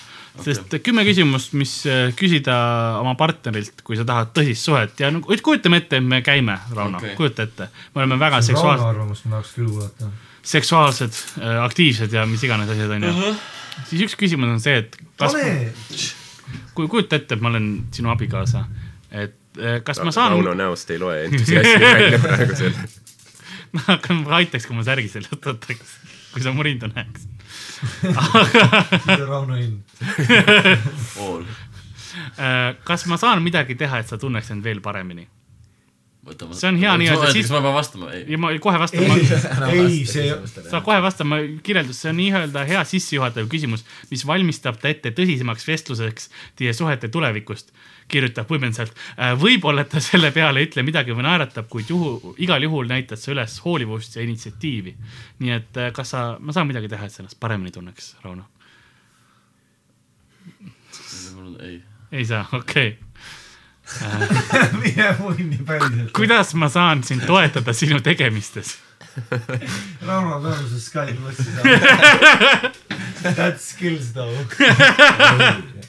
Sest 0.45 0.75
kümme 0.85 1.03
küsimust, 1.07 1.53
mis 1.57 1.73
äh, 1.89 2.09
küsida 2.17 2.55
oma 3.01 3.13
partnerilt, 3.19 3.83
kui 3.87 3.99
sa 3.99 4.05
tahad 4.07 4.31
tõsist 4.35 4.67
suhet 4.67 5.03
ja 5.03 5.11
no 5.13 5.23
kujutame 5.23 5.81
ette, 5.81 5.99
et 6.01 6.07
me 6.07 6.21
käime, 6.25 6.57
Rauno 6.75 7.01
okay., 7.01 7.15
kujuta 7.19 7.47
ette. 7.47 7.69
me 7.95 8.03
oleme 8.03 8.19
väga 8.19 8.39
Rauno 8.39 8.49
seksuaalsed, 8.49 8.87
arvamust 8.89 9.27
ma 9.27 9.37
tahaks 9.37 9.53
küll 9.57 9.69
kuulata. 9.71 10.11
seksuaalsed, 10.53 11.19
aktiivsed 11.65 12.17
ja 12.17 12.25
mis 12.29 12.43
iganes 12.47 12.71
asjad 12.73 12.95
onju. 12.97 13.35
siis 13.89 14.07
üks 14.07 14.17
küsimus 14.19 14.55
on 14.55 14.63
see, 14.63 14.81
et 14.83 14.97
kas, 15.19 15.35
kui 16.77 16.87
kujuta 16.87 17.19
ette, 17.19 17.37
et 17.37 17.43
ma 17.43 17.51
olen 17.51 17.69
sinu 17.95 18.11
abikaasa, 18.13 18.65
et 19.11 19.59
äh, 19.59 19.79
kas 19.85 20.01
ma 20.05 20.13
saan, 20.15 20.35
Rauno 20.37 20.55
näost 20.57 20.91
ei 20.91 21.01
loe 21.01 21.25
entusiasmi 21.27 21.77
välja 21.85 22.21
praegu 22.23 22.57
selle. 22.63 22.89
ma 23.75 23.85
hakkan, 23.87 24.23
ma 24.25 24.39
aitaks, 24.41 24.67
kui 24.67 24.77
ma 24.77 24.85
särgi 24.87 25.11
seljast 25.11 25.47
võtaks, 25.47 25.95
kui 26.33 26.43
sa 26.43 26.53
mu 26.55 26.65
rindu 26.65 26.89
näeks. 26.91 27.27
Aga 28.11 29.01
see 29.05 29.21
on 29.21 29.27
Rauno 29.29 29.55
Inn. 29.59 29.83
pool. 31.15 31.43
äh, 32.37 32.73
kas 32.87 33.05
ma 33.09 33.17
saan 33.21 33.43
midagi 33.45 33.75
teha, 33.79 34.01
et 34.03 34.07
sa 34.11 34.17
tunneks 34.21 34.51
end 34.53 34.63
veel 34.67 34.81
paremini? 34.83 35.27
võtame. 36.25 36.53
See 36.53 36.67
on 36.69 36.75
hea 36.77 36.91
nii-öelda, 37.01 37.31
siis- 37.33 37.47
kas 37.47 37.55
ma 37.55 37.61
pean 37.65 37.73
vastama? 37.73 38.11
ei. 38.13 38.25
ja 38.29 38.37
ma 38.37 38.51
kohe 38.61 38.77
vastan, 38.81 39.07
ei 39.73 40.03
see, 40.05 40.27
sa 40.69 40.81
kohe 40.85 40.99
vasta, 41.01 41.25
ma 41.25 41.39
kirjeldus, 41.65 41.97
see 42.03 42.11
on 42.13 42.19
nii-öelda 42.21 42.65
hea 42.69 42.83
sissejuhatav 42.85 43.47
küsimus, 43.49 43.81
mis 44.11 44.25
valmistab 44.29 44.77
ta 44.81 44.91
ette 44.93 45.09
tõsisemaks 45.17 45.65
vestluseks 45.67 46.29
teie 46.59 46.73
suhete 46.77 47.09
tulevikust. 47.09 47.73
Kirjutab 48.11 48.49
võimenduselt, 48.51 48.95
võib-olla 49.41 49.85
ta 49.89 50.01
selle 50.03 50.31
peale 50.35 50.61
ei 50.61 50.69
ütle 50.69 50.83
midagi 50.85 51.15
või 51.15 51.25
naeratab, 51.27 51.69
kuid 51.71 51.91
juhu, 51.91 52.35
igal 52.43 52.63
juhul 52.63 52.89
näitad 52.89 53.19
sa 53.19 53.31
üles 53.33 53.57
hoolivust 53.65 54.17
ja 54.17 54.25
initsiatiivi. 54.25 54.95
nii 55.39 55.53
et 55.55 55.79
äh, 55.79 55.91
kas 55.95 56.13
sa, 56.15 56.25
ma 56.39 56.55
saan 56.55 56.69
midagi 56.69 56.91
teha, 56.91 57.07
et 57.07 57.13
sa 57.13 57.23
ennast 57.23 57.39
paremini 57.39 57.71
tunneks, 57.71 58.15
Rauno? 58.25 58.47
ei. 61.61 61.81
ei 62.11 62.25
saa, 62.25 62.45
okei 62.53 62.97
okay. 62.97 63.11
mine 64.81 65.09
munni 65.19 65.59
päriselt. 65.65 66.11
kuidas 66.15 66.53
ma 66.53 66.69
saan 66.69 67.03
sind 67.03 67.25
toetada 67.27 67.73
sinu 67.73 67.99
tegemistes? 68.01 68.77
Rauno 70.07 70.39
Tammuse 70.43 70.79
Sky 70.79 71.13
plussi 71.17 71.43
saab. 71.43 71.65
That's 73.35 73.69
skills 73.73 74.13
though. 74.13 74.37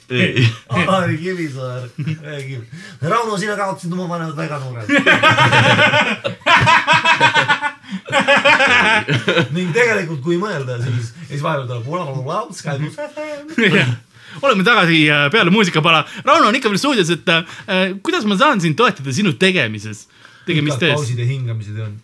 ei. 0.09 0.47
Aari 0.69 1.17
Kivisaar 1.17 1.89
räägib. 2.21 2.61
Rauno, 3.01 3.37
sina 3.37 3.55
kaotasid 3.55 3.93
oma 3.93 4.09
vanemad 4.09 4.35
väga 4.37 4.59
noorelt. 4.59 4.89
ning 9.55 9.73
tegelikult, 9.73 10.21
kui 10.25 10.37
mõelda, 10.41 10.77
siis, 10.83 11.13
siis 11.29 11.41
vahepeal 11.43 11.67
tuleb 11.67 11.85
Sky 12.57 12.77
pluss. 12.81 12.97
oleme 14.41 14.63
tagasi 14.63 15.09
äh, 15.09 15.31
peale 15.31 15.49
muusikapala. 15.53 16.05
Rauno 16.25 16.47
on 16.51 16.55
ikka 16.55 16.69
veel 16.71 16.81
stuudios, 16.81 17.09
et 17.13 17.29
äh, 17.29 17.43
kuidas 18.03 18.25
ma 18.29 18.37
saan 18.37 18.61
sind 18.61 18.75
toetada 18.79 19.13
sinu 19.13 19.33
tegemises, 19.39 20.07
tegemistes? 20.47 20.93
pausid 20.93 21.19
ja 21.19 21.25
hingamised 21.29 21.79
on. 21.79 22.01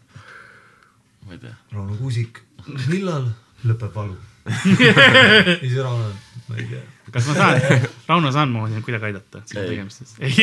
Ma 1.30 1.38
ei 1.38 1.43
tea. 1.45 1.53
Rauno 1.75 1.93
Kuusik, 1.99 2.41
millal 2.89 3.30
lõpeb 3.67 3.93
valu? 3.93 4.17
ja 4.49 5.57
siis 5.59 5.75
Rauno, 5.77 6.09
ma 6.47 6.57
ei 6.57 6.65
tea. 6.65 6.82
kas 7.13 7.27
ma 7.30 7.36
saan, 7.38 7.86
Rauno, 8.07 8.32
saan 8.34 8.49
ma 8.53 8.65
kuidagi 8.86 9.09
aidata 9.09 9.41
sinu 9.45 9.61
Ei. 9.61 9.69
tegemistes? 9.69 10.15
ei, 10.25 10.34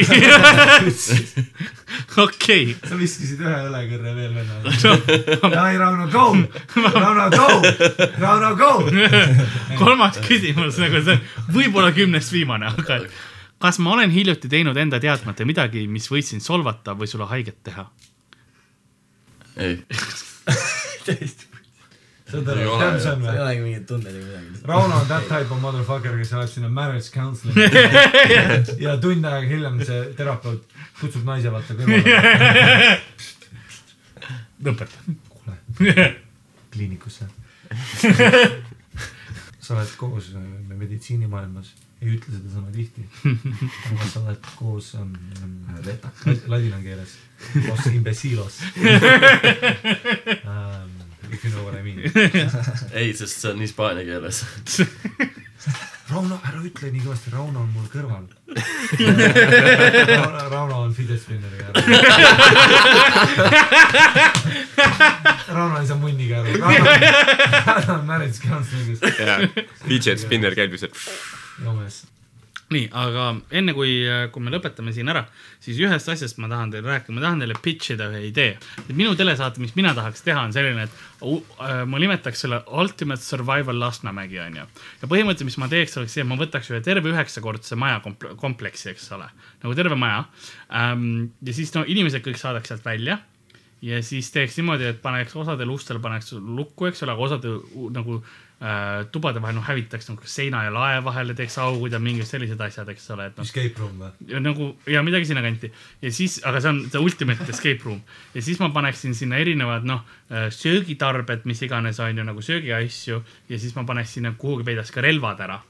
okei, 2.22 2.76
sa 2.86 2.98
viskasid 3.00 3.42
ühe 3.42 3.56
õlekõrre 3.68 4.14
veel 4.20 4.34
vennale. 4.36 4.74
ei, 5.70 5.78
Rauno, 5.82 6.06
go, 6.12 6.26
Rauno, 6.86 7.28
go, 7.34 7.48
Rauno, 8.22 8.52
go. 8.60 8.72
kolmas 9.82 10.20
küsimus 10.26 10.78
nagu 10.82 11.02
see, 11.06 11.18
võib-olla 11.54 11.90
kümnest 11.96 12.34
viimane, 12.34 12.70
aga 12.70 13.02
kas 13.62 13.80
ma 13.82 13.96
olen 13.96 14.12
hiljuti 14.14 14.50
teinud 14.52 14.76
enda 14.78 15.00
teadmata 15.02 15.46
midagi, 15.48 15.86
mis 15.90 16.06
võis 16.12 16.30
sind 16.30 16.44
solvata 16.44 16.94
või 16.94 17.10
sulle 17.10 17.26
haiget 17.32 17.62
teha? 17.66 17.88
Ei. 19.56 19.78
see 22.26 22.38
on 22.38 22.40
Ei 22.40 22.44
terve, 22.44 22.66
ole, 22.66 22.78
tead, 22.82 22.94
mis 22.96 23.04
on 23.06 23.20
ei 23.22 23.26
või? 23.28 23.40
olegi 23.44 23.60
mingeid 23.62 23.84
tundeid 23.86 24.16
ega 24.18 24.26
midagi. 24.26 24.62
Rauno 24.66 24.96
on 24.98 25.06
that 25.10 25.28
type 25.30 25.52
of 25.54 25.60
motherfucker, 25.62 26.16
kes 26.18 26.32
läheb 26.34 26.50
sinna 26.50 26.68
marriage 26.74 27.12
counseling'i 27.14 28.80
ja 28.86 28.96
tund 29.02 29.28
aega 29.30 29.46
hiljem 29.52 29.78
see 29.86 30.00
terapeut 30.18 30.64
kutsub 31.00 31.22
naise 31.28 31.52
vaata 31.54 31.76
kõrvale. 31.78 32.98
lõpeta. 34.66 35.16
kuule, 35.30 36.06
kliinikusse. 36.74 37.28
Sa 39.66 39.74
oled 39.74 39.92
koos 39.98 40.30
äh, 40.38 40.42
meditsiinimaailmas, 40.78 41.72
ei 42.02 42.12
ütle 42.14 42.34
seda 42.36 42.52
sõna 42.52 42.70
tihti. 42.74 43.02
aga 43.90 44.10
sa 44.12 44.22
oled 44.22 44.50
koos 44.58 44.92
ähm, 45.00 45.16
ladina 46.52 46.78
keeles, 46.84 47.16
koos 47.66 47.90
imbesilos 47.92 48.62
um. 50.44 50.92
If 51.26 51.42
you 51.44 51.50
know 51.50 51.64
what 51.64 51.74
I 51.74 51.82
mean. 51.82 51.98
ei, 52.94 53.12
sest 53.12 53.40
see 53.40 53.50
on 53.50 53.58
hispaania 53.58 54.04
keeles. 54.06 54.44
Rauno, 56.06 56.38
ära 56.46 56.60
ütle 56.62 56.92
nii 56.94 57.02
kõvasti, 57.02 57.32
Rauno 57.34 57.64
on 57.64 57.72
mul 57.74 57.88
kõrval. 57.90 58.28
Rauno, 60.50 60.80
on 60.82 60.94
fidget 60.94 61.20
spinneriga. 61.22 61.64
Rauno 65.48 65.80
ei 65.80 65.86
saa 65.86 65.96
munniga 66.00 66.40
aru. 66.40 66.58
Rauno 66.60 67.94
on 67.98 68.04
marriage 68.06 68.38
counseling'is 68.48 69.00
ja 69.20 69.38
fidget 69.88 70.20
spinner 70.24 70.54
käib 70.58 70.72
lihtsalt. 70.76 70.94
joomes. 71.64 72.04
nii, 72.74 72.86
aga 72.98 73.26
enne 73.54 73.74
kui, 73.76 73.92
kui 74.34 74.42
me 74.42 74.50
lõpetame 74.50 74.90
siin 74.94 75.06
ära, 75.12 75.22
siis 75.62 75.78
ühest 75.82 76.08
asjast 76.10 76.40
ma 76.42 76.48
tahan 76.50 76.72
teile 76.72 76.90
rääkida, 76.90 77.14
ma 77.14 77.22
tahan 77.22 77.42
teile 77.44 77.54
pitch 77.62 77.94
ida 77.94 78.08
ühe 78.10 78.24
idee. 78.26 78.56
minu 78.88 79.14
telesaate, 79.18 79.62
mis 79.62 79.76
mina 79.78 79.92
tahaks 79.94 80.24
teha, 80.26 80.42
on 80.48 80.54
selline, 80.56 80.88
et 80.88 80.96
äh, 81.22 81.84
ma 81.86 82.00
nimetaks 82.02 82.42
selle 82.42 82.62
Ultimate 82.66 83.22
Survival 83.22 83.78
Lasnamägi, 83.78 84.40
onju. 84.48 84.66
ja 85.02 85.10
põhimõtteliselt, 85.12 85.50
mis 85.52 85.60
ma 85.62 85.70
teeks, 85.70 85.94
oleks 86.00 86.18
see, 86.18 86.26
et 86.26 86.30
ma 86.32 86.40
võtaks 86.40 86.72
ühe 86.74 86.82
terve 86.82 87.14
üheksakordse 87.14 87.78
maja 87.78 88.02
komple- 88.04 88.34
kompleksi, 88.40 88.90
eks 88.96 89.08
ole, 89.14 89.30
nagu 89.62 89.78
terve 89.78 89.98
maja 89.98 90.24
ähm,. 90.74 91.30
ja 91.46 91.54
siis 91.54 91.70
no 91.76 91.86
inimesed 91.86 92.24
kõik 92.26 92.42
saadaks 92.42 92.74
sealt 92.74 92.86
välja 92.86 93.20
ja 93.84 94.00
siis 94.02 94.30
teeks 94.32 94.56
niimoodi, 94.56 94.88
et 94.90 94.98
paneks 95.02 95.36
osadel 95.36 95.70
ustel 95.70 96.00
paneks 96.02 96.32
lukku, 96.38 96.88
eks 96.88 97.04
ole, 97.04 97.12
aga 97.12 97.26
osade 97.26 97.52
nagu 97.92 98.16
äh, 98.16 99.04
tubade 99.12 99.42
vahel 99.44 99.58
noh 99.58 99.66
hävitaks 99.66 100.08
nagu 100.08 100.30
seina 100.30 100.62
ja 100.64 100.72
lae 100.72 101.02
vahele 101.04 101.36
teeks 101.36 101.58
augud 101.60 101.92
ja 101.92 102.00
mingid 102.02 102.28
sellised 102.28 102.60
asjad, 102.66 102.88
eks 102.94 103.10
ole, 103.14 103.28
et 103.30 103.36
noh. 103.36 103.44
Escape 103.44 103.82
room 103.82 104.00
või? 104.00 104.10
ja 104.32 104.40
nagu 104.40 104.70
ja 104.90 105.04
midagi 105.06 105.28
sinnakanti 105.28 105.70
ja 106.02 106.12
siis, 106.14 106.40
aga 106.48 106.64
see 106.64 106.72
on 106.72 106.82
see 106.88 107.04
ultimate 107.04 107.48
escape 107.52 107.84
room 107.84 108.00
ja 108.34 108.44
siis 108.48 108.60
ma 108.64 108.72
paneksin 108.74 109.14
sinna 109.18 109.40
erinevad 109.44 109.86
noh, 109.88 110.04
söögitarbed, 110.56 111.44
mis 111.46 111.62
iganes 111.68 112.00
on 112.00 112.16
ju 112.16 112.26
nagu 112.26 112.42
söögiasju 112.42 113.22
ja 113.52 113.60
siis 113.60 113.76
ma 113.76 113.84
paneks 113.88 114.16
sinna 114.16 114.32
kuhugi 114.38 114.66
peidaks 114.66 114.94
ka 114.94 115.04
relvad 115.04 115.44
ära 115.44 115.60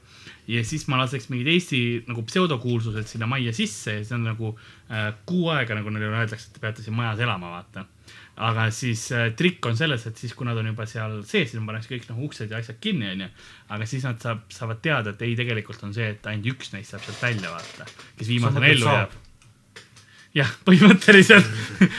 ja 0.47 0.63
siis 0.63 0.87
ma 0.87 0.99
laseks 1.01 1.27
mingid 1.31 1.49
Eesti 1.51 1.81
nagu 2.07 2.23
pseudokuulsused 2.27 3.09
sinna 3.09 3.27
majja 3.29 3.53
sisse 3.55 3.99
ja 3.99 4.05
see 4.07 4.15
on 4.15 4.25
nagu 4.29 4.53
äh, 4.55 5.11
kuu 5.27 5.49
aega, 5.53 5.75
nagu 5.77 5.91
neile 5.93 6.09
öeldakse, 6.13 6.49
et 6.49 6.57
te 6.57 6.63
peate 6.63 6.85
siin 6.85 6.95
majas 6.97 7.21
elama, 7.23 7.51
vaata. 7.57 7.85
Aga 8.37 8.67
siis 8.73 9.07
äh, 9.15 9.29
trikk 9.37 9.65
on 9.65 9.77
selles, 9.77 10.03
et 10.09 10.19
siis, 10.19 10.33
kui 10.37 10.45
nad 10.45 10.57
on 10.61 10.69
juba 10.69 10.85
seal 10.89 11.21
sees, 11.25 11.49
siis 11.49 11.61
ma 11.61 11.71
panen 11.71 11.85
kõik 11.89 12.05
noh 12.11 12.19
uksed 12.27 12.51
ja 12.53 12.59
asjad 12.61 12.77
kinni, 12.81 13.07
onju. 13.15 13.29
aga 13.73 13.87
siis 13.89 14.05
nad 14.05 14.19
saab, 14.21 14.43
saavad 14.53 14.81
teada, 14.83 15.13
et 15.15 15.23
ei, 15.25 15.33
tegelikult 15.39 15.81
on 15.87 15.95
see, 15.95 16.11
et 16.13 16.29
ainult 16.29 16.51
üks 16.53 16.69
neist 16.75 16.93
saab 16.93 17.05
sealt 17.05 17.23
välja 17.23 17.53
vaata, 17.53 17.87
kes 18.19 18.29
viimasena 18.29 18.69
ellu 18.69 18.91
jääb. 18.91 19.15
jah, 20.37 20.53
põhimõtteliselt, 20.69 21.49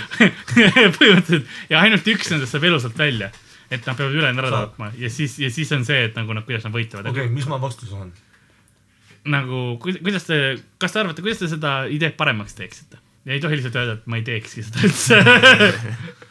põhimõtteliselt 1.00 1.50
ja 1.72 1.82
ainult 1.82 2.14
üks 2.14 2.30
nendest 2.34 2.54
saab 2.54 2.68
elusalt 2.70 2.98
välja. 2.98 3.32
et 3.68 3.84
nad 3.84 3.98
peavad 3.98 4.14
ülejäänud 4.14 4.44
ära 4.44 4.62
tapma 4.62 4.92
ja 4.96 5.10
siis, 5.12 5.34
ja 5.42 5.50
siis 5.52 5.74
on 5.76 5.82
see, 5.84 6.06
et 6.06 6.14
nagu 6.16 6.32
nad, 6.32 6.46
kuidas 6.46 6.64
nad 6.64 6.72
võitlevad 6.72 7.10
okei 7.10 7.26
okay,, 7.26 7.34
mis 7.34 7.50
ma 7.50 7.58
vastus 7.60 7.90
olen? 7.92 8.14
nagu 9.28 9.74
kuida- 9.82 10.00
kuidas 10.06 10.24
te, 10.30 10.38
kas 10.78 10.94
te 10.94 11.02
arvate, 11.02 11.26
kuidas 11.26 11.42
te 11.42 11.50
seda 11.50 11.74
ideed 11.90 12.14
paremaks 12.16 12.54
teeksite? 12.56 13.02
ja 13.26 13.34
ei 13.34 13.42
tohi 13.42 13.58
lihtsalt 13.58 13.76
öelda, 13.82 13.98
et 13.98 14.08
ma 14.08 14.22
ei 14.22 14.24
teekski 14.24 14.62
seda 14.64 14.86
üldse. 14.86 15.20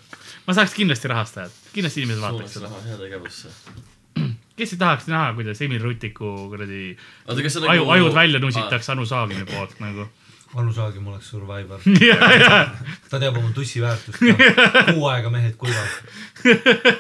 ma 0.48 0.56
saaks 0.56 0.74
kindlasti 0.78 1.12
rahastajat, 1.12 1.56
kindlasti 1.76 2.04
inimesed 2.04 2.24
vaataks 2.24 2.54
seda. 2.58 2.70
raha 2.72 2.94
heategevusse. 2.94 3.52
kes 4.58 4.74
ei 4.74 4.80
tahaks 4.82 5.10
näha, 5.12 5.34
kuidas 5.38 5.62
Emil 5.62 5.84
Rutiku 5.84 6.32
kuradi 6.54 6.96
see 6.96 7.50
aju, 7.60 7.68
nagu 7.68 7.92
ajud 7.98 8.16
välja 8.16 8.40
nusitaks 8.40 8.90
Anu 8.94 9.06
Saagimi 9.06 9.46
poolt 9.50 9.78
nagu. 9.84 10.08
Anu 10.56 10.72
Saagim 10.74 11.08
oleks 11.12 11.28
survivor. 11.30 11.84
ta 13.12 13.20
teab 13.20 13.38
oma 13.38 13.52
tussi 13.54 13.84
väärtust 13.84 14.24
kuu 14.94 15.06
aega 15.12 15.30
mehed 15.34 15.60
kuivad. 15.60 16.00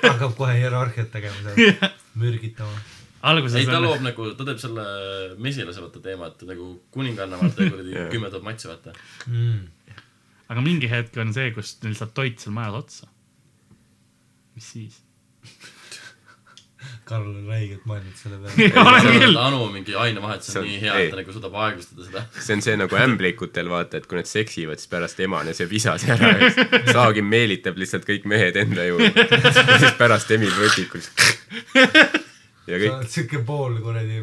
hakkab 0.03 0.35
kohe 0.37 0.59
hierarhiat 0.59 1.09
tegema 1.15 1.55
seal, 1.55 1.89
mürgitama. 2.19 2.83
alguses 3.31 3.61
ei, 3.61 3.71
ta 3.71 3.79
loob 3.81 4.03
nagu, 4.03 4.29
ta 4.37 4.45
teeb 4.51 4.59
selle 4.61 4.85
mesilase 5.39 5.81
vaata 5.81 6.03
teema, 6.03 6.33
et 6.33 6.43
nagu 6.51 6.73
kuninganna 6.91 7.39
vaata 7.39 7.71
kuradi 7.71 7.95
Jaa. 7.97 8.09
kümme 8.11 8.29
tuhat 8.33 8.43
matsi 8.51 8.67
vaata. 8.69 8.93
Mm. 9.31 9.67
aga 10.51 10.63
mingi 10.67 10.91
hetk 10.91 11.15
on 11.23 11.31
see, 11.33 11.49
kus 11.55 11.77
neil 11.87 11.95
saab 11.95 12.11
toit 12.19 12.43
seal 12.43 12.53
majas 12.59 12.83
otsa. 12.83 13.13
Mis 14.57 14.71
siis? 14.73 15.01
Karl 17.07 17.29
on 17.31 17.47
räigelt 17.49 17.85
mõelnud 17.87 18.17
selle 18.19 18.37
peale. 18.43 19.29
Anu 19.47 19.63
mingi 19.71 19.95
ainevahetus 19.97 20.51
on 20.55 20.61
on- 20.61 20.67
nii 20.67 20.79
hea, 20.81 20.95
et 21.05 21.13
ta 21.13 21.19
nagu 21.21 21.33
suudab 21.35 21.55
aeglustada 21.63 22.05
seda. 22.05 22.23
see 22.45 22.57
on 22.57 22.63
see 22.65 22.75
nagu 22.79 22.99
ämblikutel 22.99 23.69
vaata, 23.71 24.01
et 24.01 24.07
kui 24.09 24.19
nad 24.19 24.29
seksivad, 24.29 24.81
siis 24.81 24.91
pärast 24.91 25.21
emane 25.23 25.55
sööb 25.57 25.73
isase 25.79 26.11
ära 26.15 26.33
ja 26.35 26.49
siis 26.53 26.91
Saagim 26.93 27.29
meelitab 27.31 27.79
lihtsalt 27.79 28.07
kõik 28.07 28.27
mehed 28.29 28.59
enda 28.59 28.85
juurde. 28.89 29.25
ja 29.25 29.79
siis 29.81 29.95
pärast 29.99 30.31
Emil 30.35 30.53
Rutikul. 30.59 31.05
ja 31.07 31.85
sa 31.87 32.81
kõik, 32.81 32.89
oled 32.97 33.13
siuke 33.13 33.43
pool 33.47 33.77
kuradi 33.83 34.21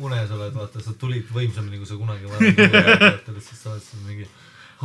unes 0.00 0.30
oled, 0.36 0.54
vaata, 0.56 0.84
sa 0.84 0.94
tulid 1.00 1.26
võimsamini, 1.34 1.80
kui 1.82 1.90
sa 1.90 1.98
kunagi 2.00 2.30
varem 2.30 2.54
tulid, 3.26 3.42
siis 3.44 3.64
sa 3.64 3.74
oled 3.74 3.84
seal 3.84 4.06
mingi 4.06 4.28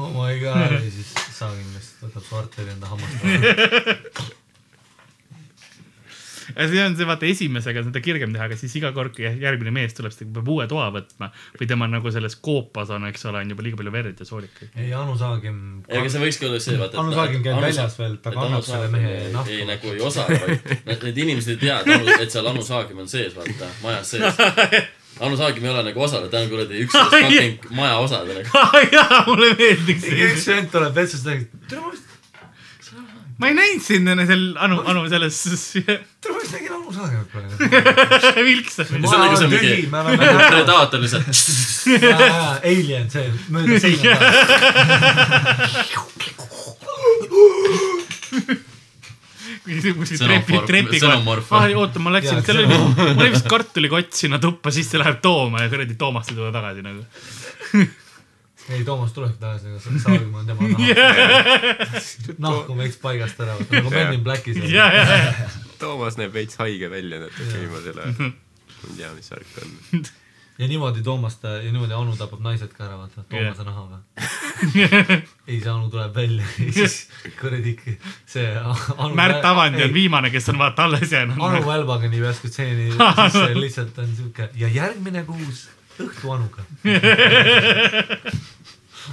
oh 0.02 0.10
my 0.18 0.34
god 0.42 0.80
ja 0.80 0.82
siis 0.90 1.14
Saagim 1.38 1.70
lihtsalt 1.78 2.10
võtab 2.10 2.26
su 2.28 2.42
arteri 2.42 2.74
enda 2.74 2.90
hammast. 2.90 3.22
ja 3.24 4.34
see 6.56 6.82
on 6.84 6.96
see, 6.98 7.08
vaata 7.08 7.28
esimesega 7.30 7.82
on 7.82 7.90
seda 7.90 8.02
kergem 8.06 8.34
teha, 8.36 8.48
aga 8.50 8.58
siis 8.60 8.76
iga 8.80 8.92
kord, 8.96 9.14
kui 9.16 9.28
järgmine 9.28 9.74
mees 9.76 9.96
tuleb, 9.98 10.14
siis 10.14 10.24
ta 10.24 10.32
peab 10.38 10.52
uue 10.56 10.68
toa 10.72 10.88
võtma 10.96 11.32
või 11.60 11.70
tema 11.70 11.90
nagu 11.92 12.14
selles 12.16 12.38
koopas 12.48 12.94
on, 12.96 13.08
eks 13.12 13.28
ole, 13.30 13.44
on 13.44 13.54
juba 13.56 13.66
liiga 13.68 13.80
palju 13.82 13.96
verd 13.96 14.24
ja 14.24 14.30
soolikaid. 14.30 14.74
ei, 14.74 14.92
Anu 14.96 15.18
Saagim. 15.20 15.62
ei, 15.88 16.02
aga 16.02 16.12
see 16.14 16.24
võikski 16.24 16.50
olla 16.50 16.62
see, 16.64 16.80
vaata. 16.82 17.02
Anu 17.04 17.16
Saagim 17.16 17.46
käib 17.46 17.64
väljas 17.64 17.98
veel, 18.02 18.20
ta 18.24 18.36
kannab 18.36 18.68
selle 18.68 18.92
mehe 18.94 19.16
nahka. 19.36 19.56
ei, 19.56 19.70
nagu 19.70 19.96
ei 19.96 20.04
osale, 20.12 20.42
vaid 20.88 21.10
need, 21.10 21.24
inimesed 21.28 21.58
ei 21.58 21.64
tea, 21.66 21.82
et 22.20 22.32
seal 22.32 22.54
Anu 22.54 22.64
Saagim 22.66 23.04
on 23.04 23.12
sees, 23.12 23.36
vaata, 23.38 23.72
majas 23.84 24.16
sees. 24.16 24.40
Anu 25.20 25.38
Saagim 25.40 25.64
ei 25.64 25.72
ole 25.72 25.84
nagu 25.88 26.02
osaleja, 26.04 26.30
ta 26.32 26.42
on 26.44 26.50
kuradi 26.52 26.82
üks 26.84 26.96
fucking 27.12 27.70
maja 27.76 28.00
osad 28.04 28.28
nagu. 28.28 28.64
jaa, 28.96 29.22
mulle 29.30 29.54
meeldiks 29.56 30.10
üks 30.12 30.44
see. 30.44 30.58
vend 30.58 30.74
tuleb 30.74 30.98
vetsust 30.98 31.28
ja 31.28 31.32
räägib, 31.32 31.54
tere, 31.70 31.84
ma 31.84 31.94
vist, 31.94 32.05
ma 33.38 33.50
ei 33.50 33.56
näinud 33.58 33.84
sind 33.84 34.08
enne 34.08 34.26
seal 34.30 34.44
Anu, 34.64 34.78
Anu 34.88 35.02
selles 35.12 35.38
tere, 35.76 35.98
ma 36.32 36.38
vist 36.40 36.54
nägin 36.56 36.76
Anu 36.78 36.94
Saagimit 36.96 37.30
praegu. 37.34 38.46
vilksas. 38.48 38.88
see 38.92 39.00
on 39.00 39.02
nagu 39.26 39.40
see 39.40 39.50
tühi, 39.52 39.74
mingi 39.92 40.30
predaator 40.46 41.00
lihtsalt. 41.04 41.28
Alien, 42.64 43.10
see 43.12 43.26
mööda 43.52 43.82
seina 43.84 44.16
taha. 44.16 44.30
kuskil 49.66 50.22
trepi, 50.22 50.54
trepi 50.70 51.02
xenomorph. 51.02 51.52
ah,. 51.58 51.68
oota, 51.82 52.00
ma 52.00 52.16
läksin 52.16 52.40
seal 52.46 52.64
oli, 52.64 52.68
mul 52.72 53.14
oli 53.18 53.30
vist 53.36 53.52
kartulikott 53.52 54.16
sinna 54.16 54.40
tuppa, 54.40 54.72
siis 54.72 54.88
ta 54.94 55.02
läheb 55.02 55.20
tooma 55.26 55.66
ja 55.66 55.72
kuradi 55.74 56.00
Toomast 56.00 56.32
ei 56.32 56.40
tule 56.40 56.52
tagasi 56.56 56.82
nagu. 56.86 57.02
ei, 58.70 58.84
Toomas 58.84 59.14
tulebki 59.14 59.40
tagasi, 59.40 59.72
aga 59.74 60.00
Saagim 60.04 60.36
on 60.36 60.46
tema 60.50 60.68
nahk. 60.72 62.38
nahk 62.38 62.70
on 62.70 62.82
veits 62.82 63.00
paigast 63.02 63.40
ära, 63.46 63.58
nagu 63.62 63.94
Men 63.94 64.14
in 64.18 64.26
Blackis. 64.26 64.60
Toomas 65.80 66.20
näeb 66.22 66.34
veits 66.34 66.58
haige 66.62 66.90
välja 66.92 67.24
natuke 67.24 67.52
viimasel 67.54 68.04
ajal. 68.04 68.14
ma 68.20 68.92
ei 68.92 69.02
tea, 69.02 69.16
mis 69.16 69.32
värk 69.32 69.58
on. 69.64 70.06
ja 70.58 70.68
niimoodi 70.68 71.04
Toomast 71.04 71.44
ja 71.44 71.72
niimoodi 71.72 71.94
Anu 71.94 72.16
tapab 72.16 72.40
naised 72.40 72.72
ka 72.74 72.86
ära, 72.86 72.98
vaata, 72.98 73.24
Toomase 73.30 73.64
nahaga. 73.68 74.00
ei, 75.48 75.60
see 75.60 75.72
Anu 75.72 75.90
tuleb 75.92 76.16
välja 76.16 76.46
ja 76.66 76.72
siis 76.74 77.10
kuradi 77.42 77.76
see 78.26 78.48
Anu. 78.58 79.14
Märt 79.16 79.46
Avandi 79.46 79.84
on 79.84 79.94
viimane, 79.94 80.32
kes 80.32 80.50
on 80.54 80.60
vaata 80.60 80.88
alles 80.88 81.12
jäänud. 81.12 81.40
Anu 81.40 81.66
Välbaga 81.68 82.10
nii 82.12 82.24
järsku 82.24 82.52
stseeni, 82.52 82.92
siis 82.96 83.34
see 83.36 83.60
lihtsalt 83.60 84.00
on 84.00 84.16
siuke 84.16 84.50
ja 84.56 84.72
järgmine 84.72 85.26
kuus 85.28 85.68
õhtu 86.00 86.32
Anuga. 86.32 86.64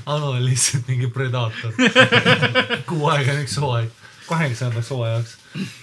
Anu 0.06 0.30
on 0.30 0.44
lihtsalt 0.44 0.88
mingi 0.88 1.06
predaator. 1.12 1.72
kuu 2.88 3.08
aega 3.12 3.32
on 3.32 3.42
üks 3.44 3.56
hooaeg, 3.60 3.90
kaheksandaks 4.28 4.90
hooajaks. 4.90 5.36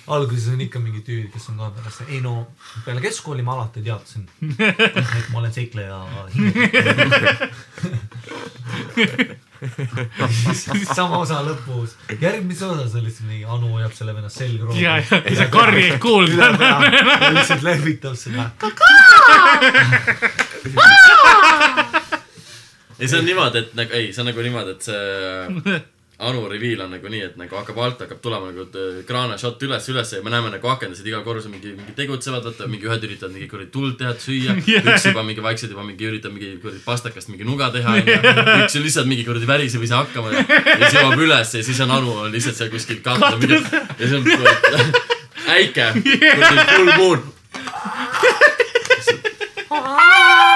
alguses 0.08 0.48
on 0.54 0.62
ikka 0.66 0.80
mingi 0.82 1.02
tüüd, 1.06 1.28
kes 1.34 1.50
on 1.52 1.60
kaameras, 1.62 2.02
ei 2.08 2.22
no 2.26 2.48
peale 2.86 3.02
keskkooli 3.04 3.44
ma 3.46 3.54
alati 3.54 3.84
teadsin, 3.86 4.26
et 4.60 5.30
ma 5.30 5.40
olen 5.44 5.54
seikleja 5.54 6.00
siis 10.64 10.88
sama 10.96 11.18
osa 11.20 11.42
lõpus, 11.46 11.96
järgmises 12.22 12.64
osas 12.64 12.96
on 12.96 13.04
lihtsalt 13.06 13.28
mingi 13.30 13.46
Anu 13.46 13.68
hoiab 13.76 13.94
selle 13.96 14.16
venna 14.16 14.30
selgroogu. 14.34 14.80
ja, 14.80 14.98
ja, 14.98 15.22
ja 15.36 15.48
Karri 15.52 15.84
ei 15.84 15.90
üle 15.92 16.00
kuulda. 16.02 16.50
pea, 16.58 16.80
lihtsalt 17.36 17.64
lehvitab 17.68 18.16
seda. 18.20 18.50
ei, 23.00 23.08
see 23.08 23.20
on 23.22 23.26
niimoodi, 23.26 23.64
et 23.66 23.72
nagu, 23.80 23.92
ei, 23.96 24.12
see 24.14 24.22
on 24.26 24.30
nagu 24.34 24.44
niimoodi, 24.50 24.76
et 24.76 24.84
see 24.92 25.80
Anu 26.20 26.42
reveal 26.52 26.82
on 26.84 26.90
nagu 26.92 27.08
nii, 27.08 27.22
et 27.30 27.36
nagu 27.40 27.56
hakkab 27.56 27.78
alt, 27.80 28.02
hakkab 28.04 28.18
tulema 28.20 28.50
nagu 28.52 28.66
t- 28.68 29.06
kraana 29.08 29.38
shot 29.40 29.62
üles, 29.64 29.86
üles 29.88 30.10
ja 30.12 30.20
me 30.26 30.28
näeme 30.34 30.50
nagu 30.52 30.68
akendasid 30.68 31.06
igal 31.08 31.22
korrusel 31.24 31.48
mingi, 31.54 31.72
mingi 31.78 31.94
tegutsevad, 31.96 32.44
vaata 32.44 32.68
mingi 32.68 32.90
ühed 32.90 33.06
üritavad 33.08 33.32
mingi 33.38 33.48
kuradi 33.48 33.70
tuld 33.72 33.96
teha, 34.02 34.12
et 34.12 34.20
süüa 34.26 34.52
Jah. 34.68 34.84
üks 34.84 35.06
juba 35.08 35.24
mingi 35.24 35.40
vaikselt 35.46 35.72
juba 35.72 35.86
mingi 35.88 36.10
üritab 36.10 36.36
mingi 36.36 36.50
kuradi 36.60 36.82
pastakast 36.84 37.32
mingi 37.32 37.48
nuga 37.48 37.70
teha, 37.72 37.96
onju. 38.02 38.18
üks 38.66 38.76
on 38.76 38.84
lihtsalt 38.90 39.08
mingi 39.14 39.24
kuradi 39.30 39.48
väriseb 39.48 39.88
ise 39.88 39.96
hakkama 39.96 40.36
ja, 40.36 40.44
ja 40.44 40.76
siis 40.90 41.00
jõuab 41.00 41.24
üles 41.24 41.56
ja 41.56 41.64
siis 41.70 41.80
on 41.88 41.96
Anu 42.02 42.12
on 42.26 42.36
lihtsalt 42.36 42.60
seal 42.60 42.74
kuskil 42.76 43.00
katta 43.08 43.32
mingi 43.40 43.56
ja 43.64 44.04
siis 44.04 44.20
on 44.20 44.28
kuradi 44.28 45.08
äike, 45.56 45.88
kuradi 46.04 46.68
full 46.76 46.92
moon. 47.00 47.20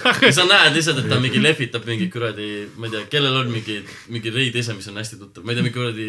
ja 0.26 0.32
sa 0.34 0.44
näed 0.48 0.74
lihtsalt, 0.76 1.00
et 1.02 1.08
ta 1.10 1.18
mingi 1.22 1.40
lehvitab 1.42 1.86
mingi 1.88 2.08
kuradi, 2.12 2.48
ma 2.80 2.88
ei 2.88 2.94
tea, 2.94 3.04
kellel 3.12 3.36
on 3.42 3.50
mingi, 3.52 3.76
mingi 4.12 4.32
reid 4.34 4.56
ise, 4.60 4.74
mis 4.76 4.88
on 4.90 4.98
hästi 5.00 5.18
tuttav, 5.20 5.44
ma 5.44 5.52
ei 5.52 5.58
tea, 5.58 5.66
mingi 5.66 5.76
kuradi 5.76 6.08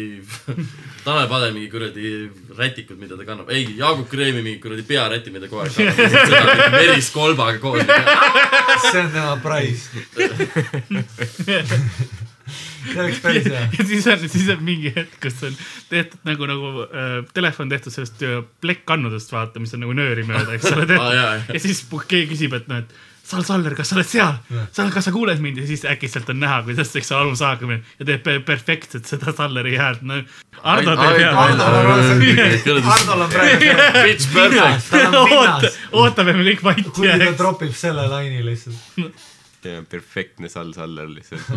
Tanel 1.04 1.28
Padel 1.30 1.54
mingi 1.56 1.70
kuradi 1.72 2.14
rätikud, 2.58 2.98
mida 3.00 3.18
ta 3.18 3.26
kannab, 3.28 3.52
ei, 3.52 3.66
Jaagup 3.78 4.08
Kreemi 4.12 4.42
mingi 4.44 4.60
kuradi 4.62 4.86
pearäti, 4.88 5.34
mida 5.34 5.50
kogu 5.50 5.64
aeg 5.66 5.78
kannab, 5.78 5.96
seda 6.32 6.42
mingi 6.48 6.68
verist 6.78 7.14
kolbaga 7.16 7.58
koos. 7.62 7.82
see 8.88 9.00
on 9.00 9.10
tema 9.14 9.36
price. 9.44 9.84
see 12.92 13.00
oleks 13.00 13.20
päris 13.22 13.46
hea. 13.46 13.62
ja 13.78 13.86
siis 13.86 14.06
on, 14.10 14.28
siis 14.28 14.48
on 14.52 14.62
mingi 14.64 14.92
hetk, 14.94 15.14
kus 15.22 15.38
on 15.46 15.54
tehtud 15.90 16.26
nagu, 16.28 16.48
nagu 16.50 16.84
äh, 16.88 17.14
telefon 17.34 17.70
tehtud 17.72 17.94
sellest 17.94 18.22
äh, 18.26 18.40
plekkkannudest, 18.64 19.32
vaata, 19.32 19.62
mis 19.62 19.74
on 19.76 19.84
nagu 19.84 19.96
nööri 19.96 20.26
mööda, 20.28 20.56
eks 20.56 20.70
ole 20.72 20.84
jaa, 20.84 20.90
tehtud 20.94 21.16
jaa.. 21.18 21.32
ja 21.54 21.62
siis 21.62 21.84
keegi 22.08 22.30
küsib, 22.34 22.56
et 22.58 22.68
noh, 22.70 22.82
et 22.82 22.90
Sal 23.32 23.42
Saller, 23.48 23.74
kas 23.78 23.88
sa 23.92 23.96
oled 23.98 24.08
seal? 24.10 24.36
Sal, 24.76 24.90
kas 24.94 25.08
sa 25.08 25.12
kuuled 25.14 25.40
mind 25.42 25.58
ja 25.62 25.66
siis 25.68 25.82
äkitselt 25.88 26.28
on 26.32 26.38
näha, 26.42 26.60
kuidas 26.68 26.92
eks 27.00 27.10
ole 27.16 27.24
Anu 27.30 27.36
Saagimine 27.40 27.80
ja 27.98 28.06
teeb 28.12 28.22
pe- 28.26 28.38
perfektselt 28.52 29.08
seda 29.08 29.32
Salleri 29.36 29.74
häält, 29.80 30.02
no. 30.06 30.20
Ardo 30.62 30.94
teeb 31.00 31.18
head. 31.18 31.34
Hardol 31.34 33.24
on 33.24 33.32
praegu 33.32 33.58
see 33.66 33.74
Pitch 34.06 34.28
perfect. 34.34 34.88
pinnas. 34.92 35.78
ootame, 36.04 36.36
me 36.38 36.44
kõik 36.52 36.62
vait 36.68 36.88
kuigi 36.94 37.18
ta 37.24 37.32
tropib 37.40 37.72
selle 37.76 38.04
laini 38.12 38.44
lihtsalt. 38.46 39.28
perfektne 39.90 40.48
Sal 40.52 40.72
Saller 40.76 41.08
lihtsalt. 41.10 41.48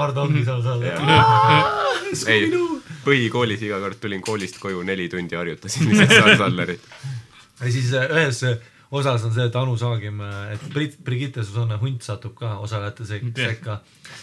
Hardo 0.00 0.22
ongi 0.26 0.44
seal 0.46 0.62
seal. 0.64 0.84
ei, 2.32 2.50
põhikoolis 3.04 3.62
iga 3.66 3.78
kord 3.82 3.98
tulin 4.02 4.22
koolist 4.24 4.58
koju 4.60 4.82
neli 4.88 5.08
tundi 5.12 5.36
harjutasin 5.38 5.88
lihtsalt 5.90 6.16
Sal 6.16 6.36
Sallerit. 6.40 6.82
ja 7.60 7.72
siis 7.72 7.90
äh, 7.94 8.06
ühes 8.16 8.42
äh, 8.48 8.56
osas 8.90 9.22
on 9.24 9.32
see, 9.34 9.44
et 9.46 9.56
Anu 9.56 9.76
Saagim, 9.78 10.20
et 10.50 10.62
Brit-, 10.74 10.98
Brigitte 11.06 11.44
Susanne 11.46 11.76
Hunt 11.80 12.02
satub 12.02 12.34
ka 12.38 12.58
osalejate 12.64 13.04
sekka. 13.06 13.80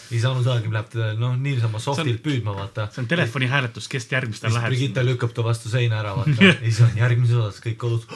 siis 0.10 0.26
Anu 0.28 0.44
Saagim 0.44 0.74
läheb 0.76 0.90
teda 0.92 1.14
noh, 1.20 1.36
niisama 1.40 1.80
softilt 1.84 2.22
püüdma, 2.26 2.52
vaata. 2.58 2.82
see 2.92 3.02
on 3.06 3.10
telefoni 3.12 3.48
hääletus, 3.52 3.88
kes 3.92 4.06
järgmistel 4.12 4.52
läheb. 4.54 4.70
Brigitte 4.74 5.02
lükkab 5.08 5.32
ta 5.36 5.42
vastu 5.46 5.68
seina 5.72 5.96
ära, 6.02 6.12
vaata. 6.20 6.38
ja 6.44 6.48
siis 6.60 6.82
on 6.84 6.92
järgmises 7.00 7.38
osas 7.44 7.60
kõik 7.64 7.78
kodus. 7.80 8.04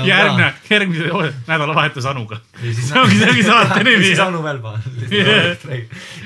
On 0.00 0.08
järgmine, 0.08 0.48
järgmise 0.70 1.32
nädalavahetus 1.46 2.06
Anuga. 2.10 2.40
ja 2.62 2.74
siis 2.74 2.88
see 2.88 3.00
ongi, 3.00 3.18
see 3.20 3.30
ongi 3.30 3.44
saate 3.46 3.84
nimi. 3.84 4.04
siis 4.04 4.22
Anu 4.24 4.42
Välba. 4.44 4.74
ja 5.10 5.56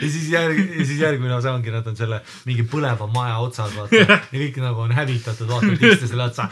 siis 0.01 0.29
järg-, 0.33 0.63
ja 0.79 0.87
siis 0.87 1.01
järgmine 1.01 1.35
osa 1.37 1.53
ongi, 1.55 1.71
nad 1.75 1.87
on 1.91 1.97
selle 1.99 2.21
mingi 2.49 2.67
põleva 2.71 3.09
maja 3.15 3.39
otsas, 3.45 3.75
vaata. 3.77 4.03
ja 4.05 4.19
kõik 4.33 4.61
nagu 4.63 4.85
on 4.87 4.93
hävitatud, 4.97 5.49
vaatavad 5.51 5.87
üksteisele 5.91 6.23
otsa. 6.29 6.49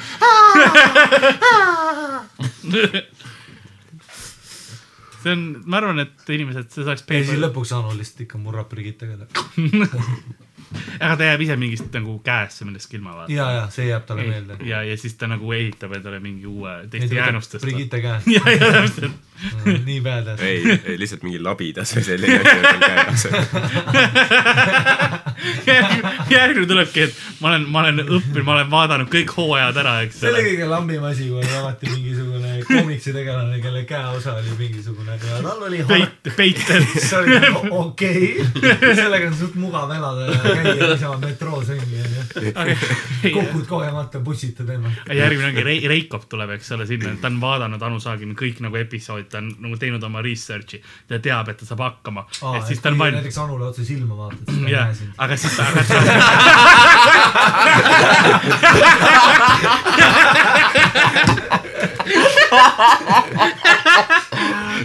see 5.22 5.33
on, 5.33 5.45
ma 5.66 5.78
arvan, 5.83 6.03
et 6.07 6.33
inimesed, 6.35 6.70
see 6.74 6.87
saaks 6.87 7.05
ja 7.09 7.24
siis 7.26 7.43
lõpuks 7.43 7.74
Anu 7.76 7.95
lihtsalt 7.99 8.26
ikka 8.26 8.41
murrab 8.43 8.68
Brigittega. 8.72 9.28
aga 10.98 11.16
ta 11.16 11.30
jääb 11.30 11.44
ise 11.46 11.56
mingist 11.60 11.92
nagu 11.94 12.18
käesse 12.24 12.66
millestki 12.68 12.98
ilma 13.00 13.16
vaata. 13.16 13.32
ja, 13.32 13.50
ja 13.58 13.66
see 13.74 13.88
jääb 13.88 14.06
talle 14.08 14.26
meelde. 14.28 14.56
ja, 14.68 14.82
ja 14.86 14.96
siis 14.98 15.14
ta 15.20 15.28
nagu 15.30 15.52
ehitab 15.52 15.96
endale 15.98 16.20
mingi 16.20 16.46
uue 16.46 16.76
teiste 16.90 17.14
jäänustest. 17.14 17.64
Brigitte 17.64 18.00
käe, 18.04 18.20
ja, 18.26 18.42
ja 18.50 18.72
täpselt. 18.72 19.12
Nii 19.88 20.01
badass. 20.05 20.43
ei, 20.43 20.78
ei 20.84 20.99
lihtsalt 21.01 21.22
mingi 21.26 21.40
labidas 21.43 21.95
või 21.97 22.05
selline 22.07 22.38
asi 22.40 22.57
on 22.57 22.64
tal 22.66 22.80
käes. 22.86 23.22
järgmine 26.30 26.66
tulebki, 26.66 27.01
et 27.09 27.14
ma 27.40 27.53
olen, 27.53 27.64
ma 27.68 27.82
olen 27.82 28.03
õppinud, 28.03 28.45
ma 28.47 28.55
olen 28.57 28.70
vaadanud 28.72 29.09
kõik 29.12 29.30
hooajad 29.36 29.76
ära, 29.82 29.95
eks 30.07 30.20
see 30.20 30.30
oli 30.30 30.38
ole. 30.38 30.47
kõige 30.51 30.68
lambim 30.70 31.07
asi, 31.09 31.28
kui 31.30 31.38
oli 31.43 31.55
alati 31.59 31.90
mingisugune 31.93 32.51
koomiksi 32.68 33.14
tegelane, 33.16 33.61
kelle 33.64 33.84
käeosa 33.88 34.36
oli 34.40 34.57
mingisugune 34.59 35.18
ja 35.18 35.40
tal 35.43 35.66
oli 35.68 35.82
peit, 35.88 36.32
peitel. 36.36 36.86
see 37.09 37.18
oli 37.18 37.40
nagu 37.47 37.61
okei 37.80 38.30
okay., 38.47 38.95
sellega 38.95 39.30
on 39.30 39.38
suht 39.38 39.59
mugav 39.61 39.90
elada 39.97 40.30
ja 40.30 40.38
käia 40.43 40.74
niisama 40.93 41.18
metroos 41.26 41.68
ringi. 41.72 42.03
Kukud 43.32 43.66
kogemata, 43.68 44.20
bussitad 44.20 44.68
ennast. 44.74 44.96
järgmine 45.14 45.48
ongi 45.48 45.64
Rei-, 45.66 45.88
Reikop 45.88 46.24
tuleb, 46.30 46.50
eks 46.56 46.72
ole, 46.76 46.86
sinna, 46.86 47.14
ta 47.20 47.26
on 47.30 47.40
vaadanud 47.42 47.82
Anu 47.82 48.00
Saagimi 48.02 48.34
kõik 48.38 48.60
nagu 48.64 48.76
episood, 48.80 49.26
ta 49.32 49.38
on 49.42 49.46
nagu 49.66 49.76
teinud 49.80 50.02
oma 50.08 50.22
research'i. 50.24 50.82
ta 51.08 51.18
teab, 51.22 51.48
et 51.52 51.58
ta 51.62 51.64
saab 51.68 51.80
hakkama. 51.86 52.26
et 52.56 52.66
siis 52.70 52.80
ta 52.82 52.88
on 52.92 52.98
valmis. 52.98 53.20
näiteks 53.20 53.38
Anule 53.42 53.64
otse 53.70 53.84
silma 53.84 54.16
vaatad, 54.16 54.38
siis 54.48 54.58
ta 54.60 54.66
ei 54.66 54.72
näe 54.72 54.94
sind., 54.94 55.10
aga 55.18 55.36
siis 55.36 55.56
ta, 55.56 55.62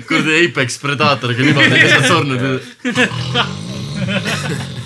kuradi 0.08 0.46
Apex 0.46 0.80
Predatoriga 0.82 1.44
niimoodi 1.44 1.70
lihtsalt 1.74 2.08
surnud. 2.08 2.42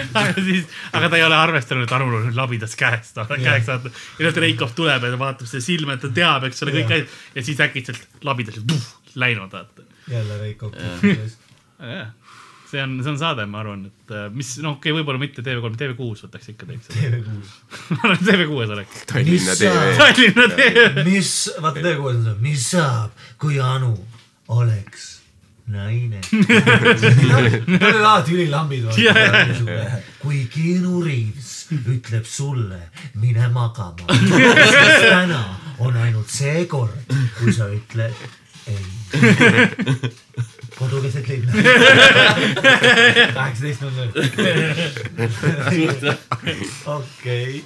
aga 0.20 0.32
siis, 0.38 0.66
aga 0.92 1.10
ta 1.12 1.18
ei 1.20 1.26
ole 1.26 1.38
arvestanud, 1.38 1.86
et 1.86 1.94
Anul 1.96 2.16
on 2.18 2.26
nüüd 2.28 2.38
labidas 2.38 2.74
käes, 2.78 3.12
ta 3.16 3.26
on 3.26 3.42
käeks 3.42 3.68
saanud. 3.68 4.00
ja 4.18 4.26
nüüd 4.28 4.40
Reikop 4.46 4.74
tuleb 4.78 5.06
ja 5.06 5.12
ta 5.12 5.20
vaatab 5.20 5.50
seda 5.50 5.64
silma, 5.64 5.96
et 5.96 6.04
ta 6.04 6.10
teab, 6.14 6.48
eks 6.48 6.64
ole, 6.66 6.74
kõik 6.80 6.96
asjad. 6.96 7.14
ja 7.36 7.46
siis 7.46 7.62
äkitselt 7.66 8.24
labidas 8.26 8.58
läinud, 9.14 9.52
vaata. 9.52 9.86
jälle 10.10 10.40
Veiko. 10.40 10.72
see 12.72 12.82
on, 12.82 12.98
see 13.02 13.10
on 13.12 13.18
saade, 13.20 13.46
ma 13.46 13.60
arvan, 13.60 13.86
et 13.90 14.14
äh, 14.16 14.28
mis, 14.32 14.54
noh, 14.64 14.78
okei 14.78 14.92
okay,, 14.92 14.98
võib-olla 15.00 15.20
mitte 15.20 15.44
TV3, 15.44 15.74
TV6 15.80 16.26
võtaks 16.26 16.52
ikka 16.54 16.68
teeks 16.70 16.88
seda. 16.88 17.18
TV6. 17.18 17.56
ma 17.92 17.98
arvan, 18.06 18.16
et 18.16 18.28
TV6 18.30 18.76
oleks. 18.76 19.02
Tallinna 19.12 19.56
Mis 19.56 19.64
TV. 19.64 19.88
Tallinna 20.00 20.46
TV. 20.56 21.08
mis, 21.10 21.32
vaata 21.60 21.82
TV6 21.84 22.12
on 22.12 22.22
see, 22.28 22.38
mis 22.46 22.70
saab, 22.72 23.26
kui 23.42 23.60
Anu 23.60 23.96
oleks 24.52 25.10
naine. 25.66 26.20
Nad 27.28 27.82
on 27.82 28.00
alati 28.00 28.34
ülilambid. 28.34 28.90
Jaa, 28.98 30.02
kui 30.22 30.44
Keanu 30.52 31.02
Reaves 31.04 31.52
ütleb 31.72 32.26
sulle, 32.28 32.80
mine 33.14 33.48
magama, 33.54 34.06
siis 34.12 35.06
täna 35.12 35.42
on 35.78 35.96
ainult 35.96 36.30
see 36.30 36.66
kord, 36.70 37.14
kui 37.38 37.54
sa 37.54 37.70
ütled 37.72 38.14
ei. 38.66 38.84
kodu 40.78 41.02
keset 41.02 41.28
linna. 41.28 41.52
kaheksateist 43.34 43.80
null 43.82 43.94
null. 43.96 44.12
okei. 46.96 47.64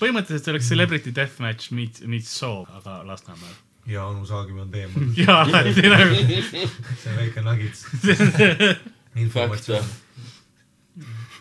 põhimõtteliselt 0.00 0.44
see 0.44 0.54
oleks 0.54 0.72
Celebrity 0.72 1.14
Deathmatch 1.14 1.72
meets, 1.76 2.04
meets 2.06 2.34
Show, 2.36 2.64
aga 2.78 3.00
Lasnamäel. 3.08 3.56
Ja 3.86 4.08
Anu 4.08 4.26
Saagim 4.26 4.58
on 4.64 4.70
teemal, 4.70 5.08
jaa, 5.16 5.40
alati 5.42 5.88
nagu. 5.88 6.14
see 7.02 7.16
väike 7.16 7.42
nagits. 7.42 7.86
Informatsioon. 9.24 9.84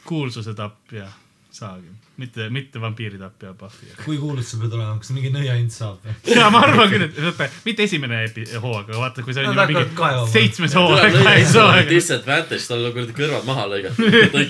kuulsuse 0.05 0.53
tapp 0.53 0.91
ja 0.91 1.07
saagi, 1.51 1.89
mitte, 2.21 2.47
mitte 2.49 2.81
vampiiri 2.81 3.17
tapp 3.19 3.43
ja 3.43 3.53
Puffy. 3.57 3.89
kui 4.05 4.17
kuulus 4.17 4.51
sa 4.51 4.59
pead 4.61 4.73
olema, 4.75 4.95
kas 5.01 5.11
mingi 5.15 5.31
nõiaints 5.33 5.79
saab 5.81 6.05
või? 6.05 6.15
ja 6.35 6.49
ma 6.53 6.61
arvan 6.65 6.91
küll, 6.91 7.05
et 7.07 7.19
vaata, 7.21 7.49
mitte 7.65 7.85
esimene 7.87 8.21
hooaeg, 8.25 8.89
aga 8.89 8.99
vaata, 9.01 9.25
kui 9.25 9.35
see 9.35 9.43
on 9.43 9.55
Nad 9.55 9.71
juba 9.73 9.83
mingi 9.85 10.31
seitsmes 10.31 10.75
hooaeg, 10.79 11.17
kaheksa 11.19 11.65
hooaeg. 11.65 11.89
disadvantage, 11.91 12.63
tal 12.69 12.85
on 12.87 12.95
kuradi 12.95 13.17
kõrvad 13.19 13.49
maha 13.49 13.67
lõigatud. 13.73 14.05
ei, 14.15 14.47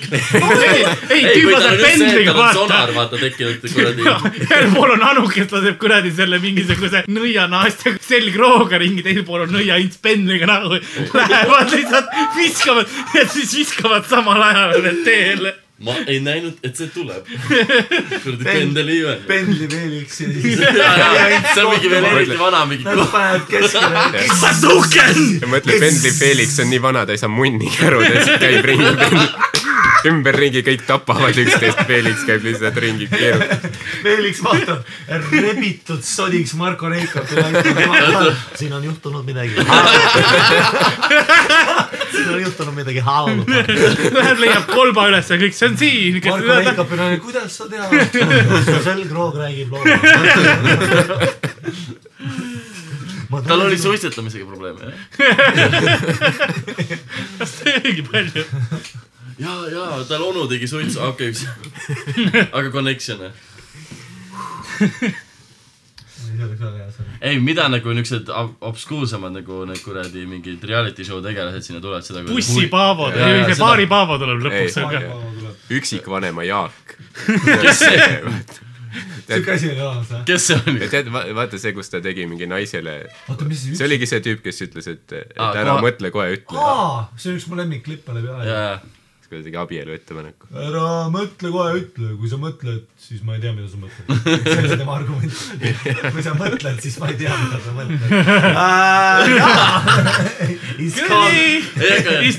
ei, 0.70 0.86
ei, 1.18 1.26
tüüp 1.34 1.52
laseb 1.54 1.84
pendliga 1.86 2.38
vaata 2.38 2.60
sonar, 2.60 2.94
vaata 2.96 3.22
tekkinud 3.22 3.68
kuradi. 3.76 4.08
ühel 4.46 4.72
pool 4.76 4.96
on 4.96 5.06
Anu, 5.10 5.26
kes 5.34 5.52
laseb 5.56 5.82
kuradi 5.82 6.14
selle 6.16 6.40
mingisuguse 6.44 7.06
nõianaastega 7.10 8.02
selgrooga 8.06 8.80
ringi, 8.82 9.04
teisel 9.06 9.26
pool 9.28 9.46
on 9.48 9.54
nõiaints 9.58 10.00
pendliga 10.04 10.50
nagu 10.50 10.78
lähevad 10.78 11.74
lihtsalt 11.74 12.14
viskavad 12.38 12.98
ja 13.16 13.28
siis 13.30 13.54
viskavad 13.58 14.08
samal 14.10 14.42
ajal 14.52 14.82
veel 14.86 15.04
teele. 15.06 15.56
Ma 15.78 15.92
ei 16.08 16.20
näinud, 16.24 16.60
et 16.64 16.78
see 16.78 16.88
tuleb. 16.94 17.26
kuradi 18.24 18.44
pendel 18.44 18.88
ei 18.94 19.02
öelnud. 19.04 19.26
pendli 19.28 19.68
Felix 19.68 20.20
ja 20.22 20.28
siis 20.32 20.60
see 20.62 21.66
on 21.66 21.74
mingi 21.74 21.90
veel 21.92 22.06
eriti 22.12 22.38
vana 22.40 22.62
mingi. 22.70 22.86
nad 22.88 23.02
panevad 23.12 23.44
keskele. 23.50 24.06
Hadouken! 24.46 25.20
ja 25.42 25.52
mõtle, 25.52 25.80
Pendli 25.84 26.14
Felix 26.16 26.60
on 26.64 26.72
nii 26.72 26.82
vana, 26.82 27.04
ta 27.06 27.12
ei 27.16 27.20
saa 27.20 27.32
munnigi 27.32 27.84
aru, 27.84 28.00
ta 28.06 28.14
lihtsalt 28.16 28.40
käib 28.46 28.70
ringi, 28.72 29.28
ümberringi 30.06 30.64
kõik 30.64 30.86
tapavad 30.88 31.36
üksteist, 31.44 31.84
Felix 31.90 32.24
käib 32.30 32.48
lihtsalt 32.48 32.80
ringi, 32.80 33.10
keerutab. 33.12 33.68
Felix 34.06 34.40
vaatab 34.46 34.80
rebitud 35.34 36.04
sodiks 36.08 36.56
Marko 36.56 36.88
ütleb, 36.96 37.28
siin 38.56 38.80
on 38.80 38.88
juhtunud 38.88 39.28
midagi. 39.28 39.60
Siin 42.16 42.30
on 42.34 42.42
juhtunud 42.42 42.76
midagi 42.76 43.02
halba. 43.06 43.44
Läheb, 44.18 44.40
leiab 44.44 44.66
kolba 44.72 45.08
üles 45.12 45.28
ja 45.32 45.38
kõik, 45.42 45.56
see 45.58 45.68
on 45.70 45.76
siin. 45.80 46.20
Marko 46.26 46.54
Reikop 46.60 46.90
on 46.96 47.00
kuidas 47.26 47.52
sa 47.60 47.64
tead? 47.72 47.90
selgroog 48.86 49.36
räägib 49.42 49.70
loo. 49.76 49.84
tal 53.48 53.60
oli. 53.66 53.78
suitsetamisega 53.78 54.46
probleeme, 54.46 54.80
jah? 54.86 54.96
see 57.56 57.74
oligi 57.82 58.04
palju. 58.12 58.44
ja, 59.40 59.54
ja 59.74 59.84
tal 60.10 60.22
onu 60.30 60.48
tegi 60.52 60.68
suitsu, 60.72 61.00
okei 61.10 61.30
okay. 61.36 61.46
aga 62.58 62.72
connection. 62.72 63.20
ei, 67.22 67.40
mida 67.40 67.68
nagu 67.72 67.94
niuksed 67.98 68.30
ob- 68.30 68.58
obskuursemad 68.72 69.34
nagu 69.40 69.62
need 69.70 69.82
kuradi 69.86 70.26
mingid 70.30 70.64
reality 70.68 71.06
show 71.08 71.22
tegelased 71.24 71.66
sinna 71.68 71.82
tulevad, 71.84 72.06
seda. 72.08 72.24
bussi 72.28 72.68
Paavo, 72.72 73.10
see 73.16 73.58
baari 73.60 73.88
Paavo 73.92 74.18
tuleb 74.22 74.44
lõpuks 74.46 74.80
ka. 74.92 75.02
üksikvanema 75.80 76.44
Jaak. 76.48 76.96
kes 77.62 77.80
see, 77.80 78.00
siuke 79.28 79.52
asi 79.56 79.70
oli 79.74 79.82
olemas 79.82 80.10
või? 80.12 80.20
kes 80.30 80.48
see 80.50 80.58
oli? 80.62 80.90
tead, 80.92 81.10
vaata 81.12 81.60
see, 81.62 81.74
kus 81.76 81.90
ta 81.92 82.02
tegi 82.06 82.28
mingi 82.30 82.48
naisele, 82.50 82.98
see 83.28 83.76
see 83.80 83.88
oligi 83.88 84.08
see 84.12 84.22
tüüp, 84.26 84.44
kes 84.46 84.62
ütles, 84.68 84.88
et, 84.92 85.16
et 85.22 85.34
Aa, 85.42 85.54
ära 85.64 85.74
kohe- 85.78 85.88
mõtle, 85.90 86.12
kohe 86.16 86.36
ütle. 86.38 86.60
aa, 86.62 87.08
see 87.18 87.34
on 87.34 87.40
üks 87.42 87.48
mu 87.52 87.58
lemmikklippe 87.60 88.16
läbi 88.16 88.32
aja. 88.36 88.46
jaa, 88.52 88.76
kui 89.26 89.40
ta 89.40 89.44
tegi 89.50 89.58
abielu 89.60 89.96
ettepaneku. 89.98 90.52
ära 90.68 90.86
mõtle 91.14 91.52
kohe, 91.56 91.72
ütle, 91.82 92.12
kui 92.22 92.30
sa 92.32 92.40
mõtled, 92.42 92.86
siis 93.06 93.22
ma 93.22 93.36
ei 93.36 93.42
tea, 93.42 93.52
mida 93.54 93.68
sa 93.70 93.78
mõtled. 93.78 94.06
see 94.46 94.72
on 94.74 94.80
tema 94.80 94.96
argument. 94.98 95.34
kui 96.16 96.24
sa 96.26 96.32
mõtled, 96.38 96.80
siis 96.82 96.96
ma 97.02 97.10
ei 97.12 97.18
tea, 97.20 97.34
mida 97.38 97.60
sa 97.62 97.72
mõtled. 97.76 98.02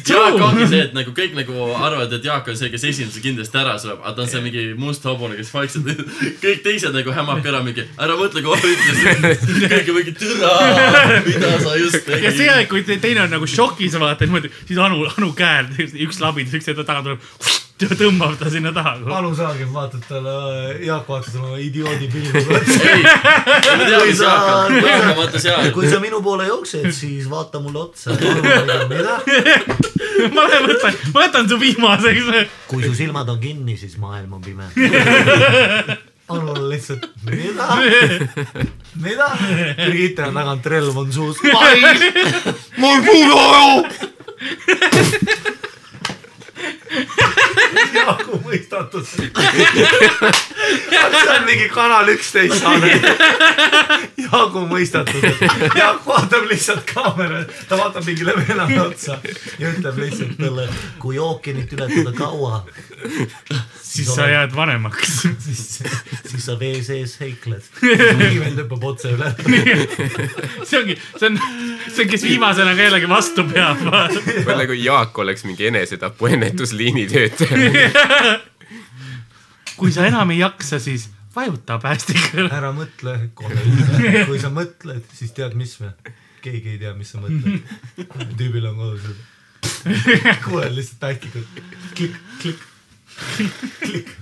Jaak 0.07 0.41
ongi 0.49 0.67
see, 0.71 0.81
et 0.89 0.95
nagu 0.97 1.15
kõik 1.15 1.37
nagu 1.39 1.55
arvavad, 1.77 2.13
et 2.19 2.27
Jaak 2.27 2.51
on 2.51 2.59
see, 2.59 2.71
kes 2.73 2.87
esimese 2.91 3.23
kindlasti 3.23 3.61
ära 3.61 3.77
sureb, 3.83 4.01
aga 4.03 4.15
ta 4.17 4.25
on 4.25 4.31
see 4.33 4.43
mingi 4.45 4.65
must 4.81 5.07
hobune, 5.07 5.39
kes 5.39 5.53
vaikselt, 5.55 5.87
kõik 6.43 6.61
teised 6.67 6.95
nagu 6.97 7.15
hämab 7.15 7.47
ära 7.47 7.61
mingi, 7.67 7.87
ära 8.03 8.19
mõtle, 8.19 8.43
kohe 8.47 8.73
ütlesid. 8.73 9.07
kõik 9.71 9.93
on 9.93 10.01
mingi 10.01 10.17
türa, 10.19 10.51
mida 11.29 11.53
sa 11.63 11.77
just 11.79 12.03
ja 12.11 12.19
see 12.19 12.43
tegid. 12.43 12.57
aeg, 12.57 12.67
kui 12.73 12.83
te- 12.89 12.99
teine 13.03 13.21
on 13.27 13.31
nagu 13.37 13.47
šokis, 13.51 13.95
vaata 14.03 14.27
niimoodi, 14.27 14.51
siis 14.67 14.83
Anu, 14.83 15.07
Anu 15.15 15.31
käel, 15.39 15.71
üks 15.79 16.19
labid, 16.23 16.51
üks 16.51 16.67
hetk 16.73 16.83
tagant 16.83 17.07
tuleb. 17.13 17.65
Tõmbab 17.77 18.39
ta 18.41 18.51
sinna 18.53 18.73
taha. 18.73 18.97
Anu 19.19 19.35
Saagim 19.37 19.73
vaatab 19.75 20.03
talle, 20.09 20.33
Jaak 20.87 21.09
vaatab 21.11 21.33
talle 21.33 21.47
oma 21.51 21.59
idioodi 21.61 22.09
pilguga 22.13 22.61
otsa. 25.21 25.53
kui 25.75 25.89
sa 25.91 26.01
minu 26.01 26.23
poole 26.25 26.47
jooksed, 26.49 26.91
siis 26.97 27.29
vaata 27.31 27.61
mulle 27.61 27.79
otsa. 27.85 28.11
ma 30.33 30.49
lähen 30.49 30.65
võtan, 30.73 30.93
ma 31.13 31.19
võtan 31.27 31.49
su 31.49 31.61
viimaseks. 31.61 32.25
kui 32.71 32.83
su 32.85 32.95
silmad 32.97 33.29
on 33.29 33.41
kinni, 33.41 33.77
siis 33.77 33.99
maailm 34.01 34.33
on 34.39 34.43
pime. 34.45 34.65
Anul 36.29 36.49
on 36.57 36.69
lihtsalt, 36.69 37.05
mida? 37.25 37.67
mida? 39.05 39.29
Brigitte 39.77 40.25
on 40.27 40.35
tagant 40.35 40.67
relv 40.67 40.97
on 40.99 41.13
suus. 41.13 41.39
mul 42.83 43.05
puudu 43.07 43.37
aju. 43.45 43.85
Jaagu 48.07 48.39
mõistatus. 48.45 49.15
see 50.87 51.33
on 51.35 51.47
mingi 51.47 51.69
Kanal 51.73 52.09
üksteist 52.15 52.61
saade. 52.63 52.93
Jaagu 54.27 54.63
mõistatus. 54.71 55.25
Jaak 55.77 56.07
vaatab 56.07 56.47
lihtsalt 56.51 56.85
kaamera, 56.91 57.43
ta 57.69 57.79
vaatab 57.81 58.07
mingile 58.07 58.37
venelale 58.37 58.81
otsa 58.87 59.19
ja 59.59 59.73
ütleb 59.73 59.99
lihtsalt 60.05 60.37
talle, 60.41 60.69
kui 61.03 61.19
ookeanit 61.23 61.73
ületada 61.77 62.13
kaua, 62.17 62.63
siis 63.83 64.15
sa 64.15 64.29
jääd 64.31 64.55
vanemaks. 64.57 65.17
siis, 65.47 65.83
siis 66.31 66.45
sa 66.47 66.59
vee 66.61 66.83
sees 66.85 67.17
heikled. 67.21 67.63
kiivel 67.81 68.57
tõmbab 68.61 68.87
otse 68.93 69.13
üle. 69.17 69.33
see 70.69 70.81
ongi, 70.81 70.99
see 71.17 71.31
on, 71.31 71.41
see 71.89 72.05
on, 72.05 72.11
kes 72.13 72.27
viimasena 72.27 72.75
ka 72.77 72.89
jällegi 72.89 73.11
vastu 73.11 73.47
peab. 73.51 73.83
mõtle, 73.87 74.69
kui 74.71 74.83
Jaak 74.85 75.19
oleks 75.25 75.47
mingi 75.49 75.71
enesetapu 75.71 76.31
ennetusliini 76.33 77.07
töötaja. 77.11 77.57
kui 79.79 79.93
sa 79.93 80.07
enam 80.09 80.31
ei 80.35 80.41
jaksa, 80.41 80.79
siis 80.83 81.09
vajuta 81.37 81.79
päästikule. 81.83 82.49
ära 82.53 82.73
mõtle, 82.77 83.17
kui 83.37 84.39
sa 84.41 84.51
mõtled, 84.53 85.05
siis 85.15 85.35
tead, 85.37 85.57
mis 85.59 85.77
või? 85.81 85.93
keegi 86.47 86.77
ei 86.77 86.79
tea, 86.79 86.93
mis 86.95 87.11
sa 87.11 87.21
mõtled. 87.23 87.61
tüübil 88.39 88.69
on 88.71 88.79
kodus. 88.81 89.03
kuuled 90.45 90.77
lihtsalt 90.77 91.01
tähtikut. 91.03 91.61
klikk, 91.95 92.17
klikk, 92.43 92.63
klikk. 93.83 94.15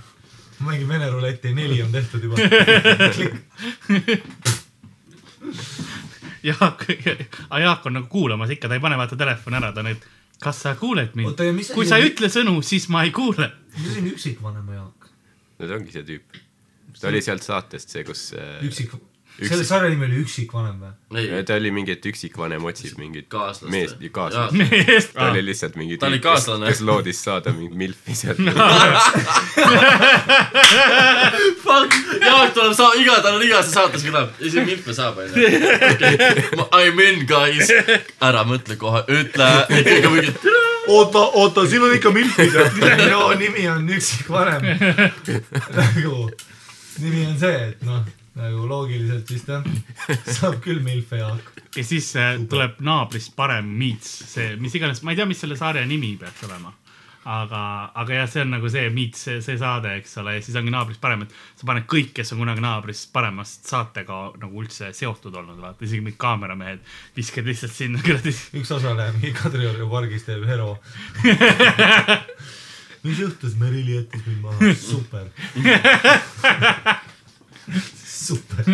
mingi 0.65 0.87
vene 0.87 1.09
ruleti 1.11 1.53
neli 1.53 1.81
on 1.85 1.93
tehtud 1.93 2.23
juba. 2.23 2.35
klikk. 3.15 3.33
Jaak, 6.45 6.85
Jaak 7.61 7.85
on 7.85 7.95
nagu 7.97 8.07
kuulamas 8.09 8.51
ikka, 8.53 8.69
ta 8.69 8.77
ei 8.77 8.83
pane 8.83 8.97
vaata 8.99 9.17
telefoni 9.17 9.57
ära, 9.57 9.71
ta 9.73 9.81
et 9.89 10.03
kas 10.43 10.61
sa 10.65 10.75
kuuled 10.79 11.15
mind 11.17 11.39
kui 11.73 11.87
sa 11.87 11.99
ei 12.01 12.09
ütle 12.11 12.29
sõnu, 12.31 12.59
siis 12.65 12.89
ma 12.93 13.05
ei 13.07 13.13
kuule. 13.15 13.51
mis 13.77 13.99
on 13.99 14.09
üksikvanema 14.11 14.79
Jaak? 14.79 15.09
no 15.59 15.67
see 15.67 15.77
ongi 15.79 15.95
see 15.95 16.07
tüüp. 16.07 16.39
ta 16.99 17.11
oli 17.11 17.21
sealt 17.23 17.45
saatest 17.45 17.95
see, 17.95 18.03
kus 18.07 18.27
äh, 18.37 18.59
üksik, 18.67 18.95
selle 19.41 19.65
sarja 19.67 19.89
nimi 19.91 20.05
oli 20.07 20.21
Üksikvanem 20.23 20.77
või? 20.79 20.91
ei, 21.19 21.43
ta 21.47 21.55
oli 21.59 21.71
mingi, 21.75 21.91
et 21.95 22.05
üksikvanem 22.07 22.63
otsib 22.69 22.97
mingit 22.99 23.27
Kaaslast 23.31 23.71
meest 23.71 23.95
kaaslast. 24.15 24.53
meest. 24.55 25.13
ta 25.13 25.29
oli 25.31 25.41
lihtsalt 25.45 25.75
mingi 25.79 25.97
Ta 25.99 26.07
oli 26.07 26.19
tüüp, 26.19 26.23
kes, 26.23 26.45
kaaslane. 26.45 26.69
kes 26.71 26.81
loodis 26.87 27.19
saada 27.23 27.51
mingi 27.55 27.75
milfi 27.75 28.15
sealt. 28.15 28.39
Jaak 32.25 32.53
tuleb 32.55 32.73
saa-, 32.77 32.95
iga, 32.99 33.17
tal 33.23 33.37
on 33.37 33.43
igas 33.45 33.69
saates 33.73 34.03
kõlab, 34.05 34.31
isegi 34.39 34.65
milfe 34.69 34.95
saab, 34.95 35.19
onju. 35.23 35.35
I 36.79 36.91
m 36.91 36.99
in 37.05 37.23
guys, 37.29 37.71
ära 38.23 38.43
mõtle 38.47 38.77
kohe, 38.81 39.03
ütle, 39.11 39.49
et 39.69 39.89
kõik 39.89 40.07
on 40.09 40.15
mingi, 40.17 40.33
oota, 40.95 41.23
oota, 41.41 41.65
siin 41.69 41.85
on 41.85 41.95
ikka 41.97 42.11
milfid. 42.15 42.55
no 43.11 43.31
nimi 43.39 43.67
on 43.71 43.87
Üksikvanem. 43.97 44.61
nagu, 45.75 46.29
nimi 47.03 47.25
on 47.29 47.37
see, 47.41 47.57
et 47.71 47.85
noh, 47.87 48.03
nagu 48.35 48.65
loogiliselt 48.67 49.29
vist 49.31 49.49
jah, 49.49 49.67
saab 50.27 50.57
küll 50.63 50.81
milfe 50.83 51.21
Jaak. 51.21 51.61
ja 51.75 51.83
siis 51.87 52.09
äh, 52.19 52.33
tuleb 52.51 52.81
naabrist 52.83 53.35
parem 53.35 53.69
Meets, 53.79 54.09
see, 54.33 54.55
mis 54.59 54.75
iganes, 54.75 55.03
ma 55.03 55.13
ei 55.13 55.21
tea, 55.21 55.29
mis 55.29 55.39
selle 55.43 55.55
sarja 55.59 55.85
nimi 55.87 56.15
peaks 56.19 56.43
olema. 56.47 56.73
aga, 57.31 57.61
aga 57.97 58.17
jah, 58.19 58.27
see 58.29 58.43
on 58.43 58.51
nagu 58.57 58.69
see 58.69 58.89
Meets, 58.93 59.23
see, 59.29 59.37
see 59.45 59.55
saade, 59.61 59.93
eks 60.01 60.17
ole, 60.21 60.35
ja 60.35 60.43
siis 60.43 60.57
ongi 60.59 60.73
naabrist 60.75 61.01
parem, 61.01 61.23
et 61.23 61.37
sa 61.55 61.69
paned 61.71 61.87
kõik, 61.89 62.11
kes 62.17 62.35
on 62.35 62.43
kunagi 62.43 62.65
naabrist 62.65 63.07
paremast 63.15 63.71
saatega 63.71 64.19
nagu 64.43 64.65
üldse 64.65 64.91
seotud 64.93 65.39
olnud, 65.39 65.61
vaata 65.63 65.87
isegi 65.87 66.03
mingid 66.03 66.19
kaameramehed 66.21 66.83
viskad 67.15 67.47
lihtsalt 67.47 67.75
sinna 67.77 68.03
kuradi. 68.03 68.35
üks 68.59 68.75
osaleja 68.75 69.15
mingi 69.15 69.31
Kadrioru 69.39 69.87
pargis 69.95 70.27
teeb 70.27 70.43
hero. 70.51 70.75
mis 73.07 73.23
juhtus, 73.23 73.55
Merili 73.63 74.01
jättis 74.01 74.27
mind 74.27 74.43
maha, 74.43 74.75
super. 74.83 75.31
super. 78.25 78.65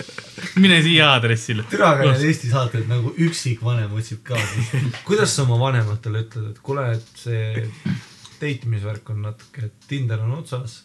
mine 0.62 0.80
siia 0.84 1.10
aadressile. 1.14 1.64
türa, 1.70 1.94
aga 1.94 2.10
need 2.12 2.26
Eesti 2.30 2.50
saated 2.52 2.86
nagu 2.90 3.12
üksikvanem 3.26 3.92
otsib 3.98 4.22
ka. 4.26 4.38
kuidas 5.08 5.34
sa 5.36 5.46
oma 5.46 5.58
vanematele 5.60 6.24
ütled, 6.26 6.50
et 6.52 6.62
kuule, 6.64 6.86
et 6.96 7.24
see 7.24 7.66
date 8.40 8.68
imisvärk 8.68 9.12
on 9.14 9.24
natuke, 9.28 9.68
et 9.68 9.90
Tinder 9.90 10.22
on 10.24 10.38
otsas. 10.40 10.82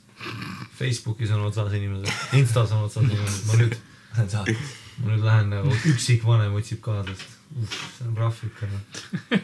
Facebookis 0.79 1.33
on 1.35 1.43
otsas 1.49 1.73
inimesed, 1.75 2.11
Instas 2.39 2.71
on 2.75 2.85
otsas 2.87 3.03
inimesed, 3.03 3.49
ma 3.49 3.59
nüüd, 3.59 3.75
ma 4.15 5.09
nüüd 5.11 5.25
lähen 5.25 5.51
nagu 5.51 5.75
üksikvanem 5.91 6.55
otsib 6.55 6.79
kaaslast. 6.85 7.33
see 7.65 8.07
on 8.07 8.15
rahv 8.17 8.39
ikka 8.47 8.67
noh 8.71 9.43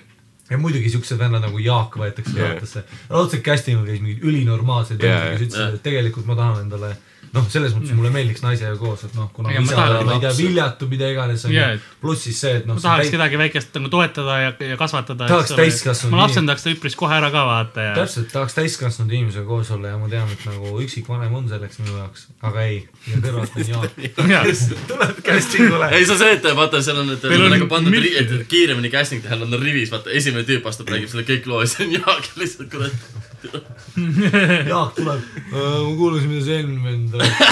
ja 0.51 0.57
muidugi 0.59 0.89
siuksed 0.91 1.19
vennad 1.19 1.43
nagu 1.45 1.59
Jaak 1.63 1.95
võetakse 1.99 2.35
yeah.. 2.35 2.95
raudselt 3.09 3.43
casting'ul 3.45 3.87
käis 3.87 4.01
mingid 4.03 4.25
ülinormaalsed 4.27 4.99
vennad, 4.99 5.29
kes 5.31 5.45
ütlesid, 5.45 5.61
jaa. 5.61 5.77
et 5.77 5.85
tegelikult 5.85 6.27
ma 6.27 6.35
tahan 6.39 6.65
endale 6.65 6.91
noh, 7.31 7.45
selles 7.51 7.71
mõttes 7.75 7.95
mulle 7.95 8.11
meeldiks 8.11 8.43
naisega 8.43 8.73
koos, 8.79 9.05
et 9.07 9.13
noh, 9.15 9.29
kuna 9.35 9.53
Ja 9.53 9.61
ma 9.63 9.69
isa 9.69 9.77
tahan 9.77 10.07
ma 10.07 10.15
ei 10.17 10.23
tea, 10.23 10.31
viljatu, 10.35 10.87
mida 10.91 11.07
iganes 11.11 11.45
on 11.47 11.53
Jaa, 11.55 11.69
ju 11.77 11.81
pluss 12.03 12.25
siis 12.27 12.41
see, 12.43 12.57
et 12.59 12.67
noh 12.67 12.75
ma. 12.75 12.83
tahaks 12.83 13.11
kedagi 13.13 13.39
väikest 13.39 13.77
nagu 13.77 13.91
toetada 13.93 14.37
ja, 14.41 14.51
ja 14.71 14.77
kasvatada. 14.79 15.29
Tahaks 15.31 15.53
täiskasvanud 15.55 16.15
ma 16.15 16.25
lapsendaks 16.25 16.65
ta 16.65 16.73
üpris 16.73 16.97
kohe 16.99 17.15
ära 17.15 17.31
ka 17.33 17.45
vaata 17.47 17.87
ja. 17.87 17.93
täpselt, 18.01 18.27
tahaks 18.33 18.57
täiskasvanud 18.57 19.15
inimesega 19.15 19.47
koos 19.47 19.71
olla 19.71 19.93
ja 19.93 20.01
ma 20.01 20.11
tean, 20.11 20.27
et 20.35 20.45
nagu 20.49 20.75
üksikvanem 20.83 21.39
on 21.39 21.47
selleks 21.51 21.79
minu 21.83 21.95
jaoks, 22.01 22.27
aga 22.51 22.67
ei. 22.67 22.83
ja 23.07 23.23
kõrvalt 23.23 23.55
on 23.55 23.73
Jaak, 23.73 23.99
Jaa. 24.35 24.43
kes 24.49 24.67
tuleb 24.91 25.23
casting'ule. 25.31 25.91
ei 25.95 26.03
see 26.03 26.17
on 26.17 26.23
see, 26.25 26.35
et 26.35 26.49
vaata, 26.59 26.83
seal 26.83 27.03
on, 27.05 27.15
et 27.15 27.27
on 27.31 27.47
nagu 27.55 27.71
pandud, 27.71 28.11
et 28.11 28.37
kiiremini 28.51 28.91
casting 28.91 29.23
teha, 29.23 29.39
nad 29.39 29.59
on 29.59 29.63
rivis, 29.63 29.93
vaata, 29.93 30.11
esimene 30.19 30.43
tüüp 30.47 30.67
astub, 30.67 30.91
räägib 30.91 31.13
selle 31.13 31.27
kõik 31.27 31.47
loo 31.47 31.63
ja 31.63 31.71
siis 31.71 31.87
on 31.87 31.99
Jaak 32.01 32.33
lihtsalt 32.35 32.73
kurat. 32.75 33.30
Jaak 34.71 34.95
tuleb, 34.95 35.21
ma 35.51 35.95
kuulasin, 35.97 36.29
mida 36.29 36.43
see 36.45 36.57
eelmine 36.59 36.81
vend 36.85 37.13
rääkis. 37.17 37.47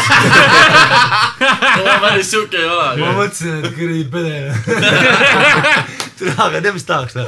päris 2.03 2.29
siuke 2.31 2.59
ei 2.61 2.67
ma 2.69 2.75
ole. 2.75 3.15
mõtlesin, 3.17 3.53
et 3.57 3.73
kuradi 3.77 4.05
pede. 4.13 4.35
aga 6.35 6.61
tead, 6.61 6.73
mis 6.75 6.85
tahaks 6.87 7.17
noh? 7.17 7.27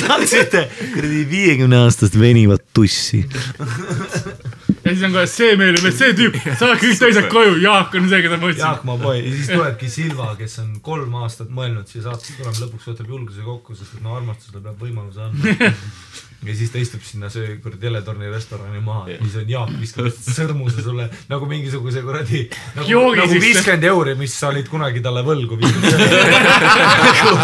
tahaksite 0.00 0.64
kuradi 0.94 1.22
viiekümne 1.30 1.84
aastast 1.84 2.16
venivat 2.20 2.64
tussi. 2.74 3.20
ja 3.28 4.90
siis 4.90 5.04
on 5.04 5.12
kohe 5.18 5.26
see 5.30 5.52
meeldib, 5.60 5.84
et 5.90 5.96
see 6.00 6.12
tüüp, 6.16 6.34
saad 6.60 6.80
kõik 6.80 6.98
teised 7.04 7.28
koju, 7.32 7.58
Jaak 7.64 7.94
on 8.00 8.08
see, 8.08 8.20
keda 8.24 8.38
ma 8.38 8.46
mõtlesin. 8.46 8.64
Jaak, 8.64 8.86
ma 8.88 8.96
boy 9.00 9.20
ja 9.20 9.30
siis 9.34 9.52
tulebki 9.52 9.92
Silva, 9.92 10.32
kes 10.40 10.60
on 10.64 10.68
kolm 10.84 11.12
aastat 11.20 11.52
mõelnud 11.52 11.90
siia 11.90 12.08
saatesse 12.08 12.38
tulema, 12.40 12.56
lõpuks 12.64 12.92
võtab 12.94 13.12
julguse 13.12 13.44
kokku, 13.44 13.76
sest 13.76 13.98
et 13.98 14.06
no 14.06 14.16
armastusele 14.16 14.64
peab 14.64 14.88
võimaluse 14.88 15.28
andma. 15.28 15.58
Ja 16.44 16.56
siis 16.56 16.72
ta 16.72 16.78
istub 16.82 17.02
sinna 17.06 17.30
söö 17.32 17.56
kuradi 17.62 17.80
teletorni 17.86 18.30
restorani 18.32 18.80
maha 18.84 19.08
ja 19.12 19.18
siis 19.22 19.36
on 19.42 19.50
Jaak 19.50 19.72
viskab 19.80 20.10
sõrmuse 20.38 20.84
sulle 20.84 21.08
nagu 21.30 21.48
mingisuguse 21.50 22.02
kuradi 22.04 22.44
nagu, 22.76 23.04
nagu 23.18 23.40
viiskümmend 23.46 23.88
euri, 23.90 24.16
mis 24.20 24.34
sa 24.38 24.52
olid 24.52 24.68
kunagi 24.70 25.02
talle 25.04 25.24
võlgu 25.26 25.58
viskab 25.60 25.88
nagu, 27.14 27.36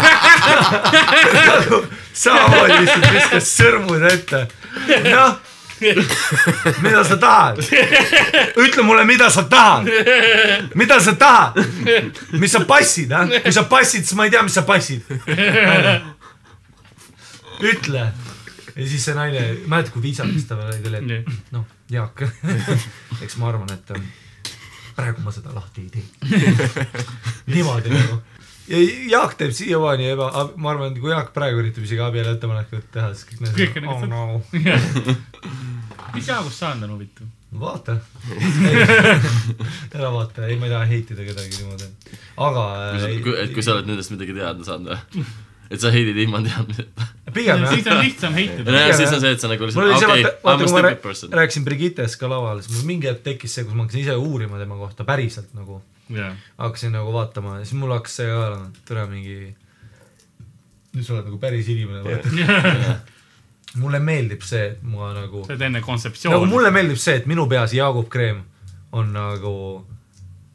nagu 1.49 1.83
samamoodi 2.13 2.81
lihtsalt 2.81 3.07
viskas 3.15 3.49
sõrmuse 3.57 4.11
ette. 4.15 4.41
noh, 5.07 5.37
mida 6.81 7.03
sa 7.07 7.17
tahad? 7.17 7.61
ütle 8.61 8.85
mulle, 8.85 9.05
mida 9.05 9.29
sa 9.33 9.43
tahad. 9.49 9.89
mida 10.75 10.99
sa 10.99 11.15
tahad? 11.15 11.57
mis 12.31 12.51
sa 12.51 12.63
passid, 12.67 13.13
ah? 13.15 13.27
kui 13.27 13.53
sa 13.53 13.65
passid, 13.69 14.05
siis 14.05 14.17
ma 14.17 14.27
ei 14.27 14.33
tea, 14.33 14.43
mis 14.45 14.57
sa 14.57 14.65
passid. 14.67 15.01
ütle. 17.61 18.11
Ja 18.75 18.87
siis 18.87 19.05
see 19.05 19.15
naine, 19.17 19.45
mäletad, 19.65 19.93
kui 19.95 20.03
viisakas 20.05 20.47
ta 20.49 20.57
veel 20.59 20.89
oli, 20.91 21.01
Nii. 21.07 21.23
et 21.23 21.55
noh, 21.55 21.65
Jaak, 21.91 22.25
eks 23.23 23.37
ma 23.41 23.49
arvan, 23.51 23.71
et 23.75 23.95
ähm, 23.95 24.05
praegu 24.97 25.23
ma 25.25 25.33
seda 25.35 25.55
lahti 25.55 25.87
ei 25.87 25.89
tee. 25.95 26.05
niimoodi 27.53 27.93
nagu. 27.93 28.21
ja 28.71 28.81
Jaak 29.15 29.35
teeb 29.39 29.53
siiamaani 29.57 30.11
eba, 30.13 30.31
ma 30.55 30.73
arvan, 30.73 30.93
et 30.93 31.03
kui 31.03 31.13
Jaak 31.13 31.33
praegu 31.35 31.63
üritab 31.63 31.87
isegi 31.87 32.03
abielu 32.05 32.35
ettepanekut 32.35 32.89
teha, 32.95 33.11
siis 33.15 33.29
kõik 33.31 33.45
Kõik 33.59 33.81
need 33.81 33.91
on 33.91 34.17
oh 34.17 34.41
no 34.55 35.15
mis 36.15 36.27
Jaagust 36.27 36.59
saanud 36.59 36.89
on 36.89 36.97
huvitav? 36.97 37.27
vaata. 37.59 37.97
ära 39.95 40.11
vaata, 40.13 40.45
ei, 40.47 40.55
ma 40.59 40.67
ei 40.67 40.71
taha 40.71 40.85
heitida 40.87 41.25
kedagi 41.27 41.57
niimoodi. 41.57 41.89
aga. 42.37 42.65
et 43.43 43.53
kui 43.53 43.63
sa 43.63 43.75
oled 43.75 43.89
nendest 43.91 44.13
midagi 44.13 44.35
teada 44.37 44.67
saanud 44.67 44.93
või? 44.93 45.25
Et 45.71 45.79
sa 45.79 45.91
heidid 45.93 46.17
ilma 46.19 46.41
teadmiseta. 46.43 47.07
siis 47.71 47.87
on 47.87 48.01
lihtsam 48.01 48.33
heitida. 48.35 48.75
ja 48.75 48.97
siis 48.97 49.13
on 49.15 49.21
see, 49.23 49.31
et 49.37 49.43
sa 49.43 49.51
nagu 49.51 49.67
lihtsalt, 49.69 49.93
okei, 49.95 50.25
I 50.25 50.57
m 50.57 50.65
a 50.65 50.67
stupid 50.67 50.99
person. 51.03 51.31
rääkisin 51.39 51.65
Brigittes 51.67 52.17
ka 52.19 52.29
laval, 52.29 52.59
siis 52.65 52.75
mul 52.75 52.89
mingi 52.91 53.07
hetk 53.07 53.23
tekkis 53.27 53.55
see, 53.55 53.65
kus 53.67 53.77
ma 53.77 53.85
hakkasin 53.85 54.03
ise 54.03 54.17
uurima 54.19 54.59
tema 54.59 54.75
kohta 54.79 55.07
päriselt 55.07 55.53
nagu, 55.57 55.79
jah, 56.11 56.35
hakkasin 56.59 56.91
nagu 56.97 57.15
vaatama 57.15 57.61
ja 57.61 57.65
siis 57.65 57.79
mul 57.79 57.95
hakkas 57.95 58.19
see 58.19 58.27
ka 58.27 58.43
olema, 58.49 58.67
et 58.67 58.83
tere 58.91 59.07
mingi. 59.11 59.39
nüüd 60.91 61.07
sa 61.07 61.15
oled 61.15 61.31
nagu 61.31 61.39
päris 61.39 61.71
inimene 61.71 62.03
vaata. 62.03 62.99
mulle 63.81 64.03
meeldib 64.03 64.43
see, 64.43 64.73
et 64.73 64.83
ma 64.83 65.13
nagu 65.15 65.45
see 65.47 65.55
on 65.55 65.61
enne 65.69 65.79
nagu 65.79 65.87
kontseptsiooni. 65.87 66.51
mulle 66.51 66.75
meeldib 66.75 66.99
see, 66.99 67.15
et 67.21 67.31
minu 67.31 67.47
peas 67.47 67.71
Jaagup 67.77 68.11
Kreem 68.11 68.43
on 68.91 69.13
nagu, 69.15 69.55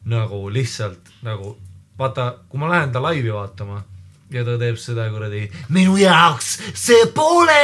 nagu 0.05 0.41
lihtsalt 0.53 1.15
nagu 1.25 1.55
vaata, 1.97 2.35
kui 2.45 2.61
ma 2.61 2.69
lähen 2.69 2.93
ta 2.93 3.01
laivi 3.01 3.33
vaatama 3.33 3.81
ja 4.33 4.43
ta 4.43 4.57
teeb 4.59 4.79
seda 4.81 5.07
kuradi 5.11 5.45
minu 5.75 5.95
jaoks 5.99 6.57
see 6.75 7.07
pole 7.15 7.59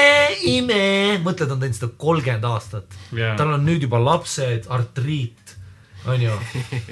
ime, 0.47 1.19
mõtle, 1.25 1.47
ta 1.47 1.57
on 1.57 1.63
teinud 1.63 1.77
seda 1.77 1.91
kolmkümmend 1.99 2.47
aastat. 2.47 2.99
Jaa. 3.11 3.35
tal 3.39 3.55
on 3.57 3.65
nüüd 3.67 3.83
juba 3.87 3.99
lapsed, 4.03 4.69
artriit, 4.71 5.55
onju, 6.07 6.35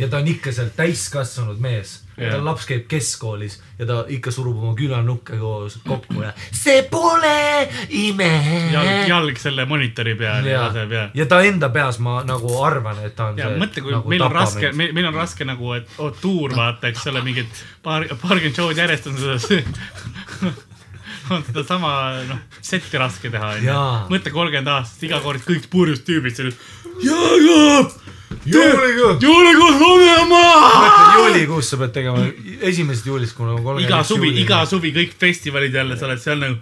ja 0.02 0.12
ta 0.12 0.22
on 0.22 0.32
ikka 0.32 0.54
seal 0.56 0.72
täiskasvanud 0.76 1.62
mees 1.64 2.02
Tal 2.22 2.46
laps 2.46 2.68
käib 2.70 2.86
keskkoolis 2.92 3.58
ja 3.80 3.88
ta 3.90 4.02
ikka 4.14 4.32
surub 4.34 4.60
oma 4.62 4.76
külanukke 4.78 5.40
koos 5.42 5.80
kokku 5.88 6.22
ja 6.22 6.32
see 6.54 6.84
pole 6.92 7.68
ime! 7.90 8.30
Jalg, 9.10 9.40
selle 9.42 9.66
monitori 9.70 10.16
peal 10.20 10.48
ja 10.50 10.66
laseb 10.68 10.96
ja. 10.96 11.06
ja 11.18 11.28
ta 11.30 11.42
enda 11.48 11.72
peas 11.74 12.00
ma 12.04 12.20
nagu 12.28 12.54
arvan, 12.64 13.02
et 13.06 13.16
ta 13.18 13.32
on 13.32 13.40
ja 13.42 13.50
see 13.50 13.62
mõtle, 13.62 13.86
kui 13.86 13.96
nagu 13.96 14.14
meil 14.14 14.26
on 14.26 14.36
raske, 14.36 14.74
meil, 14.78 14.94
meil 14.98 15.10
on 15.12 15.18
raske 15.18 15.48
nagu, 15.48 15.74
et 15.78 15.96
oh, 15.98 16.12
tuur 16.22 16.56
vaata, 16.58 16.92
eks 16.92 17.08
ole, 17.12 17.24
mingid 17.26 17.64
paar, 17.86 18.06
paarkümmend 18.12 18.58
show'd 18.58 18.82
järjest 18.82 19.08
on 19.12 19.18
seda, 19.22 20.52
on 21.32 21.44
sedasama 21.48 21.96
noh, 22.30 22.44
setti 22.62 23.02
raske 23.02 23.32
teha 23.34 23.56
onju 23.58 23.80
mõtle 24.12 24.34
kolmkümmend 24.34 24.72
aastat, 24.76 25.08
iga 25.10 25.22
kord 25.24 25.44
kõik 25.48 25.70
purjus 25.72 26.06
tüübid 26.08 26.38
seal. 26.38 26.54
Jaagup, 27.02 27.94
juulikuus, 28.46 29.24
juulikuus 29.24 29.80
lugema. 29.80 30.44
juulikuus 31.16 31.70
sa 31.70 31.78
pead 31.82 31.96
tegema, 31.96 32.26
esimesest 32.62 33.06
juulist 33.06 33.36
kuni 33.38 33.56
kolmekümne 33.56 33.88
iga 33.88 34.04
suvi, 34.04 34.32
iga 34.42 34.62
suvi 34.66 34.94
kõik 34.96 35.18
festivalid 35.20 35.74
jälle, 35.76 35.98
sa 35.98 36.08
oled 36.10 36.22
seal 36.24 36.40
nagu. 36.42 36.56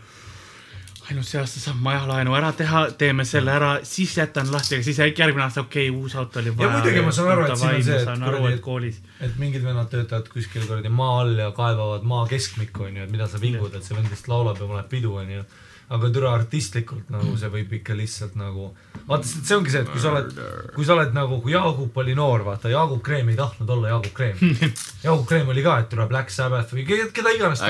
ainult 1.09 1.25
see 1.25 1.39
aasta 1.41 1.57
saab 1.63 1.77
majalaenu 1.81 2.35
ära 2.37 2.51
teha, 2.53 2.83
teeme 3.01 3.23
selle 3.25 3.49
ära, 3.55 3.69
siis 3.83 4.11
jätan 4.17 4.51
lahti, 4.53 4.75
aga 4.77 4.85
siis 4.85 4.99
äkki 5.01 5.23
järgmine 5.23 5.47
aasta, 5.47 5.63
okei 5.65 5.87
okay,, 5.89 6.01
uus 6.01 6.13
auto 6.15 6.39
oli 6.39 6.51
vaja. 6.57 6.75
muidugi 6.75 7.01
ma 7.05 7.13
saan 7.17 7.31
aru, 7.33 7.47
et 7.47 7.57
siin 7.57 7.71
on 7.79 7.87
see, 7.87 7.95
et 8.03 8.11
kuradi- 8.25 8.51
et 8.53 8.61
koolis. 8.67 8.99
et 9.21 9.39
mingid 9.41 9.65
vennad 9.65 9.89
töötavad 9.89 10.29
kuskil 10.29 10.67
kuradi 10.67 10.91
maa 10.93 11.15
all 11.23 11.33
ja 11.41 11.49
kaevavad 11.57 12.05
maa 12.05 12.27
keskmikku 12.29 12.85
onju, 12.91 13.07
et 13.07 13.11
mida 13.11 13.27
sa 13.27 13.41
vingud, 13.41 13.73
et 13.73 13.83
see 13.83 13.97
vend 13.97 14.11
lihtsalt 14.11 14.29
laulab 14.35 14.61
ja 14.61 14.69
paneb 14.69 14.89
pidu 14.93 15.15
onju. 15.23 15.43
Aga 15.89 16.09
türa 16.13 16.33
artistlikult 16.37 17.07
nagu 17.09 17.31
see 17.39 17.49
võib 17.49 17.71
ikka 17.79 17.95
lihtsalt 17.97 18.35
nagu, 18.37 18.67
vaata 19.07 19.25
see 19.25 19.55
ongi 19.55 19.71
see, 19.73 19.81
et 19.81 19.89
kui 19.89 20.01
sa 20.03 20.11
oled, 20.11 20.35
kui 20.75 20.85
sa 20.85 20.93
oled 20.93 21.15
nagu, 21.17 21.39
kui 21.41 21.55
Jaagup 21.55 21.97
oli 22.03 22.13
noor, 22.17 22.43
vaata 22.45 22.69
Jaagup 22.69 23.01
Kreem 23.05 23.31
ei 23.33 23.39
tahtnud 23.39 23.73
olla 23.73 23.95
Jaagup 23.95 24.13
Kreem. 24.19 24.37
Jaagup 25.05 25.25
Kreem 25.31 25.49
oli 25.49 25.65
ka, 25.65 25.79
et 25.81 25.89
türa 25.89 26.05
Black 26.11 26.33
Sabbath 26.33 26.75
või 26.77 26.85
keda, 26.89 27.33
iganes 27.33 27.63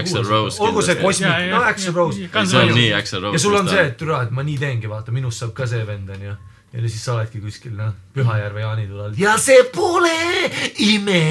olgu 0.68 0.84
see 0.84 1.00
jaa, 1.30 1.40
no 1.48 1.64
jaa, 1.64 1.72
Rose 1.96 2.28
see 2.52 2.60
on 2.66 2.76
nii 2.76 2.92
Axl 3.00 3.24
Rose. 3.24 3.38
ja 3.38 3.44
sul 3.46 3.56
on 3.62 3.72
see, 3.72 3.88
et 3.88 3.98
türa, 4.04 4.26
et 4.28 4.36
ma 4.36 4.44
nii 4.44 4.60
teengi, 4.60 4.92
vaata 4.92 5.16
minust 5.16 5.46
saab 5.46 5.56
ka 5.56 5.70
see 5.70 5.88
vend 5.88 6.12
onju. 6.18 6.36
Ja 6.74 6.82
siis 6.86 7.02
sa 7.02 7.16
oledki 7.16 7.40
kuskil 7.42 7.74
noh, 7.78 7.94
Pühajärve 8.14 8.62
jaanitule 8.62 9.08
all. 9.08 9.16
ja 9.18 9.38
see 9.42 9.64
pole 9.74 10.12
ime. 10.86 11.22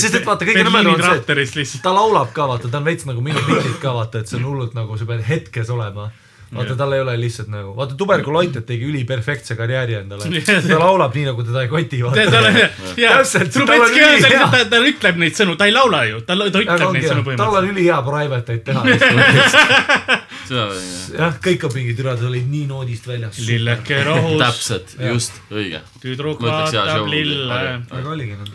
Sest 0.00 0.14
et 0.20 0.24
vaata, 0.28 0.46
kõige 0.48 0.64
nõmedam 0.64 0.94
on 0.94 1.02
see, 1.02 1.18
et- 1.18 1.82
ta 1.84 1.92
laulab 1.92 2.32
ka 2.36 2.46
vaata, 2.48 2.70
ta 2.72 2.80
on 2.80 2.88
veits 2.88 3.04
nagu 3.08 3.20
minu 3.24 3.42
pildid 3.44 3.76
ka 3.82 3.92
vaata, 3.98 4.22
et 4.24 4.30
see 4.32 4.40
on 4.40 4.48
hullult 4.48 4.72
nagu 4.78 4.96
sa 4.98 5.04
pead 5.08 5.20
hetkes 5.28 5.68
olema. 5.74 6.08
vaata, 6.48 6.72
tal 6.80 6.92
ei 6.96 7.00
ole 7.04 7.12
lihtsalt 7.20 7.50
nagu, 7.52 7.74
vaata 7.76 7.92
tuberkuloitet 8.00 8.64
tegi 8.66 8.86
üliperfektse 8.88 9.52
karjääri 9.58 9.98
endale. 10.00 10.24
ta 10.46 10.78
laulab 10.80 11.12
nii, 11.14 11.26
nagu 11.28 11.44
teda 11.44 11.66
ei 11.66 11.68
koti. 11.68 12.00
tal 12.00 12.48
Täpselt, 12.96 13.52
tal 13.52 13.60
on 13.60 13.68
Trubetski 13.68 14.04
on 14.06 14.22
see, 14.24 14.38
ta, 14.40 14.64
ta 14.72 14.80
ütleb 14.80 15.20
neid 15.20 15.36
sõnu, 15.36 15.58
ta 15.60 15.68
ei 15.68 15.74
laula 15.76 16.04
ju, 16.08 16.22
ta, 16.24 16.32
ta 16.32 16.64
ütleb 16.64 16.96
neid 16.96 17.04
sõnu 17.04 17.20
tal 17.20 17.28
põhimõtteliselt. 17.28 17.58
on 17.60 17.68
ülihea 17.74 18.00
private 18.08 18.56
eid 18.56 18.64
teha. 18.64 18.80
jah. 20.52 20.72
jah, 21.14 21.38
kõik 21.44 21.64
on 21.68 21.72
mingid 21.76 21.98
ürad 22.04 22.20
olid 22.28 22.46
nii 22.50 22.66
noodist 22.70 23.04
väljas. 23.08 23.36
lilleke 23.46 23.96
rohus, 24.06 24.40
täpselt, 24.42 24.88
Jah. 24.98 25.08
just, 25.12 25.32
õige. 25.52 25.80
tüdruk 26.02 26.38
vaatab 26.44 27.06
lille, 27.10 27.60
aga 27.84 28.08
oligi 28.12 28.34
noh. 28.38 28.48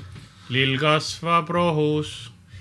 lill 0.53 0.75
kasvab 0.81 1.47
rohus. 1.53 2.09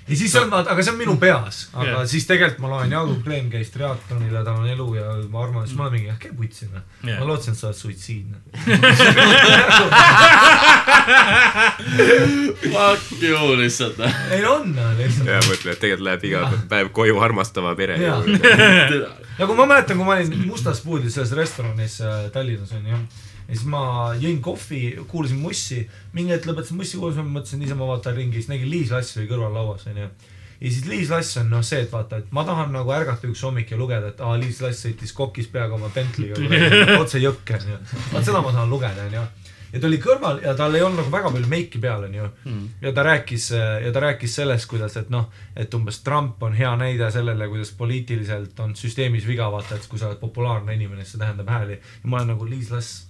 ja 0.09 0.14
siis 0.18 0.33
on 0.41 0.49
aga 0.61 0.80
see 0.83 0.93
on 0.95 1.01
minu 1.01 1.14
peas, 1.22 1.57
aga 1.72 1.87
Jah. 1.87 1.93
yeah. 1.99 2.09
siis 2.14 2.24
tegelikult 2.30 2.62
ma 2.64 2.68
loen 2.76 2.91
Jaagup 2.97 3.20
Kleem 3.26 3.47
käis 3.53 3.70
triatlonil 3.74 4.35
ja 4.35 4.43
tal 4.47 4.57
on 4.62 4.68
elu 4.74 4.89
ja 4.99 5.07
ma 5.33 5.39
arvan, 5.47 5.62
siis 5.68 5.76
ma 5.78 5.83
olen 5.89 5.95
mingi, 5.99 6.09
ah 6.12 6.18
käi 6.22 6.33
putsi 6.37 6.64
noh 6.68 6.74
Jah. 6.80 6.85
yeah.. 7.09 7.18
ma 7.22 7.24
lootsin, 7.30 7.53
et 7.55 7.61
sa 7.61 7.64
oled 7.70 7.80
suitsiidne. 7.83 8.39
Fuck 12.72 13.22
you 13.22 13.57
lihtsalt. 13.57 13.97
ei 14.30 14.45
on 14.45 14.76
lihtsalt. 14.99 15.28
ja 15.28 15.40
mõtle, 15.47 15.74
et 15.74 15.80
tegelikult 15.82 16.07
läheb 16.07 16.24
iga 16.28 16.43
päev 16.70 16.90
koju 16.95 17.18
armastava 17.22 17.74
pere 17.78 17.99
juurde. 18.01 18.38
ja 19.38 19.47
kui 19.47 19.57
ma 19.59 19.66
mäletan, 19.66 19.99
kui 19.99 20.07
ma 20.07 20.16
olin 20.16 20.47
Mustas 20.47 20.82
puudis 20.84 21.16
selles 21.16 21.34
restoranis 21.38 22.01
äh, 22.05 22.26
Tallinnas 22.34 22.72
onju. 22.76 22.99
ja 22.99 23.55
siis 23.55 23.64
ma 23.68 23.82
jõin 24.20 24.40
kohvi, 24.45 24.82
kuulasin 25.09 25.40
Mussi, 25.43 25.82
mingi 26.16 26.34
hetk 26.34 26.47
lõpetasin 26.51 26.78
Mussi 26.78 27.01
kuulamise, 27.01 27.26
mõtlesin 27.26 27.62
niisama 27.62 27.88
vaatan 27.90 28.16
ringi, 28.18 28.40
siis 28.40 28.53
nägin 28.53 28.70
Liis 28.70 28.95
Lass 28.95 29.18
oli 29.18 29.28
kõrval 29.30 29.55
lauas 29.59 29.86
onju. 29.90 30.09
ja 30.61 30.70
siis 30.70 30.86
Liis 30.88 31.12
Lass 31.12 31.40
on 31.43 31.51
noh 31.53 31.64
see, 31.66 31.82
et 31.86 31.93
vaata, 31.93 32.22
et 32.22 32.34
ma 32.34 32.47
tahan 32.49 32.72
nagu 32.74 32.95
ärgata 32.95 33.30
üks 33.30 33.43
hommik 33.47 33.72
ja 33.74 33.80
lugeda, 33.80 34.12
et 34.14 34.20
aa, 34.22 34.36
Liis 34.40 34.62
Lass 34.64 34.86
sõitis 34.86 35.14
kokis 35.16 35.51
peaga 35.53 35.76
oma 35.78 35.90
Bentley'ga 35.95 37.01
otse 37.03 37.22
jõkke 37.22 37.59
onju. 37.61 37.80
vaat 38.12 38.28
seda 38.28 38.45
ma 38.45 38.55
tahan 38.55 38.70
lugeda 38.70 39.09
onju 39.11 39.26
ja 39.73 39.81
ta 39.81 39.89
oli 39.89 39.99
kõrval 40.03 40.43
ja 40.45 40.55
tal 40.59 40.75
ei 40.77 40.85
olnud 40.85 41.03
nagu 41.03 41.12
väga 41.12 41.33
palju 41.35 41.49
meiki 41.51 41.81
peal 41.83 42.05
onju 42.09 42.27
mm.. 42.45 42.66
ja 42.85 42.93
ta 42.93 43.07
rääkis 43.07 43.49
ja 43.57 43.93
ta 43.93 44.05
rääkis 44.05 44.37
sellest, 44.41 44.68
kuidas, 44.70 44.97
et 45.01 45.11
noh, 45.12 45.29
et 45.57 45.75
umbes 45.75 46.03
Trump 46.05 46.43
on 46.43 46.57
hea 46.57 46.73
näide 46.81 47.11
sellele, 47.14 47.49
kuidas 47.49 47.73
poliitiliselt 47.79 48.61
on 48.61 48.77
süsteemis 48.79 49.27
viga, 49.29 49.51
vaata, 49.53 49.79
et 49.79 49.89
kui 49.89 50.01
sa 50.01 50.11
oled 50.11 50.20
populaarne 50.20 50.77
inimene, 50.77 51.05
siis 51.05 51.16
see 51.16 51.25
tähendab 51.25 51.49
hääli. 51.53 51.81
ja 51.81 52.09
ma 52.09 52.20
olen 52.20 52.35
nagu 52.35 52.49
Liis 52.49 52.70
Lass, 52.70 53.07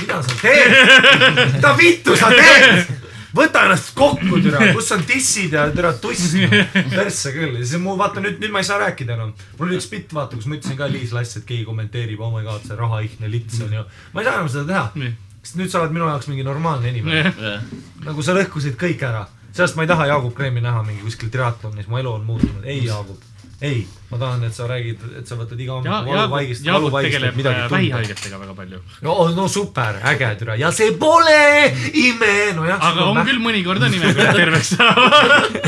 mida 0.00 0.22
sa 0.22 0.36
teed? 0.42 1.54
mida 1.56 1.76
vittu 1.78 2.16
sa 2.16 2.30
teed? 2.34 2.98
võta 3.36 3.64
ennast 3.66 3.92
kokku, 3.94 4.40
türa, 4.42 4.72
kus 4.74 4.90
on 4.94 5.02
dissid 5.06 5.54
ja 5.54 5.68
türa 5.74 5.92
tuss, 6.02 6.34
persse 6.72 7.32
küll 7.34 7.58
ja 7.60 7.64
siis 7.64 7.82
mu 7.82 7.96
vaata 7.98 8.22
nüüd, 8.22 8.40
nüüd 8.42 8.54
ma 8.54 8.62
ei 8.62 8.68
saa 8.68 8.80
rääkida 8.82 9.14
enam. 9.16 9.32
mul 9.58 9.68
oli 9.68 9.78
üks 9.78 9.88
bitt, 9.90 10.14
vaata, 10.14 10.38
kus 10.38 10.48
ma 10.50 10.58
ütlesin 10.58 10.78
ka 10.78 10.90
Liis 10.90 11.14
Lass, 11.16 11.38
et 11.38 11.46
keegi 11.48 11.66
kommenteerib, 11.68 12.20
oh 12.22 12.32
my 12.34 12.44
god, 12.46 12.64
see 12.66 12.78
rahaihne 12.78 13.30
lits 13.30 13.60
on 13.64 13.74
ju. 13.78 13.84
ma 14.14 14.22
ei 14.22 14.28
saa 14.28 14.38
enam 14.38 14.50
seda 14.50 14.66
teha 14.72 14.86
Nii. 15.00 15.12
Sest 15.42 15.56
nüüd 15.56 15.72
sa 15.72 15.80
oled 15.80 15.94
minu 15.94 16.08
jaoks 16.08 16.28
mingi 16.30 16.44
normaalne 16.46 16.92
inimene. 16.92 17.32
jah, 17.32 17.64
nagu 18.04 18.22
sa 18.24 18.36
lõhkusid 18.36 18.76
kõik 18.80 19.02
ära. 19.08 19.26
sellest 19.52 19.76
ma 19.76 19.86
ei 19.86 19.90
taha 19.90 20.06
Jaagup 20.12 20.36
Kreemi 20.36 20.60
näha 20.64 20.82
mingi 20.86 21.02
kuskil 21.04 21.32
triatlonis, 21.32 21.88
mu 21.88 21.98
elu 21.98 22.12
on 22.12 22.24
muutunud. 22.28 22.64
ei, 22.64 22.84
Jaagup, 22.84 23.22
ei, 23.60 23.86
ma 24.10 24.18
tahan, 24.20 24.44
et 24.44 24.54
sa 24.54 24.68
räägid, 24.68 25.06
et 25.18 25.26
sa 25.28 25.38
võtad 25.40 25.60
iga 25.60 25.80
Jaagup, 25.84 26.12
valuvaigist, 26.12 26.66
valuvaigist, 26.66 27.24
et 27.30 27.40
midagi 27.40 27.56
äh, 27.56 27.68
tunda. 27.68 27.76
vähihaigetega 27.76 28.40
väga 28.40 28.54
palju. 28.58 28.82
no, 29.06 29.16
no 29.36 29.48
super, 29.48 30.00
äge 30.12 30.34
türa 30.42 30.58
ja 30.60 30.72
see 30.72 30.92
pole 31.00 31.72
ime, 31.92 32.34
nojah. 32.56 32.84
aga 32.90 33.08
on 33.08 33.22
küll 33.24 33.40
mõnikord 33.40 33.88
on 33.88 33.96
ime, 33.96 34.12
kui 34.12 34.24
nad 34.24 34.36
terveks 34.36 34.76
saavad. 34.76 35.58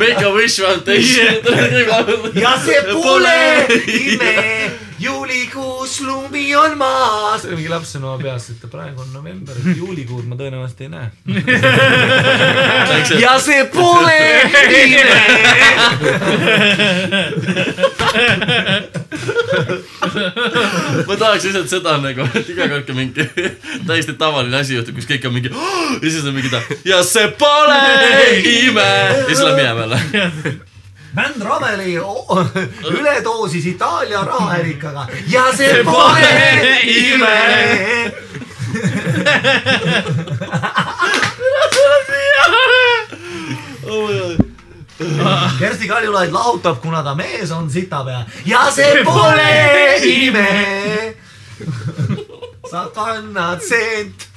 Make 0.00 0.24
a 0.24 0.30
wish 0.32 0.62
foundation. 0.62 1.42
ja 2.44 2.54
see 2.62 2.78
pole 2.88 3.34
ime, 3.84 4.30
juulikuus 5.00 6.00
lumi 6.00 6.56
on 6.56 6.78
maas. 6.78 7.44
mingi 7.44 7.68
laps 7.68 7.96
on 7.96 8.04
oma 8.04 8.22
peas, 8.22 8.50
et 8.50 8.70
praegu 8.70 9.00
on 9.00 9.12
november, 9.12 9.56
juulikuud 9.76 10.26
ma 10.28 10.36
tõenäoliselt 10.36 10.80
ei 10.84 10.88
näe. 10.92 11.08
ja 13.20 13.38
see 13.40 13.64
pole 13.72 14.20
ma 21.06 21.16
tahaks 21.16 21.44
lihtsalt 21.48 21.68
seda 21.72 21.96
nagu, 22.04 22.26
et 22.34 22.48
iga 22.52 22.68
kord, 22.68 22.84
kui 22.88 22.96
mingi 22.98 23.28
täiesti 23.88 24.16
tavaline 24.20 24.60
asi 24.60 24.76
juhtub, 24.76 24.94
kus 25.00 25.08
kõik 25.10 25.28
on 25.28 25.36
mingi 25.36 25.50
ja 25.52 26.08
siis 26.08 26.24
on 26.24 26.34
mingi 26.36 26.52
ta 26.52 26.60
ja 26.84 27.02
see 27.06 27.28
pole 27.40 27.80
ime 28.60 28.90
ja 28.90 29.24
siis 29.28 29.46
läheb 29.46 29.62
minema 29.62 29.80
jälle. 29.86 30.69
Bänd 31.14 31.42
Raveli 31.42 31.94
üledoosis 32.98 33.66
Itaalia 33.66 34.24
rahaärikaga 34.24 35.06
ja 35.28 35.44
see 35.56 35.84
pole 35.84 36.80
ime. 36.86 38.12
Kersti 45.58 45.88
Kaljulaid 45.88 46.32
lahutab, 46.32 46.80
kuna 46.80 47.02
ta 47.02 47.14
mees 47.14 47.50
on 47.50 47.70
sitapea 47.70 48.24
ja 48.46 48.70
see 48.70 49.04
pole 49.04 49.96
ime. 50.04 50.48
Sa 52.68 52.90
kannad 52.94 53.62
seent. 53.64 54.28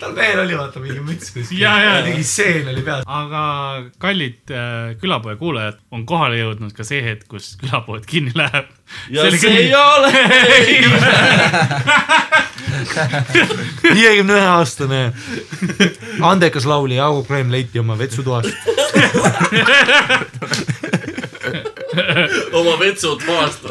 tal 0.00 0.14
veel 0.16 0.40
oli 0.42 0.56
vaata 0.56 0.80
mingi 0.82 1.00
müts 1.04 1.32
kuskil. 1.34 1.60
Ja, 1.60 1.74
ja. 1.82 1.92
mingi 2.06 2.24
seen 2.26 2.68
oli 2.72 2.82
peas. 2.86 3.04
aga 3.06 3.42
kallid 4.02 4.50
äh, 4.50 4.94
külapoe 5.00 5.36
kuulajad, 5.40 5.78
on 5.92 6.06
kohale 6.08 6.40
jõudnud 6.40 6.72
ka 6.76 6.86
see 6.86 7.02
hetk, 7.04 7.26
kus 7.30 7.56
külapood 7.60 8.06
kinni 8.08 8.32
läheb. 8.38 8.66
ja 9.12 9.28
see 9.36 9.52
ei 9.66 9.74
ole. 9.76 10.12
viiekümne 13.82 14.34
ühe 14.38 14.48
aastane 14.48 15.00
andekas 16.32 16.66
laulja 16.68 17.02
Jaago 17.02 17.22
Kreem 17.28 17.52
leiti 17.52 17.82
oma 17.82 17.98
vetsutoast. 17.98 18.52
oma 22.58 22.76
vetsud 22.80 23.22
maasta. 23.26 23.68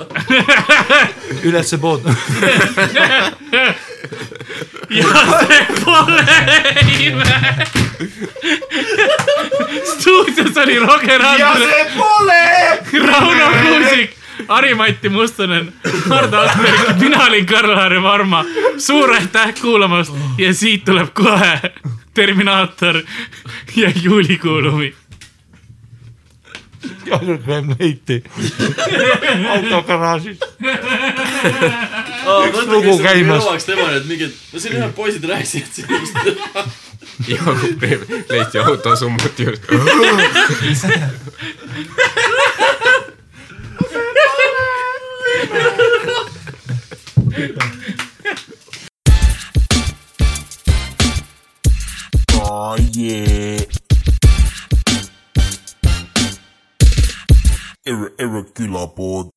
ülesse 1.47 1.77
pood. 1.77 2.01
ja 4.89 5.05
see 5.47 5.65
pole 5.83 6.25
ime. 6.99 7.41
stuudios 9.83 10.57
oli 10.57 10.79
Roger 10.79 11.25
Andre, 11.25 11.91
pole. 11.97 12.41
Rauno 13.07 13.51
Kuusik, 13.61 14.11
Harimati 14.47 15.09
Mustonen, 15.09 15.73
Hardo 16.09 16.37
Asperg, 16.37 16.99
mina 16.99 17.25
olin 17.25 17.45
Karl-Harri 17.45 18.03
Varma. 18.03 18.45
suur 18.77 19.13
aitäh 19.13 19.53
kuulamast 19.61 20.13
ja 20.37 20.53
siit 20.53 20.85
tuleb 20.85 21.13
kohe 21.13 21.59
Terminaator 22.13 23.01
ja 23.75 23.91
juulikuulumi. 24.01 24.93
Jaago 27.05 27.37
Kreem 27.43 27.75
leiti 27.79 28.23
autogaraažis. 29.49 30.39
lugu 32.67 32.97
käimas. 33.03 33.65
temani, 33.65 33.97
et 33.97 34.05
mingid, 34.05 34.31
no 34.53 34.59
siin 34.59 34.77
ühed 34.79 34.95
poisid 34.95 35.23
rääkisid 35.29 35.67
sellest. 35.81 36.15
Jaagup 37.27 37.81
leiti 38.29 38.59
auto 38.59 38.95
summuti 38.95 39.43
juures. 39.43 39.61
Oh 52.43 52.75
yeah. 52.95 53.90
Irregular 57.85 58.87
board. 58.87 59.29